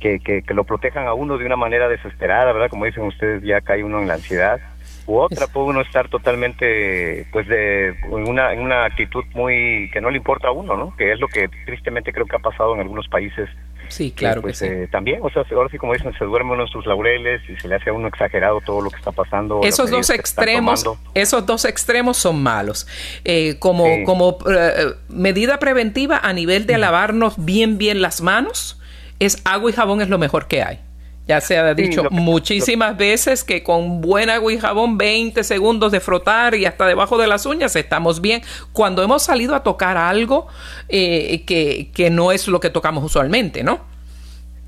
que, 0.00 0.20
que, 0.20 0.54
lo 0.54 0.64
protejan 0.64 1.06
a 1.06 1.14
uno 1.14 1.38
de 1.38 1.46
una 1.46 1.56
manera 1.56 1.88
desesperada, 1.88 2.52
¿verdad? 2.52 2.70
Como 2.70 2.84
dicen 2.84 3.04
ustedes, 3.04 3.42
ya 3.42 3.60
cae 3.60 3.84
uno 3.84 4.00
en 4.00 4.08
la 4.08 4.14
ansiedad. 4.14 4.60
U 5.06 5.18
otra, 5.18 5.46
puede 5.46 5.68
uno 5.68 5.80
estar 5.80 6.08
totalmente, 6.08 7.26
pues, 7.32 7.46
de, 7.46 7.88
en, 7.88 8.28
una, 8.28 8.52
en 8.52 8.60
una 8.60 8.84
actitud 8.84 9.24
muy 9.34 9.88
que 9.92 10.00
no 10.00 10.10
le 10.10 10.18
importa 10.18 10.48
a 10.48 10.52
uno, 10.52 10.76
¿no? 10.76 10.96
Que 10.96 11.12
es 11.12 11.20
lo 11.20 11.28
que 11.28 11.48
tristemente 11.64 12.12
creo 12.12 12.26
que 12.26 12.36
ha 12.36 12.40
pasado 12.40 12.74
en 12.74 12.80
algunos 12.80 13.06
países. 13.08 13.48
Sí, 13.88 14.10
claro. 14.10 14.42
pues, 14.42 14.60
eh, 14.62 14.88
también, 14.90 15.20
o 15.22 15.30
sea, 15.30 15.44
ahora 15.52 15.68
sí, 15.70 15.78
como 15.78 15.92
dicen, 15.92 16.12
se 16.18 16.24
duerme 16.24 16.52
uno 16.52 16.64
en 16.64 16.68
sus 16.68 16.84
laureles 16.86 17.40
y 17.48 17.56
se 17.56 17.68
le 17.68 17.76
hace 17.76 17.90
a 17.90 17.92
uno 17.92 18.08
exagerado 18.08 18.60
todo 18.60 18.80
lo 18.80 18.90
que 18.90 18.96
está 18.96 19.12
pasando. 19.12 19.60
Esos 19.62 19.92
dos 19.92 20.10
extremos, 20.10 20.84
esos 21.14 21.46
dos 21.46 21.64
extremos 21.64 22.16
son 22.16 22.42
malos. 22.42 22.88
Eh, 23.24 23.60
como 23.60 23.86
como 24.04 24.38
eh, 24.50 24.94
medida 25.08 25.60
preventiva 25.60 26.18
a 26.18 26.32
nivel 26.32 26.66
de 26.66 26.78
lavarnos 26.78 27.44
bien, 27.44 27.78
bien 27.78 28.02
las 28.02 28.20
manos 28.20 28.80
es 29.18 29.42
agua 29.44 29.70
y 29.70 29.72
jabón 29.72 30.00
es 30.00 30.08
lo 30.08 30.18
mejor 30.18 30.48
que 30.48 30.62
hay. 30.62 30.80
Ya 31.26 31.40
se 31.40 31.58
ha 31.58 31.74
dicho 31.74 32.04
muchísimas 32.10 32.96
veces 32.96 33.42
que 33.42 33.64
con 33.64 34.00
buen 34.00 34.30
agua 34.30 34.52
y 34.52 34.58
jabón, 34.58 34.96
20 34.96 35.42
segundos 35.42 35.90
de 35.90 35.98
frotar 35.98 36.54
y 36.54 36.66
hasta 36.66 36.86
debajo 36.86 37.18
de 37.18 37.26
las 37.26 37.46
uñas 37.46 37.74
estamos 37.74 38.20
bien. 38.20 38.42
Cuando 38.72 39.02
hemos 39.02 39.24
salido 39.24 39.56
a 39.56 39.64
tocar 39.64 39.96
algo 39.96 40.46
eh, 40.88 41.44
que, 41.44 41.90
que 41.92 42.10
no 42.10 42.30
es 42.30 42.46
lo 42.46 42.60
que 42.60 42.70
tocamos 42.70 43.02
usualmente, 43.02 43.64
¿no? 43.64 43.80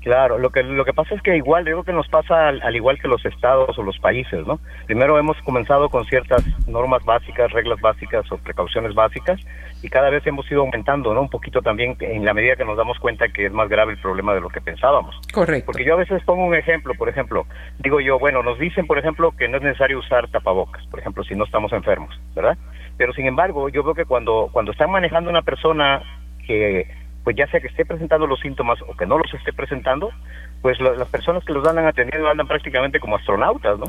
Claro, 0.01 0.37
lo 0.37 0.49
que 0.49 0.63
lo 0.63 0.85
que 0.85 0.93
pasa 0.93 1.13
es 1.13 1.21
que 1.21 1.35
igual, 1.35 1.65
digo 1.65 1.83
que 1.83 1.91
nos 1.91 2.07
pasa 2.07 2.47
al, 2.47 2.75
igual 2.75 2.99
que 3.01 3.09
los 3.09 3.23
estados 3.25 3.77
o 3.77 3.83
los 3.83 3.99
países, 3.99 4.47
¿no? 4.47 4.59
Primero 4.85 5.19
hemos 5.19 5.37
comenzado 5.41 5.89
con 5.89 6.05
ciertas 6.05 6.41
normas 6.67 7.03
básicas, 7.03 7.51
reglas 7.51 7.81
básicas 7.81 8.29
o 8.31 8.37
precauciones 8.37 8.93
básicas 8.95 9.41
y 9.81 9.89
cada 9.89 10.09
vez 10.09 10.25
hemos 10.27 10.49
ido 10.51 10.61
aumentando, 10.61 11.13
¿no? 11.13 11.21
Un 11.21 11.29
poquito 11.29 11.61
también 11.61 11.95
en 11.99 12.25
la 12.25 12.33
medida 12.33 12.55
que 12.55 12.65
nos 12.65 12.77
damos 12.77 12.99
cuenta 12.99 13.29
que 13.29 13.45
es 13.45 13.51
más 13.51 13.69
grave 13.69 13.93
el 13.93 13.99
problema 13.99 14.33
de 14.33 14.41
lo 14.41 14.49
que 14.49 14.59
pensábamos. 14.61 15.15
Correcto. 15.31 15.67
Porque 15.67 15.85
yo 15.85 15.93
a 15.93 15.97
veces 15.97 16.21
pongo 16.23 16.45
un 16.45 16.55
ejemplo, 16.55 16.93
por 16.95 17.07
ejemplo, 17.07 17.45
digo 17.79 17.99
yo, 18.01 18.19
bueno, 18.19 18.43
nos 18.43 18.59
dicen, 18.59 18.87
por 18.87 18.97
ejemplo, 18.97 19.31
que 19.31 19.47
no 19.47 19.57
es 19.57 19.63
necesario 19.63 19.99
usar 19.99 20.29
tapabocas, 20.29 20.85
por 20.87 20.99
ejemplo, 20.99 21.23
si 21.23 21.35
no 21.35 21.45
estamos 21.45 21.71
enfermos, 21.71 22.19
¿verdad? 22.35 22.57
Pero 22.97 23.13
sin 23.13 23.25
embargo, 23.25 23.69
yo 23.69 23.83
veo 23.83 23.93
que 23.93 24.05
cuando 24.05 24.49
cuando 24.51 24.71
están 24.71 24.91
manejando 24.91 25.29
una 25.29 25.41
persona 25.41 26.01
que 26.45 26.87
pues 27.23 27.35
ya 27.35 27.47
sea 27.47 27.59
que 27.59 27.67
esté 27.67 27.85
presentando 27.85 28.25
los 28.27 28.39
síntomas 28.39 28.79
o 28.81 28.95
que 28.95 29.05
no 29.05 29.17
los 29.17 29.33
esté 29.33 29.53
presentando, 29.53 30.09
pues 30.61 30.79
las 30.79 31.07
personas 31.09 31.43
que 31.45 31.53
los 31.53 31.67
andan 31.67 31.85
atendiendo 31.85 32.27
andan 32.29 32.47
prácticamente 32.47 32.99
como 32.99 33.17
astronautas, 33.17 33.77
¿no? 33.77 33.85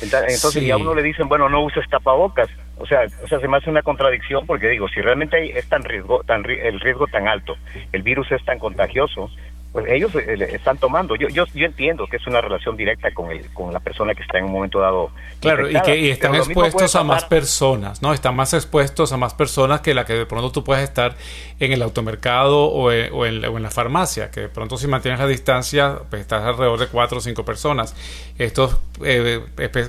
Entonces 0.00 0.64
ya 0.64 0.74
a 0.74 0.78
uno 0.78 0.94
le 0.94 1.02
dicen, 1.02 1.28
bueno, 1.28 1.48
no 1.48 1.62
uses 1.62 1.88
tapabocas, 1.88 2.48
O 2.82 2.86
sea, 2.86 3.02
o 3.22 3.28
sea, 3.28 3.38
se 3.38 3.46
me 3.46 3.58
hace 3.58 3.70
una 3.70 3.82
contradicción 3.82 4.44
porque 4.44 4.68
digo, 4.68 4.88
si 4.88 5.00
realmente 5.00 5.56
es 5.56 5.68
tan 5.68 5.84
riesgo, 5.84 6.24
tan 6.24 6.44
el 6.50 6.80
riesgo 6.80 7.06
tan 7.06 7.28
alto, 7.28 7.56
el 7.92 8.02
virus 8.02 8.32
es 8.32 8.44
tan 8.44 8.58
contagioso, 8.58 9.30
pues 9.72 9.86
ellos 9.88 10.14
eh, 10.14 10.36
están 10.52 10.76
tomando. 10.76 11.16
Yo, 11.16 11.28
yo, 11.28 11.44
yo 11.54 11.64
entiendo 11.64 12.06
que 12.06 12.16
es 12.16 12.26
una 12.26 12.42
relación 12.42 12.76
directa 12.76 13.10
con 13.12 13.30
el, 13.30 13.46
con 13.54 13.72
la 13.72 13.80
persona 13.80 14.14
que 14.14 14.22
está 14.22 14.38
en 14.38 14.44
un 14.44 14.52
momento 14.52 14.80
dado. 14.80 15.10
Claro, 15.40 15.68
y 15.68 15.80
que 15.80 16.10
están 16.10 16.34
expuestos 16.34 16.94
a 16.94 17.02
más 17.02 17.24
personas, 17.24 18.02
¿no? 18.02 18.12
Están 18.12 18.36
más 18.36 18.52
expuestos 18.52 19.12
a 19.12 19.16
más 19.16 19.32
personas 19.32 19.80
que 19.80 19.94
la 19.94 20.04
que 20.04 20.12
de 20.12 20.26
pronto 20.26 20.52
tú 20.52 20.62
puedes 20.62 20.84
estar 20.84 21.16
en 21.58 21.72
el 21.72 21.80
automercado 21.80 22.66
o 22.66 22.92
en, 22.92 23.14
o 23.14 23.26
en, 23.26 23.62
la 23.62 23.70
farmacia, 23.70 24.30
que 24.30 24.42
de 24.42 24.48
pronto 24.50 24.76
si 24.76 24.86
mantienes 24.86 25.20
la 25.20 25.26
distancia, 25.26 26.00
pues 26.10 26.20
estás 26.20 26.44
alrededor 26.44 26.78
de 26.78 26.88
cuatro 26.88 27.18
o 27.18 27.20
cinco 27.22 27.44
personas. 27.44 27.96
Estos 28.36 28.76
eh, 29.02 29.40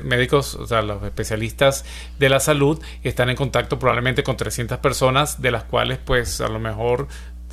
médicos, 0.06 0.56
o 0.56 0.66
sea, 0.66 0.82
los 0.82 1.04
especialistas 1.04 1.84
de 2.20 2.30
la 2.30 2.40
salud, 2.40 2.82
están 3.04 3.30
en 3.30 3.36
contacto 3.36 3.80
probablemente 3.80 4.24
con 4.24 4.38
300 4.38 4.78
personas, 4.78 5.42
de 5.42 5.52
las 5.52 5.66
cuales 5.66 5.98
pues 5.98 6.40
a 6.40 6.48
lo 6.48 6.60
mejor 6.60 7.08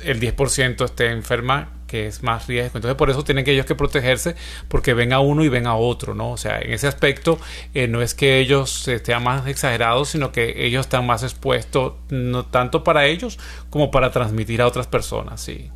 el 0.05 0.19
10% 0.19 0.85
esté 0.85 1.11
enferma 1.11 1.69
que 1.91 2.07
es 2.07 2.23
más 2.23 2.47
riesgo. 2.47 2.77
Entonces 2.77 2.95
por 2.95 3.09
eso 3.09 3.23
tienen 3.23 3.43
que 3.43 3.51
ellos 3.51 3.65
que 3.65 3.75
protegerse 3.75 4.35
porque 4.69 4.93
ven 4.93 5.11
a 5.11 5.19
uno 5.19 5.43
y 5.43 5.49
ven 5.49 5.67
a 5.67 5.75
otro, 5.75 6.15
¿no? 6.15 6.31
O 6.31 6.37
sea, 6.37 6.59
en 6.59 6.71
ese 6.71 6.87
aspecto 6.87 7.37
eh, 7.73 7.89
no 7.89 8.01
es 8.01 8.15
que 8.15 8.39
ellos 8.39 8.87
estén 8.87 9.21
más 9.21 9.45
exagerados, 9.47 10.09
sino 10.09 10.31
que 10.31 10.65
ellos 10.65 10.85
están 10.85 11.05
más 11.05 11.21
expuestos, 11.23 11.95
no 12.09 12.45
tanto 12.45 12.85
para 12.85 13.05
ellos 13.05 13.37
como 13.69 13.91
para 13.91 14.09
transmitir 14.11 14.61
a 14.61 14.67
otras 14.67 14.87
personas, 14.87 15.41
sí. 15.41 15.69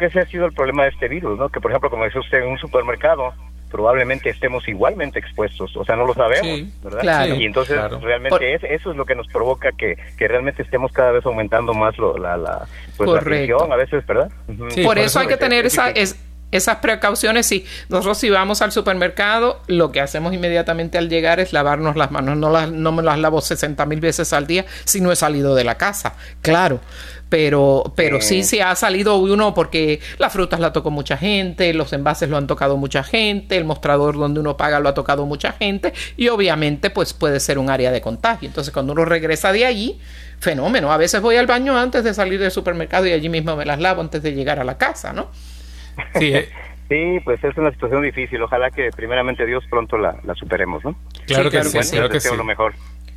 Ese 0.00 0.18
ha 0.18 0.26
sido 0.26 0.46
el 0.46 0.52
problema 0.52 0.82
de 0.82 0.88
este 0.88 1.06
virus, 1.06 1.38
¿no? 1.38 1.48
Que 1.48 1.60
por 1.60 1.70
ejemplo, 1.70 1.88
como 1.88 2.04
dice 2.04 2.18
usted, 2.18 2.38
en 2.38 2.48
un 2.48 2.58
supermercado, 2.58 3.32
probablemente 3.72 4.28
estemos 4.28 4.68
igualmente 4.68 5.18
expuestos, 5.18 5.74
o 5.76 5.84
sea, 5.84 5.96
no 5.96 6.06
lo 6.06 6.14
sabemos, 6.14 6.68
¿verdad? 6.84 7.26
y 7.26 7.44
entonces 7.46 7.80
realmente 8.00 8.56
eso 8.74 8.90
es 8.90 8.96
lo 8.96 9.06
que 9.06 9.14
nos 9.14 9.26
provoca 9.28 9.72
que, 9.72 9.96
que 10.16 10.28
realmente 10.28 10.62
estemos 10.62 10.92
cada 10.92 11.10
vez 11.10 11.24
aumentando 11.24 11.72
más 11.72 11.96
lo, 11.98 12.16
la, 12.18 12.36
la, 12.36 12.68
pues, 12.96 13.10
a 13.10 13.76
veces, 13.76 14.06
¿verdad? 14.06 14.30
por, 14.84 14.98
eso, 14.98 15.18
hay 15.18 15.26
que 15.26 15.38
tener 15.38 15.66
esa... 15.66 15.90
Es, 15.90 16.16
esas 16.52 16.76
precauciones, 16.76 17.46
si 17.46 17.64
nosotros 17.88 18.18
si 18.18 18.30
vamos 18.30 18.62
al 18.62 18.70
supermercado, 18.70 19.60
lo 19.66 19.90
que 19.90 20.00
hacemos 20.00 20.32
inmediatamente 20.34 20.98
al 20.98 21.08
llegar 21.08 21.40
es 21.40 21.52
lavarnos 21.52 21.96
las 21.96 22.10
manos. 22.10 22.36
No, 22.36 22.50
las, 22.50 22.70
no 22.70 22.92
me 22.92 23.02
las 23.02 23.18
lavo 23.18 23.40
60 23.40 23.84
mil 23.86 24.00
veces 24.00 24.32
al 24.32 24.46
día 24.46 24.66
si 24.84 25.00
no 25.00 25.10
he 25.10 25.16
salido 25.16 25.54
de 25.54 25.64
la 25.64 25.76
casa, 25.76 26.14
claro. 26.42 26.80
Pero, 27.28 27.94
pero 27.96 28.20
sí, 28.20 28.42
sí 28.42 28.60
ha 28.60 28.76
salido 28.76 29.16
uno 29.16 29.54
porque 29.54 30.00
las 30.18 30.34
frutas 30.34 30.60
la 30.60 30.74
tocó 30.74 30.90
mucha 30.90 31.16
gente, 31.16 31.72
los 31.72 31.94
envases 31.94 32.28
lo 32.28 32.36
han 32.36 32.46
tocado 32.46 32.76
mucha 32.76 33.02
gente, 33.02 33.56
el 33.56 33.64
mostrador 33.64 34.18
donde 34.18 34.38
uno 34.38 34.58
paga 34.58 34.80
lo 34.80 34.90
ha 34.90 34.92
tocado 34.92 35.24
mucha 35.24 35.52
gente 35.52 35.94
y 36.18 36.28
obviamente 36.28 36.90
pues 36.90 37.14
puede 37.14 37.40
ser 37.40 37.58
un 37.58 37.70
área 37.70 37.90
de 37.90 38.02
contagio. 38.02 38.48
Entonces 38.48 38.70
cuando 38.70 38.92
uno 38.92 39.06
regresa 39.06 39.50
de 39.50 39.64
allí, 39.64 39.98
fenómeno. 40.40 40.92
A 40.92 40.98
veces 40.98 41.22
voy 41.22 41.36
al 41.36 41.46
baño 41.46 41.78
antes 41.78 42.04
de 42.04 42.12
salir 42.12 42.38
del 42.38 42.50
supermercado 42.50 43.06
y 43.06 43.12
allí 43.12 43.30
mismo 43.30 43.56
me 43.56 43.64
las 43.64 43.80
lavo 43.80 44.02
antes 44.02 44.22
de 44.22 44.34
llegar 44.34 44.60
a 44.60 44.64
la 44.64 44.76
casa, 44.76 45.14
¿no? 45.14 45.30
Sí, 46.18 46.34
eh. 46.34 46.48
sí, 46.88 47.20
pues 47.24 47.42
es 47.44 47.56
una 47.56 47.70
situación 47.70 48.02
difícil. 48.02 48.42
Ojalá 48.42 48.70
que 48.70 48.90
primeramente 48.94 49.46
Dios 49.46 49.64
pronto 49.68 49.98
la, 49.98 50.20
superemos, 50.34 50.84
¿no? 50.84 50.96
Claro, 51.26 51.50
que, 51.50 51.62
sí, 51.64 51.78
claro 51.92 52.08
que 52.08 52.20
sí. 52.20 52.36
lo 52.36 52.44
mejor. 52.44 52.74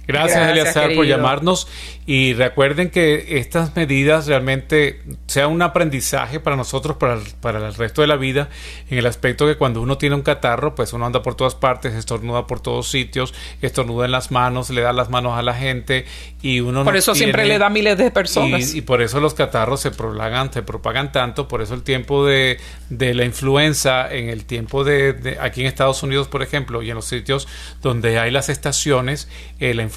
Gracias, 0.07 0.55
Gracias 0.55 0.93
por 0.93 1.05
llamarnos 1.05 1.67
y 2.07 2.33
recuerden 2.33 2.91
que 2.91 3.39
estas 3.39 3.75
medidas 3.75 4.27
realmente 4.27 5.01
sean 5.25 5.49
un 5.49 5.63
aprendizaje 5.63 6.39
para 6.39 6.55
nosotros, 6.55 6.97
para, 6.97 7.19
para, 7.41 7.67
el 7.67 7.73
resto 7.73 8.01
de 8.01 8.07
la 8.07 8.15
vida, 8.15 8.49
en 8.91 8.99
el 8.99 9.07
aspecto 9.07 9.47
que 9.47 9.55
cuando 9.55 9.81
uno 9.81 9.97
tiene 9.97 10.15
un 10.15 10.21
catarro, 10.21 10.75
pues 10.75 10.93
uno 10.93 11.07
anda 11.07 11.23
por 11.23 11.33
todas 11.33 11.55
partes, 11.55 11.95
estornuda 11.95 12.45
por 12.45 12.59
todos 12.59 12.89
sitios, 12.89 13.33
estornuda 13.63 14.05
en 14.05 14.11
las 14.11 14.29
manos, 14.29 14.69
le 14.69 14.81
da 14.81 14.93
las 14.93 15.09
manos 15.09 15.35
a 15.35 15.41
la 15.41 15.55
gente 15.55 16.05
y 16.43 16.59
uno 16.59 16.83
Por 16.83 16.95
eso 16.95 17.15
siempre 17.15 17.45
le 17.45 17.57
da 17.57 17.71
miles 17.71 17.97
de 17.97 18.11
personas. 18.11 18.75
Y, 18.75 18.81
por 18.81 19.01
eso 19.01 19.19
los 19.19 19.33
catarros 19.33 19.81
se 19.81 19.89
prolagan, 19.89 20.53
se 20.53 20.61
propagan 20.61 21.11
tanto, 21.11 21.47
por 21.47 21.63
eso 21.63 21.73
el 21.73 21.81
tiempo 21.81 22.23
de, 22.23 22.59
de 22.91 23.15
la 23.15 23.25
influenza, 23.25 24.13
en 24.13 24.29
el 24.29 24.45
tiempo 24.45 24.83
de, 24.83 25.37
aquí 25.41 25.61
en 25.61 25.67
Estados 25.67 26.03
Unidos, 26.03 26.27
por 26.27 26.43
ejemplo, 26.43 26.83
y 26.83 26.89
en 26.91 26.95
los 26.95 27.05
sitios 27.05 27.47
donde 27.81 28.19
hay 28.19 28.29
las 28.29 28.49
estaciones, 28.49 29.27
eh, 29.59 29.73
la 29.73 29.81
influenza 29.81 29.94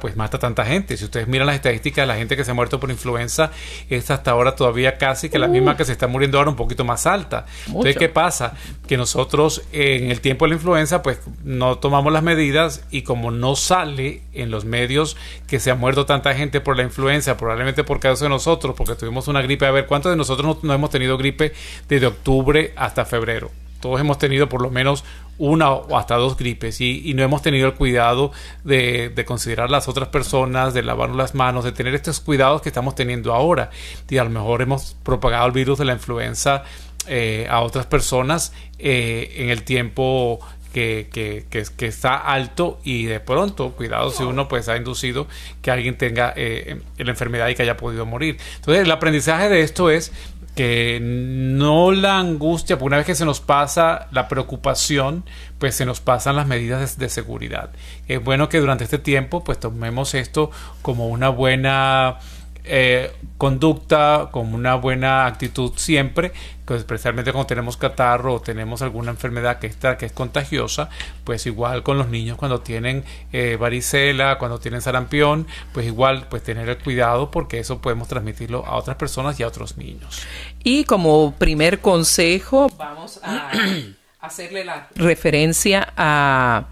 pues 0.00 0.16
mata 0.16 0.38
tanta 0.38 0.64
gente. 0.64 0.96
Si 0.96 1.04
ustedes 1.04 1.28
miran 1.28 1.46
las 1.46 1.56
estadísticas, 1.56 2.06
la 2.06 2.16
gente 2.16 2.36
que 2.36 2.44
se 2.44 2.50
ha 2.50 2.54
muerto 2.54 2.78
por 2.80 2.90
influenza 2.90 3.50
es 3.90 4.10
hasta 4.10 4.30
ahora 4.30 4.54
todavía 4.54 4.98
casi 4.98 5.28
que 5.28 5.38
la 5.38 5.48
misma 5.48 5.76
que 5.76 5.84
se 5.84 5.92
está 5.92 6.06
muriendo 6.06 6.38
ahora 6.38 6.50
un 6.50 6.56
poquito 6.56 6.84
más 6.84 7.06
alta. 7.06 7.46
Entonces, 7.66 7.96
¿qué 7.96 8.08
pasa? 8.08 8.54
Que 8.86 8.96
nosotros 8.96 9.62
en 9.72 10.10
el 10.10 10.20
tiempo 10.20 10.44
de 10.44 10.50
la 10.50 10.54
influenza 10.56 11.02
pues 11.02 11.20
no 11.44 11.78
tomamos 11.78 12.12
las 12.12 12.22
medidas 12.22 12.84
y 12.90 13.02
como 13.02 13.30
no 13.30 13.56
sale 13.56 14.22
en 14.32 14.50
los 14.50 14.64
medios 14.64 15.16
que 15.46 15.60
se 15.60 15.70
ha 15.70 15.74
muerto 15.74 16.06
tanta 16.06 16.34
gente 16.34 16.60
por 16.60 16.76
la 16.76 16.82
influenza, 16.82 17.36
probablemente 17.36 17.84
por 17.84 18.00
causa 18.00 18.24
de 18.24 18.28
nosotros, 18.28 18.74
porque 18.76 18.94
tuvimos 18.94 19.28
una 19.28 19.42
gripe. 19.42 19.66
A 19.66 19.70
ver, 19.70 19.86
¿cuántos 19.86 20.12
de 20.12 20.16
nosotros 20.16 20.62
no 20.62 20.72
hemos 20.72 20.90
tenido 20.90 21.18
gripe 21.18 21.52
desde 21.88 22.06
octubre 22.06 22.72
hasta 22.76 23.04
febrero? 23.04 23.50
Todos 23.82 24.00
hemos 24.00 24.16
tenido 24.16 24.48
por 24.48 24.62
lo 24.62 24.70
menos 24.70 25.04
una 25.38 25.72
o 25.72 25.98
hasta 25.98 26.14
dos 26.14 26.36
gripes 26.36 26.80
y, 26.80 27.12
no 27.14 27.22
hemos 27.24 27.42
tenido 27.42 27.66
el 27.66 27.74
cuidado 27.74 28.30
de, 28.62 29.12
considerar 29.26 29.70
las 29.70 29.88
otras 29.88 30.08
personas, 30.08 30.72
de 30.72 30.82
lavarnos 30.82 31.16
las 31.16 31.34
manos, 31.34 31.64
de 31.64 31.72
tener 31.72 31.94
estos 31.94 32.20
cuidados 32.20 32.62
que 32.62 32.68
estamos 32.68 32.94
teniendo 32.94 33.34
ahora. 33.34 33.70
Y 34.08 34.18
a 34.18 34.24
lo 34.24 34.30
mejor 34.30 34.62
hemos 34.62 34.96
propagado 35.02 35.46
el 35.46 35.52
virus 35.52 35.80
de 35.80 35.84
la 35.84 35.94
influenza 35.94 36.62
eh, 37.08 37.48
a 37.50 37.60
otras 37.60 37.86
personas 37.86 38.52
eh, 38.78 39.34
en 39.38 39.50
el 39.50 39.64
tiempo 39.64 40.38
que, 40.72 41.08
que, 41.12 41.44
que, 41.50 41.86
está 41.86 42.16
alto 42.16 42.80
y 42.84 43.04
de 43.04 43.20
pronto, 43.20 43.72
cuidado 43.72 44.10
si 44.10 44.22
uno 44.22 44.48
pues 44.48 44.68
ha 44.68 44.76
inducido 44.76 45.26
que 45.60 45.70
alguien 45.70 45.98
tenga 45.98 46.32
eh, 46.36 46.80
la 46.96 47.10
enfermedad 47.10 47.48
y 47.48 47.54
que 47.54 47.62
haya 47.62 47.76
podido 47.76 48.06
morir. 48.06 48.38
Entonces 48.56 48.84
el 48.84 48.90
aprendizaje 48.90 49.48
de 49.48 49.62
esto 49.62 49.90
es 49.90 50.12
que 50.54 50.98
no 51.00 51.92
la 51.92 52.18
angustia, 52.18 52.76
porque 52.76 52.88
una 52.88 52.96
vez 52.98 53.06
que 53.06 53.14
se 53.14 53.24
nos 53.24 53.40
pasa 53.40 54.08
la 54.12 54.28
preocupación, 54.28 55.24
pues 55.58 55.74
se 55.74 55.86
nos 55.86 56.00
pasan 56.00 56.36
las 56.36 56.46
medidas 56.46 56.98
de, 56.98 57.08
seguridad. 57.08 57.70
Es 58.08 58.22
bueno 58.22 58.48
que 58.48 58.60
durante 58.60 58.84
este 58.84 58.98
tiempo 58.98 59.44
pues 59.44 59.58
tomemos 59.58 60.14
esto 60.14 60.50
como 60.82 61.08
una 61.08 61.30
buena 61.30 62.18
eh, 62.64 63.12
conducta, 63.38 64.28
como 64.30 64.54
una 64.54 64.76
buena 64.76 65.26
actitud 65.26 65.72
siempre, 65.76 66.32
especialmente 66.76 67.32
cuando 67.32 67.46
tenemos 67.46 67.76
catarro 67.76 68.34
o 68.34 68.40
tenemos 68.40 68.82
alguna 68.82 69.10
enfermedad 69.10 69.58
que, 69.58 69.66
está, 69.66 69.96
que 69.96 70.06
es 70.06 70.12
contagiosa, 70.12 70.88
pues 71.24 71.46
igual 71.46 71.82
con 71.82 71.98
los 71.98 72.08
niños 72.08 72.38
cuando 72.38 72.60
tienen 72.60 73.04
eh, 73.32 73.56
varicela, 73.58 74.38
cuando 74.38 74.58
tienen 74.58 74.80
sarampión, 74.80 75.46
pues 75.72 75.86
igual 75.86 76.26
pues 76.28 76.42
tener 76.42 76.68
el 76.68 76.78
cuidado 76.78 77.30
porque 77.30 77.58
eso 77.58 77.80
podemos 77.80 78.08
transmitirlo 78.08 78.64
a 78.66 78.76
otras 78.76 78.96
personas 78.96 79.38
y 79.40 79.42
a 79.42 79.48
otros 79.48 79.76
niños. 79.76 80.22
Y 80.62 80.84
como 80.84 81.32
primer 81.32 81.80
consejo, 81.80 82.70
vamos 82.78 83.20
a 83.22 83.50
hacerle 84.20 84.64
la 84.64 84.88
referencia 84.94 85.92
a 85.96 86.66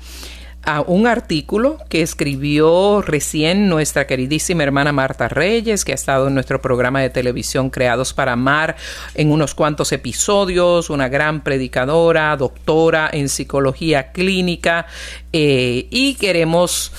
a 0.63 0.83
un 0.83 1.07
artículo 1.07 1.79
que 1.89 2.03
escribió 2.03 3.03
recién 3.03 3.69
nuestra 3.69 4.07
queridísima 4.07 4.63
hermana 4.63 4.93
Marta 4.93 5.29
Reyes, 5.29 5.85
que 5.85 5.93
ha 5.93 5.95
estado 5.95 6.29
en 6.29 6.35
nuestro 6.35 6.61
programa 6.61 7.01
de 7.01 7.11
televisión 7.11 7.71
Creados 7.71 8.13
para 8.13 8.33
Amar 8.33 8.77
en 9.15 9.31
unos 9.33 9.55
cuantos 9.55 9.93
episodios, 9.93 10.91
una 10.91 11.09
gran 11.09 11.43
predicadora, 11.43 12.37
doctora 12.37 13.09
en 13.13 13.29
psicología 13.29 14.13
clínica, 14.13 14.87
eh, 15.33 15.87
y 15.91 16.15
queremos 16.15 16.93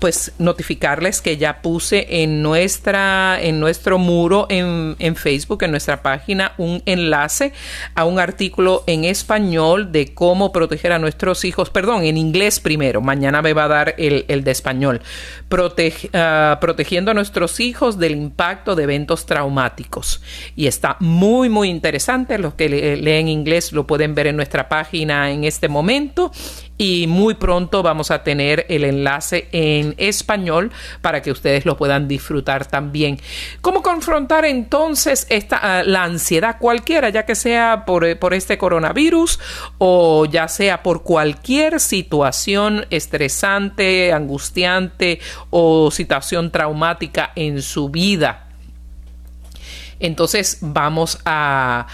pues 0.00 0.32
notificarles 0.38 1.20
que 1.20 1.36
ya 1.36 1.62
puse 1.62 2.22
en 2.22 2.42
nuestra 2.42 3.38
en 3.40 3.60
nuestro 3.60 3.98
muro 3.98 4.46
en, 4.48 4.96
Facebook 5.16 5.62
en 5.62 5.70
nuestra 5.70 6.02
página 6.02 6.54
un 6.56 6.82
enlace 6.86 7.52
a 7.94 8.04
un 8.04 8.18
artículo 8.18 8.82
en 8.86 9.04
español 9.04 9.92
de 9.92 10.14
cómo 10.14 10.52
proteger 10.52 10.92
a 10.92 10.98
nuestros 10.98 11.44
hijos 11.44 11.70
perdón 11.70 12.04
en 12.04 12.16
inglés 12.16 12.60
primero. 12.60 13.00
Mañana 13.00 13.42
me 13.42 13.52
va 13.52 13.64
a 13.64 13.68
dar 13.68 13.94
el, 13.98 14.24
el 14.28 14.42
de 14.42 14.50
español. 14.50 15.02
Ah, 16.12 16.58
protegiendo 16.60 17.10
a 17.10 17.14
nuestros 17.14 17.60
hijos 17.60 17.98
del 17.98 18.12
impacto 18.12 18.74
de 18.74 18.84
eventos 18.84 19.26
traumáticos. 19.26 20.22
Y 20.56 20.66
está 20.66 20.96
muy 21.00 21.48
muy 21.48 21.68
interesante. 21.68 22.38
Los 22.38 22.54
que 22.54 22.68
leen 22.68 23.28
inglés 23.28 23.72
lo 23.72 23.86
pueden 23.86 24.14
ver 24.14 24.28
en 24.28 24.36
nuestra 24.36 24.68
página 24.68 25.30
en 25.30 25.44
este 25.44 25.68
momento 25.68 26.30
y 26.80 27.06
muy 27.06 27.34
pronto 27.34 27.82
vamos 27.82 28.10
a 28.10 28.22
tener 28.22 28.64
el 28.70 28.84
enlace 28.84 29.48
en 29.52 29.94
español 29.98 30.72
para 31.02 31.20
que 31.20 31.30
ustedes 31.30 31.66
lo 31.66 31.76
puedan 31.76 32.08
disfrutar 32.08 32.64
también. 32.64 33.20
¿Cómo 33.60 33.82
confrontar 33.82 34.46
entonces 34.46 35.26
esta, 35.28 35.58
ah, 35.62 35.82
la 35.82 36.04
ansiedad 36.04 36.56
cualquiera, 36.58 37.10
ya 37.10 37.26
que 37.26 37.34
sea 37.34 37.84
por, 37.84 38.06
eh, 38.06 38.16
por 38.16 38.32
este 38.32 38.56
coronavirus 38.56 39.38
o 39.76 40.24
ya 40.24 40.48
sea 40.48 40.82
por 40.82 41.02
cualquier 41.02 41.80
situación 41.80 42.86
estresante, 42.88 44.14
angustiante 44.14 45.20
o 45.50 45.90
situación 45.90 46.50
traumática 46.50 47.32
en 47.36 47.60
su 47.60 47.90
vida? 47.90 48.46
Entonces 50.00 50.58
vamos 50.62 51.18
a, 51.26 51.86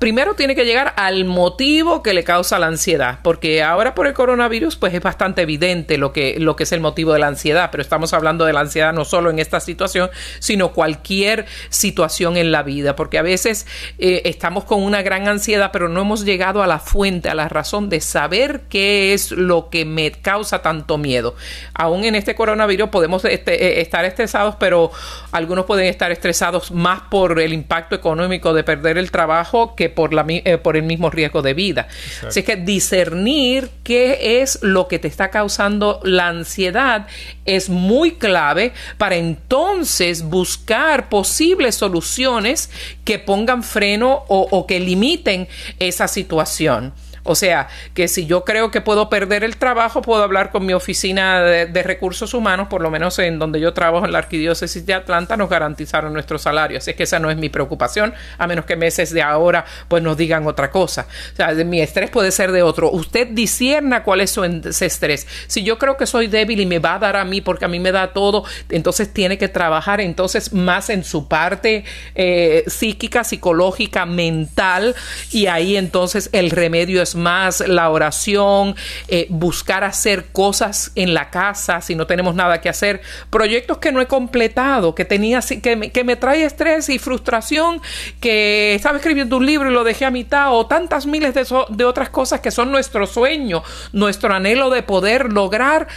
primero 0.00 0.34
tiene 0.34 0.56
que 0.56 0.64
llegar 0.64 0.94
al 0.96 1.24
motivo 1.24 2.02
que 2.02 2.12
le 2.12 2.24
causa 2.24 2.58
la 2.58 2.66
ansiedad, 2.66 3.20
porque 3.22 3.62
ahora 3.62 3.94
por 3.94 4.08
el 4.08 4.12
coronavirus 4.12 4.76
pues 4.76 4.92
es 4.94 5.00
bastante 5.00 5.42
evidente 5.42 5.96
lo 5.96 6.12
que, 6.12 6.36
lo 6.40 6.56
que 6.56 6.64
es 6.64 6.72
el 6.72 6.80
motivo 6.80 7.12
de 7.12 7.20
la 7.20 7.28
ansiedad, 7.28 7.70
pero 7.70 7.80
estamos 7.80 8.12
hablando 8.12 8.44
de 8.44 8.52
la 8.52 8.60
ansiedad 8.60 8.92
no 8.92 9.04
solo 9.04 9.30
en 9.30 9.38
esta 9.38 9.60
situación, 9.60 10.10
sino 10.40 10.72
cualquier 10.72 11.46
situación 11.68 12.36
en 12.36 12.50
la 12.50 12.64
vida, 12.64 12.96
porque 12.96 13.18
a 13.18 13.22
veces 13.22 13.66
eh, 13.98 14.22
estamos 14.24 14.64
con 14.64 14.82
una 14.82 15.02
gran 15.02 15.28
ansiedad, 15.28 15.70
pero 15.72 15.88
no 15.88 16.00
hemos 16.00 16.24
llegado 16.24 16.62
a 16.62 16.66
la 16.66 16.80
fuente, 16.80 17.28
a 17.28 17.34
la 17.34 17.48
razón 17.48 17.88
de 17.88 18.00
saber 18.00 18.62
qué 18.68 19.14
es 19.14 19.30
lo 19.30 19.70
que 19.70 19.84
me 19.84 20.10
causa 20.10 20.62
tanto 20.62 20.98
miedo. 20.98 21.36
Aún 21.74 22.04
en 22.04 22.16
este 22.16 22.34
coronavirus 22.34 22.88
podemos 22.88 23.24
este, 23.24 23.64
eh, 23.64 23.80
estar 23.80 24.04
estresados, 24.04 24.56
pero 24.58 24.90
algunos 25.30 25.64
pueden 25.64 25.86
estar 25.86 26.10
estresados 26.10 26.72
más 26.72 27.02
por 27.02 27.38
el 27.40 27.52
impacto 27.52 27.94
económico 27.94 28.52
de 28.52 28.64
perder 28.64 28.98
el 28.98 29.12
trabajo, 29.12 29.43
que 29.76 29.88
por, 29.88 30.12
la, 30.14 30.24
eh, 30.28 30.58
por 30.58 30.76
el 30.76 30.82
mismo 30.82 31.10
riesgo 31.10 31.42
de 31.42 31.54
vida. 31.54 31.88
Así 32.26 32.42
que 32.42 32.56
discernir 32.56 33.70
qué 33.82 34.40
es 34.42 34.58
lo 34.62 34.88
que 34.88 34.98
te 34.98 35.08
está 35.08 35.30
causando 35.30 36.00
la 36.04 36.28
ansiedad 36.28 37.06
es 37.44 37.68
muy 37.68 38.12
clave 38.12 38.72
para 38.98 39.16
entonces 39.16 40.22
buscar 40.22 41.08
posibles 41.08 41.74
soluciones 41.74 42.70
que 43.04 43.18
pongan 43.18 43.62
freno 43.62 44.24
o 44.28 44.66
que 44.66 44.80
limiten 44.80 45.48
esa 45.78 46.08
situación. 46.08 46.92
O 47.24 47.34
sea, 47.34 47.68
que 47.94 48.06
si 48.06 48.26
yo 48.26 48.44
creo 48.44 48.70
que 48.70 48.82
puedo 48.82 49.08
perder 49.08 49.44
el 49.44 49.56
trabajo, 49.56 50.02
puedo 50.02 50.22
hablar 50.22 50.50
con 50.50 50.66
mi 50.66 50.74
oficina 50.74 51.42
de, 51.42 51.82
recursos 51.82 52.34
humanos, 52.34 52.68
por 52.68 52.80
lo 52.82 52.90
menos 52.90 53.18
en 53.18 53.38
donde 53.38 53.60
yo 53.60 53.72
trabajo 53.72 54.04
en 54.04 54.12
la 54.12 54.18
arquidiócesis 54.18 54.86
de 54.86 54.94
Atlanta, 54.94 55.36
nos 55.36 55.48
garantizaron 55.48 56.12
nuestro 56.12 56.38
salario. 56.38 56.78
Así 56.78 56.94
que 56.94 57.02
esa 57.04 57.18
no 57.18 57.30
es 57.30 57.36
mi 57.36 57.48
preocupación, 57.48 58.14
a 58.38 58.46
menos 58.46 58.64
que 58.64 58.76
meses 58.76 59.10
de 59.12 59.22
ahora 59.22 59.64
pues 59.88 60.02
nos 60.02 60.16
digan 60.16 60.46
otra 60.46 60.70
cosa. 60.70 61.06
O 61.32 61.36
sea, 61.36 61.52
mi 61.64 61.80
estrés 61.80 62.10
puede 62.10 62.30
ser 62.30 62.52
de 62.52 62.62
otro. 62.62 62.90
Usted 62.90 63.28
disierna 63.28 64.02
cuál 64.02 64.20
es 64.20 64.30
su 64.30 64.44
estrés. 64.44 65.26
Si 65.46 65.62
yo 65.62 65.78
creo 65.78 65.96
que 65.96 66.06
soy 66.06 66.26
débil 66.26 66.60
y 66.60 66.66
me 66.66 66.78
va 66.78 66.94
a 66.94 66.98
dar 66.98 67.16
a 67.16 67.24
mí 67.24 67.40
porque 67.40 67.64
a 67.64 67.68
mí 67.68 67.80
me 67.80 67.92
da 67.92 68.12
todo, 68.12 68.44
entonces 68.68 69.12
tiene 69.12 69.38
que 69.38 69.48
trabajar 69.48 70.00
entonces 70.00 70.52
más 70.52 70.90
en 70.90 71.04
su 71.04 71.26
parte 71.26 71.84
eh, 72.14 72.64
psíquica, 72.66 73.24
psicológica, 73.24 74.04
mental 74.04 74.94
y 75.30 75.46
ahí 75.46 75.76
entonces 75.76 76.28
el 76.32 76.50
remedio 76.50 77.00
es 77.02 77.13
más 77.14 77.60
la 77.66 77.90
oración, 77.90 78.74
eh, 79.08 79.26
buscar 79.30 79.84
hacer 79.84 80.26
cosas 80.32 80.92
en 80.94 81.14
la 81.14 81.30
casa 81.30 81.80
si 81.80 81.94
no 81.94 82.06
tenemos 82.06 82.34
nada 82.34 82.60
que 82.60 82.68
hacer, 82.68 83.00
proyectos 83.30 83.78
que 83.78 83.92
no 83.92 84.00
he 84.00 84.06
completado, 84.06 84.94
que 84.94 85.04
tenía 85.04 85.40
que 85.40 86.04
me, 86.04 86.16
trae 86.16 86.44
estrés 86.44 86.88
y 86.88 86.98
frustración, 86.98 87.80
que 88.20 88.74
estaba 88.74 88.98
escribiendo 88.98 89.36
un 89.36 89.46
libro 89.46 89.70
y 89.70 89.74
lo 89.74 89.84
dejé 89.84 90.04
a 90.04 90.10
mitad, 90.10 90.54
o 90.54 90.66
tantas 90.66 91.06
miles 91.06 91.34
de, 91.34 91.46
de 91.70 91.84
otras 91.84 92.10
cosas 92.10 92.40
que 92.40 92.50
son 92.50 92.70
nuestro 92.70 93.06
sueño, 93.06 93.62
nuestro 93.92 94.34
anhelo 94.34 94.70
de 94.70 94.82
poder 94.82 95.32
lograr 95.32 95.88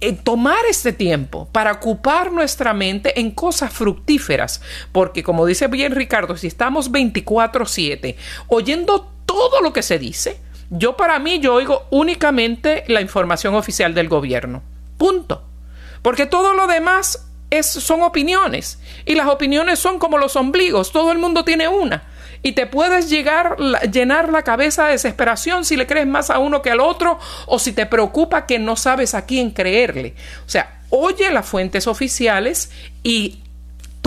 eh, 0.00 0.12
tomar 0.12 0.64
este 0.70 0.92
tiempo 0.92 1.48
para 1.50 1.72
ocupar 1.72 2.30
nuestra 2.30 2.72
mente 2.72 3.18
en 3.18 3.32
cosas 3.32 3.72
fructíferas, 3.72 4.62
porque 4.92 5.24
como 5.24 5.44
dice 5.44 5.66
bien 5.66 5.92
Ricardo, 5.92 6.36
si 6.36 6.46
estamos 6.46 6.92
24/7 6.92 8.14
oyendo 8.46 9.10
todo 9.26 9.60
lo 9.60 9.72
que 9.72 9.82
se 9.82 9.98
dice, 9.98 10.38
yo 10.70 10.96
para 10.96 11.18
mí, 11.18 11.38
yo 11.40 11.54
oigo 11.54 11.86
únicamente 11.90 12.84
la 12.88 13.00
información 13.00 13.54
oficial 13.54 13.94
del 13.94 14.08
gobierno. 14.08 14.62
Punto. 14.96 15.44
Porque 16.02 16.26
todo 16.26 16.54
lo 16.54 16.66
demás 16.66 17.26
es, 17.50 17.66
son 17.66 18.02
opiniones. 18.02 18.78
Y 19.06 19.14
las 19.14 19.28
opiniones 19.28 19.78
son 19.78 19.98
como 19.98 20.18
los 20.18 20.36
ombligos. 20.36 20.92
Todo 20.92 21.12
el 21.12 21.18
mundo 21.18 21.44
tiene 21.44 21.68
una. 21.68 22.04
Y 22.42 22.52
te 22.52 22.66
puedes 22.66 23.10
llegar, 23.10 23.56
llenar 23.90 24.28
la 24.28 24.42
cabeza 24.42 24.84
de 24.84 24.92
desesperación 24.92 25.64
si 25.64 25.76
le 25.76 25.86
crees 25.86 26.06
más 26.06 26.30
a 26.30 26.38
uno 26.38 26.62
que 26.62 26.70
al 26.70 26.80
otro 26.80 27.18
o 27.46 27.58
si 27.58 27.72
te 27.72 27.86
preocupa 27.86 28.46
que 28.46 28.58
no 28.58 28.76
sabes 28.76 29.14
a 29.14 29.26
quién 29.26 29.50
creerle. 29.50 30.14
O 30.46 30.48
sea, 30.48 30.82
oye 30.90 31.30
las 31.32 31.46
fuentes 31.46 31.86
oficiales 31.86 32.70
y 33.02 33.40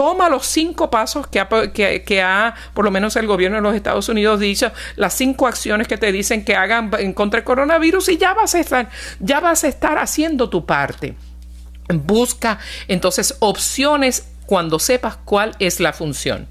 toma 0.01 0.29
los 0.29 0.47
cinco 0.47 0.89
pasos 0.89 1.27
que 1.27 1.39
ha, 1.39 1.47
que, 1.47 2.21
ha, 2.23 2.55
por 2.73 2.83
lo 2.83 2.89
menos 2.89 3.15
el 3.17 3.27
gobierno 3.27 3.57
de 3.57 3.61
los 3.61 3.75
Estados 3.75 4.09
Unidos 4.09 4.39
dicho, 4.39 4.71
las 4.95 5.13
cinco 5.13 5.45
acciones 5.45 5.87
que 5.87 5.95
te 5.95 6.11
dicen 6.11 6.43
que 6.43 6.55
hagan 6.55 6.89
en 6.97 7.13
contra 7.13 7.37
del 7.37 7.43
coronavirus 7.43 8.09
y 8.09 8.17
ya 8.17 8.33
vas 8.33 8.55
a 8.55 8.59
estar, 8.59 8.89
ya 9.19 9.39
vas 9.39 9.63
a 9.63 9.67
estar 9.67 9.99
haciendo 9.99 10.49
tu 10.49 10.65
parte. 10.65 11.13
Busca 11.87 12.57
entonces 12.87 13.35
opciones 13.41 14.27
cuando 14.47 14.79
sepas 14.79 15.17
cuál 15.23 15.55
es 15.59 15.79
la 15.79 15.93
función. 15.93 16.47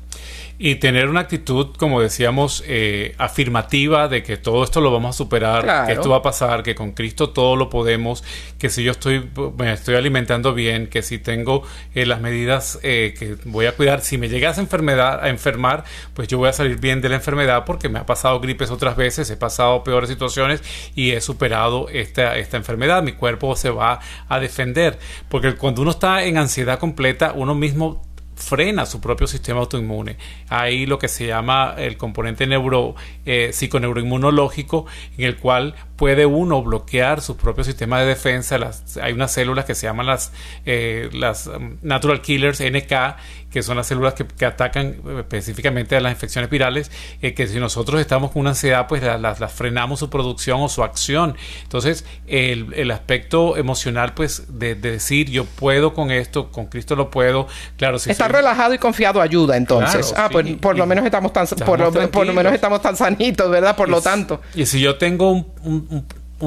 Y 0.62 0.74
tener 0.74 1.08
una 1.08 1.20
actitud, 1.20 1.68
como 1.78 2.02
decíamos, 2.02 2.62
eh, 2.66 3.14
afirmativa 3.16 4.08
de 4.08 4.22
que 4.22 4.36
todo 4.36 4.62
esto 4.62 4.82
lo 4.82 4.92
vamos 4.92 5.16
a 5.16 5.18
superar, 5.18 5.86
que 5.86 5.94
esto 5.94 6.10
va 6.10 6.18
a 6.18 6.22
pasar, 6.22 6.62
que 6.62 6.74
con 6.74 6.92
Cristo 6.92 7.30
todo 7.30 7.56
lo 7.56 7.70
podemos, 7.70 8.22
que 8.58 8.68
si 8.68 8.84
yo 8.84 8.90
estoy, 8.90 9.26
me 9.56 9.72
estoy 9.72 9.94
alimentando 9.94 10.52
bien, 10.52 10.88
que 10.88 11.00
si 11.00 11.16
tengo 11.16 11.62
eh, 11.94 12.04
las 12.04 12.20
medidas 12.20 12.78
eh, 12.82 13.14
que 13.18 13.36
voy 13.46 13.64
a 13.64 13.72
cuidar, 13.72 14.02
si 14.02 14.18
me 14.18 14.28
llegas 14.28 14.58
a, 14.58 14.60
enfermedad, 14.60 15.24
a 15.24 15.30
enfermar, 15.30 15.84
pues 16.12 16.28
yo 16.28 16.36
voy 16.36 16.50
a 16.50 16.52
salir 16.52 16.78
bien 16.78 17.00
de 17.00 17.08
la 17.08 17.14
enfermedad 17.14 17.64
porque 17.64 17.88
me 17.88 17.98
ha 17.98 18.04
pasado 18.04 18.38
gripes 18.38 18.70
otras 18.70 18.96
veces, 18.96 19.30
he 19.30 19.38
pasado 19.38 19.82
peores 19.82 20.10
situaciones 20.10 20.62
y 20.94 21.12
he 21.12 21.22
superado 21.22 21.88
esta, 21.88 22.36
esta 22.36 22.58
enfermedad. 22.58 23.02
Mi 23.02 23.12
cuerpo 23.12 23.56
se 23.56 23.70
va 23.70 24.00
a 24.28 24.38
defender, 24.38 24.98
porque 25.30 25.54
cuando 25.54 25.80
uno 25.80 25.92
está 25.92 26.22
en 26.24 26.36
ansiedad 26.36 26.78
completa, 26.78 27.32
uno 27.34 27.54
mismo 27.54 28.02
frena 28.40 28.86
su 28.86 29.00
propio 29.00 29.26
sistema 29.26 29.60
autoinmune. 29.60 30.16
Hay 30.48 30.86
lo 30.86 30.98
que 30.98 31.08
se 31.08 31.26
llama 31.26 31.74
el 31.78 31.96
componente 31.96 32.46
neuro, 32.46 32.94
eh, 33.24 33.50
psiconeuroinmunológico, 33.52 34.86
en 35.16 35.26
el 35.26 35.36
cual 35.36 35.74
puede 35.96 36.26
uno 36.26 36.62
bloquear 36.62 37.20
su 37.20 37.36
propio 37.36 37.62
sistema 37.64 38.00
de 38.00 38.06
defensa. 38.06 38.58
Hay 39.02 39.12
unas 39.12 39.32
células 39.32 39.64
que 39.64 39.74
se 39.74 39.86
llaman 39.86 40.06
las, 40.06 40.32
eh, 40.64 41.08
um, 41.12 41.76
Natural 41.82 42.20
Killers, 42.20 42.60
NK, 42.60 43.16
que 43.50 43.62
son 43.62 43.76
las 43.76 43.86
células 43.86 44.14
que, 44.14 44.46
atacan 44.46 44.96
eh, 45.06 45.16
específicamente 45.20 45.96
a 45.96 46.00
las 46.00 46.12
infecciones 46.12 46.50
virales, 46.50 46.90
eh, 47.22 47.34
que 47.34 47.46
si 47.46 47.58
nosotros 47.58 48.00
estamos 48.00 48.30
con 48.30 48.40
una 48.40 48.50
ansiedad, 48.50 48.86
pues 48.88 49.02
las 49.02 49.52
frenamos 49.52 50.00
su 50.00 50.10
producción 50.10 50.60
o 50.60 50.68
su 50.68 50.82
acción. 50.82 51.36
Entonces, 51.62 52.04
el, 52.26 52.72
el 52.74 52.90
aspecto 52.90 53.56
emocional, 53.56 54.14
pues, 54.14 54.58
de, 54.58 54.74
decir 54.74 55.30
yo 55.30 55.44
puedo 55.44 55.94
con 55.94 56.10
esto, 56.10 56.50
con 56.50 56.66
Cristo 56.66 56.96
lo 56.96 57.10
puedo, 57.10 57.48
claro. 57.76 57.98
Si 57.98 58.10
Estar 58.10 58.32
relajado 58.32 58.74
y 58.74 58.78
confiado 58.78 59.20
ayuda, 59.20 59.56
entonces. 59.56 60.14
ah, 60.16 60.28
pues 60.30 60.46
por 60.56 60.76
lo 60.76 60.86
menos 60.86 61.04
estamos 61.04 61.32
tan, 61.32 61.46
por 61.46 61.78
lo, 61.78 62.10
por 62.10 62.26
lo, 62.26 62.32
menos 62.32 62.52
estamos 62.52 62.80
tan 62.80 62.96
sanitos, 62.96 63.50
¿verdad? 63.50 63.76
Por 63.76 63.88
lo 63.88 64.00
tanto. 64.00 64.40
Y 64.54 64.66
si 64.66 64.80
yo 64.80 64.96
tengo 64.96 65.30
un 65.32 65.46
un 65.62 66.06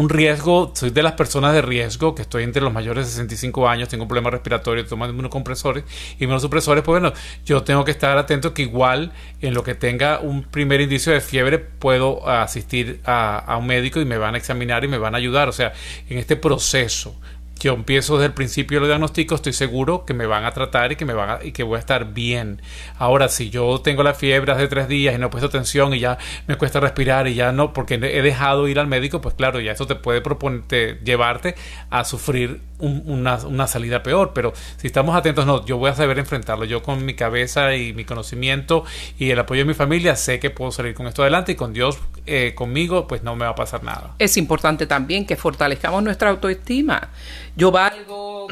riesgo, 0.09 0.71
soy 0.75 0.89
de 0.89 1.03
las 1.03 1.13
personas 1.13 1.53
de 1.53 1.61
riesgo, 1.61 2.15
que 2.15 2.23
estoy 2.23 2.43
entre 2.43 2.61
los 2.61 2.73
mayores 2.73 3.05
de 3.05 3.11
65 3.11 3.69
años, 3.69 3.89
tengo 3.89 4.03
un 4.03 4.07
problema 4.07 4.31
respiratorio, 4.31 4.85
tomo 4.85 5.05
unos 5.05 5.29
compresores 5.29 5.83
y 6.19 6.25
menos 6.25 6.41
supresores, 6.41 6.83
pues 6.83 6.99
bueno, 6.99 7.15
yo 7.45 7.63
tengo 7.63 7.85
que 7.85 7.91
estar 7.91 8.17
atento 8.17 8.53
que 8.53 8.63
igual 8.63 9.11
en 9.41 9.53
lo 9.53 9.63
que 9.63 9.75
tenga 9.75 10.19
un 10.19 10.43
primer 10.43 10.81
indicio 10.81 11.13
de 11.13 11.21
fiebre 11.21 11.59
puedo 11.59 12.27
asistir 12.27 13.01
a, 13.05 13.37
a 13.37 13.57
un 13.57 13.67
médico 13.67 14.01
y 14.01 14.05
me 14.05 14.17
van 14.17 14.35
a 14.35 14.37
examinar 14.37 14.83
y 14.83 14.87
me 14.87 14.97
van 14.97 15.13
a 15.13 15.17
ayudar, 15.19 15.47
o 15.47 15.53
sea, 15.53 15.73
en 16.09 16.17
este 16.17 16.35
proceso 16.35 17.15
yo 17.63 17.73
empiezo 17.73 18.17
desde 18.17 18.27
el 18.27 18.33
principio 18.33 18.79
lo 18.79 18.87
diagnóstico, 18.87 19.35
estoy 19.35 19.53
seguro 19.53 20.05
que 20.05 20.13
me 20.13 20.25
van 20.25 20.45
a 20.45 20.51
tratar 20.51 20.91
y 20.91 20.95
que 20.95 21.05
me 21.05 21.13
van 21.13 21.39
y 21.45 21.51
que 21.51 21.63
voy 21.63 21.77
a 21.77 21.79
estar 21.79 22.13
bien. 22.13 22.61
Ahora, 22.97 23.29
si 23.29 23.49
yo 23.49 23.79
tengo 23.81 24.03
la 24.03 24.13
fiebre 24.13 24.51
hace 24.51 24.67
tres 24.67 24.87
días 24.87 25.15
y 25.15 25.17
no 25.17 25.27
he 25.27 25.29
puesto 25.29 25.47
atención 25.47 25.93
y 25.93 25.99
ya 25.99 26.17
me 26.47 26.57
cuesta 26.57 26.79
respirar 26.79 27.27
y 27.27 27.35
ya 27.35 27.51
no, 27.51 27.73
porque 27.73 27.95
he 27.95 28.21
dejado 28.21 28.67
ir 28.67 28.79
al 28.79 28.87
médico, 28.87 29.21
pues 29.21 29.35
claro, 29.35 29.59
ya 29.59 29.71
eso 29.71 29.87
te 29.87 29.95
puede 29.95 30.21
proponerte, 30.21 30.99
llevarte 31.03 31.55
a 31.89 32.03
sufrir 32.03 32.61
una, 32.83 33.67
salida 33.67 34.03
peor. 34.03 34.31
Pero 34.33 34.53
si 34.77 34.87
estamos 34.87 35.15
atentos, 35.15 35.45
no, 35.45 35.65
yo 35.65 35.77
voy 35.77 35.89
a 35.89 35.95
saber 35.95 36.19
enfrentarlo. 36.19 36.65
Yo 36.65 36.83
con 36.83 37.05
mi 37.05 37.15
cabeza 37.15 37.75
y 37.75 37.93
mi 37.93 38.05
conocimiento 38.05 38.83
y 39.17 39.31
el 39.31 39.39
apoyo 39.39 39.61
de 39.61 39.65
mi 39.65 39.73
familia 39.73 40.15
sé 40.15 40.39
que 40.39 40.49
puedo 40.49 40.71
salir 40.71 40.93
con 40.93 41.07
esto 41.07 41.21
adelante 41.21 41.53
y 41.53 41.55
con 41.55 41.73
Dios 41.73 41.97
eh, 42.25 42.53
conmigo, 42.55 43.07
pues 43.07 43.23
no 43.23 43.35
me 43.35 43.45
va 43.45 43.51
a 43.51 43.55
pasar 43.55 43.83
nada. 43.83 44.15
Es 44.19 44.37
importante 44.37 44.85
también 44.87 45.25
que 45.25 45.35
fortalezcamos 45.35 46.03
nuestra 46.03 46.29
autoestima 46.29 47.09
yo 47.55 47.71
valgo, 47.71 48.47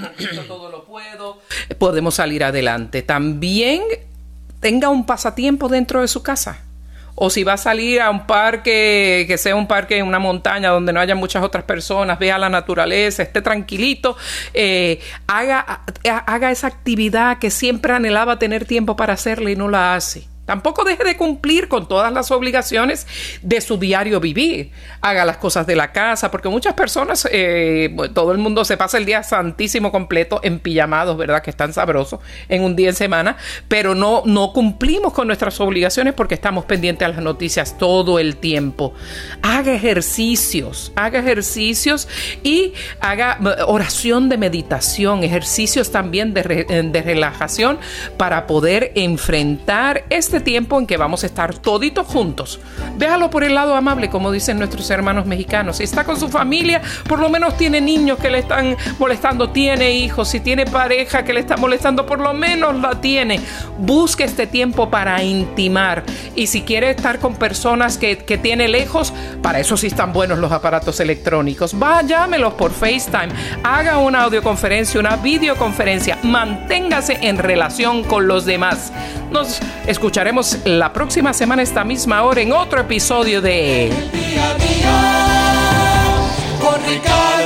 todo 0.47 0.69
lo 0.69 0.83
puedo, 0.85 1.39
podemos 1.77 2.15
salir 2.15 2.43
adelante. 2.43 3.01
También 3.01 3.81
tenga 4.59 4.89
un 4.89 5.05
pasatiempo 5.05 5.69
dentro 5.69 6.01
de 6.01 6.07
su 6.07 6.21
casa. 6.21 6.61
O 7.15 7.29
si 7.29 7.43
va 7.43 7.53
a 7.53 7.57
salir 7.57 8.01
a 8.01 8.09
un 8.09 8.25
parque, 8.25 9.25
que 9.27 9.37
sea 9.37 9.55
un 9.55 9.67
parque 9.67 9.97
en 9.97 10.07
una 10.07 10.19
montaña 10.19 10.69
donde 10.69 10.93
no 10.93 10.99
haya 10.99 11.15
muchas 11.15 11.43
otras 11.43 11.63
personas, 11.63 12.19
vea 12.19 12.37
la 12.37 12.49
naturaleza, 12.49 13.23
esté 13.23 13.41
tranquilito, 13.41 14.17
eh, 14.53 14.99
haga, 15.27 15.81
haga 16.25 16.51
esa 16.51 16.67
actividad 16.67 17.37
que 17.39 17.51
siempre 17.51 17.93
anhelaba 17.93 18.39
tener 18.39 18.65
tiempo 18.65 18.95
para 18.95 19.13
hacerla 19.13 19.51
y 19.51 19.55
no 19.55 19.67
la 19.67 19.95
hace 19.95 20.31
Tampoco 20.51 20.83
deje 20.83 21.05
de 21.05 21.15
cumplir 21.15 21.69
con 21.69 21.87
todas 21.87 22.11
las 22.11 22.29
obligaciones 22.29 23.07
de 23.41 23.61
su 23.61 23.77
diario 23.77 24.19
vivir. 24.19 24.71
Haga 24.99 25.23
las 25.23 25.37
cosas 25.37 25.65
de 25.65 25.77
la 25.77 25.93
casa, 25.93 26.29
porque 26.29 26.49
muchas 26.49 26.73
personas, 26.73 27.25
eh, 27.31 27.95
todo 28.13 28.33
el 28.33 28.37
mundo 28.37 28.65
se 28.65 28.75
pasa 28.75 28.97
el 28.97 29.05
día 29.05 29.23
santísimo 29.23 29.93
completo 29.93 30.41
en 30.43 30.59
pijamados, 30.59 31.15
¿verdad? 31.15 31.41
Que 31.41 31.51
están 31.51 31.71
sabrosos 31.71 32.19
en 32.49 32.65
un 32.65 32.75
día 32.75 32.89
en 32.89 32.95
semana, 32.95 33.37
pero 33.69 33.95
no, 33.95 34.23
no 34.25 34.51
cumplimos 34.51 35.13
con 35.13 35.27
nuestras 35.27 35.57
obligaciones 35.61 36.15
porque 36.15 36.35
estamos 36.35 36.65
pendientes 36.65 37.05
a 37.05 37.11
las 37.11 37.21
noticias 37.21 37.77
todo 37.77 38.19
el 38.19 38.35
tiempo. 38.35 38.93
Haga 39.41 39.71
ejercicios, 39.71 40.91
haga 40.97 41.19
ejercicios 41.19 42.09
y 42.43 42.73
haga 42.99 43.39
eh, 43.39 43.63
oración 43.67 44.27
de 44.27 44.37
meditación, 44.37 45.23
ejercicios 45.23 45.93
también 45.93 46.33
de, 46.33 46.43
de 46.91 47.01
relajación 47.01 47.79
para 48.17 48.47
poder 48.47 48.91
enfrentar 48.95 50.03
este 50.09 50.40
tiempo 50.41 50.79
en 50.79 50.87
que 50.87 50.97
vamos 50.97 51.23
a 51.23 51.25
estar 51.25 51.53
toditos 51.55 52.07
juntos. 52.07 52.59
Déjalo 52.97 53.29
por 53.29 53.43
el 53.43 53.55
lado 53.55 53.75
amable, 53.75 54.09
como 54.09 54.31
dicen 54.31 54.57
nuestros 54.57 54.89
hermanos 54.89 55.25
mexicanos. 55.25 55.77
Si 55.77 55.83
está 55.83 56.03
con 56.03 56.19
su 56.19 56.29
familia, 56.29 56.81
por 57.07 57.19
lo 57.19 57.29
menos 57.29 57.57
tiene 57.57 57.81
niños 57.81 58.19
que 58.19 58.29
le 58.29 58.39
están 58.39 58.75
molestando, 58.99 59.49
tiene 59.49 59.91
hijos, 59.91 60.29
si 60.29 60.39
tiene 60.39 60.65
pareja 60.65 61.23
que 61.23 61.33
le 61.33 61.39
está 61.39 61.57
molestando, 61.57 62.05
por 62.05 62.19
lo 62.19 62.33
menos 62.33 62.75
la 62.79 62.99
tiene. 63.01 63.39
Busque 63.77 64.23
este 64.23 64.47
tiempo 64.47 64.89
para 64.89 65.23
intimar. 65.23 66.03
Y 66.35 66.47
si 66.47 66.61
quiere 66.61 66.91
estar 66.91 67.19
con 67.19 67.35
personas 67.35 67.97
que, 67.97 68.17
que 68.17 68.37
tiene 68.37 68.67
lejos, 68.67 69.13
para 69.41 69.59
eso 69.59 69.77
sí 69.77 69.87
están 69.87 70.13
buenos 70.13 70.39
los 70.39 70.51
aparatos 70.51 70.99
electrónicos. 70.99 71.75
Va, 71.81 72.01
llámelos 72.01 72.53
por 72.53 72.71
FaceTime, 72.71 73.29
haga 73.63 73.97
una 73.97 74.23
audioconferencia, 74.23 74.99
una 74.99 75.15
videoconferencia, 75.15 76.17
manténgase 76.23 77.17
en 77.21 77.37
relación 77.37 78.03
con 78.03 78.27
los 78.27 78.45
demás. 78.45 78.91
Nos 79.31 79.59
escucharemos 80.21 80.57
la 80.65 80.93
próxima 80.93 81.33
semana, 81.33 81.63
esta 81.63 81.83
misma 81.83 82.21
hora, 82.23 82.41
en 82.41 82.53
otro 82.53 82.79
episodio 82.79 83.41
de... 83.41 83.87
El 83.87 84.11
día 84.11 84.51
a 84.51 84.53
día, 84.53 86.19
con 86.61 86.75
Ricardo. 86.85 87.40